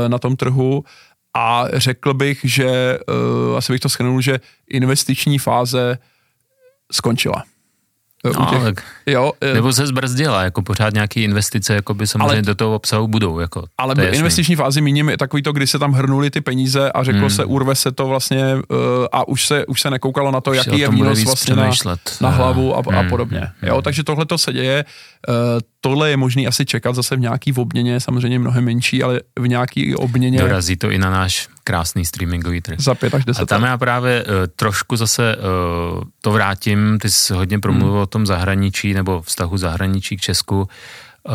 na 0.08 0.18
tom 0.18 0.36
trhu 0.36 0.84
a 1.36 1.64
řekl 1.72 2.14
bych, 2.14 2.40
že 2.44 2.98
asi 3.56 3.72
bych 3.72 3.80
to 3.80 3.88
schrnul, 3.88 4.20
že 4.20 4.40
investiční 4.70 5.38
fáze 5.38 5.98
skončila. 6.92 7.44
No, 8.24 8.46
těch, 8.46 8.62
tak, 8.62 8.84
jo, 9.06 9.32
eh, 9.40 9.54
nebo 9.54 9.72
se 9.72 9.86
zbrzdila, 9.86 10.42
jako 10.42 10.62
pořád 10.62 10.94
nějaké 10.94 11.20
investice 11.20 11.74
jako 11.74 11.94
by 11.94 12.06
samozřejmě 12.06 12.32
ale, 12.32 12.42
do 12.42 12.54
toho 12.54 12.74
obsahu 12.74 13.08
budou. 13.08 13.38
Jako, 13.38 13.64
ale 13.78 13.94
v 13.94 14.14
investiční 14.14 14.56
fázi 14.56 14.80
míním 14.80 15.12
takový 15.18 15.42
to, 15.42 15.52
kdy 15.52 15.66
se 15.66 15.78
tam 15.78 15.92
hrnuli 15.92 16.30
ty 16.30 16.40
peníze 16.40 16.92
a 16.92 17.04
řeklo 17.04 17.20
hmm. 17.20 17.30
se, 17.30 17.44
urve 17.44 17.74
se 17.74 17.92
to 17.92 18.06
vlastně 18.06 18.54
uh, 18.54 18.78
a 19.12 19.28
už 19.28 19.46
se, 19.46 19.66
už 19.66 19.80
se 19.80 19.90
nekoukalo 19.90 20.30
na 20.30 20.40
to, 20.40 20.50
už 20.50 20.56
jaký 20.56 20.78
je 20.78 20.88
výnos 20.88 21.24
vlastně 21.24 21.56
na, 21.56 21.70
na 22.20 22.28
hlavu 22.28 22.76
a, 22.76 22.82
hmm. 22.86 22.98
a 22.98 23.02
podobně. 23.10 23.48
Jo, 23.62 23.74
hmm. 23.74 23.82
takže 23.82 24.04
tohle 24.04 24.26
to 24.26 24.38
se 24.38 24.52
děje. 24.52 24.84
Tohle 25.80 26.10
je 26.10 26.16
možný 26.16 26.46
asi 26.46 26.66
čekat 26.66 26.94
zase 26.94 27.16
v 27.16 27.20
nějaký 27.20 27.52
obměně, 27.52 28.00
samozřejmě 28.00 28.38
mnohem 28.38 28.64
menší, 28.64 29.02
ale 29.02 29.20
v 29.38 29.48
nějaký 29.48 29.96
obměně. 29.96 30.38
Dorazí 30.38 30.76
to 30.76 30.90
i 30.90 30.98
na 30.98 31.10
náš 31.10 31.48
krásný 31.64 32.04
streamingový 32.04 32.60
trh. 32.60 32.80
Za 32.80 32.94
pět 32.94 33.14
až 33.14 33.24
deset. 33.24 33.42
A 33.42 33.46
tam 33.46 33.62
já 33.62 33.78
právě 33.78 34.24
uh, 34.24 34.30
trošku 34.56 34.96
zase 34.96 35.36
uh, 35.36 36.02
to 36.20 36.32
vrátím, 36.32 36.98
ty 36.98 37.10
jsi 37.10 37.34
hodně 37.34 37.58
promluvil 37.58 37.94
hmm. 37.94 38.02
o 38.02 38.06
tom 38.06 38.26
zahraničí 38.26 38.94
nebo 38.94 39.22
vztahu 39.22 39.56
zahraničí 39.56 40.16
k 40.16 40.20
Česku. 40.20 40.56
Uh, 40.58 41.34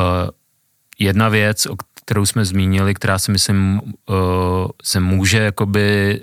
jedna 1.00 1.30
věc, 1.30 1.66
o 1.66 1.76
kterou 2.06 2.26
jsme 2.26 2.46
zmínili, 2.46 2.94
která 2.94 3.20
si 3.20 3.32
myslím 3.32 3.82
uh, 4.10 4.16
se 4.84 5.00
může 5.00 5.38
jakoby 5.38 6.22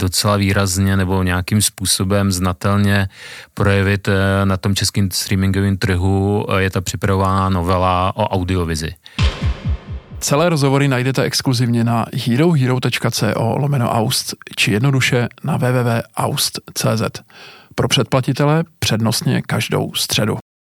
docela 0.00 0.36
výrazně 0.36 0.96
nebo 0.96 1.22
nějakým 1.22 1.62
způsobem 1.62 2.32
znatelně 2.32 3.08
projevit 3.54 4.08
eh, 4.08 4.46
na 4.46 4.56
tom 4.56 4.74
českým 4.74 5.10
streamingovém 5.10 5.76
trhu, 5.76 6.46
eh, 6.50 6.62
je 6.62 6.70
ta 6.70 6.80
připravovaná 6.80 7.48
novela 7.48 8.16
o 8.16 8.28
audiovizi. 8.28 8.94
Celé 10.20 10.48
rozhovory 10.48 10.88
najdete 10.88 11.22
exkluzivně 11.22 11.84
na 11.84 12.06
herohero.co 12.26 13.58
lomeno 13.58 13.90
aust 13.90 14.34
či 14.56 14.72
jednoduše 14.72 15.28
na 15.44 15.56
www.aust.cz. 15.56 17.02
Pro 17.74 17.88
předplatitele 17.88 18.64
přednostně 18.78 19.42
každou 19.42 19.94
středu. 19.94 20.38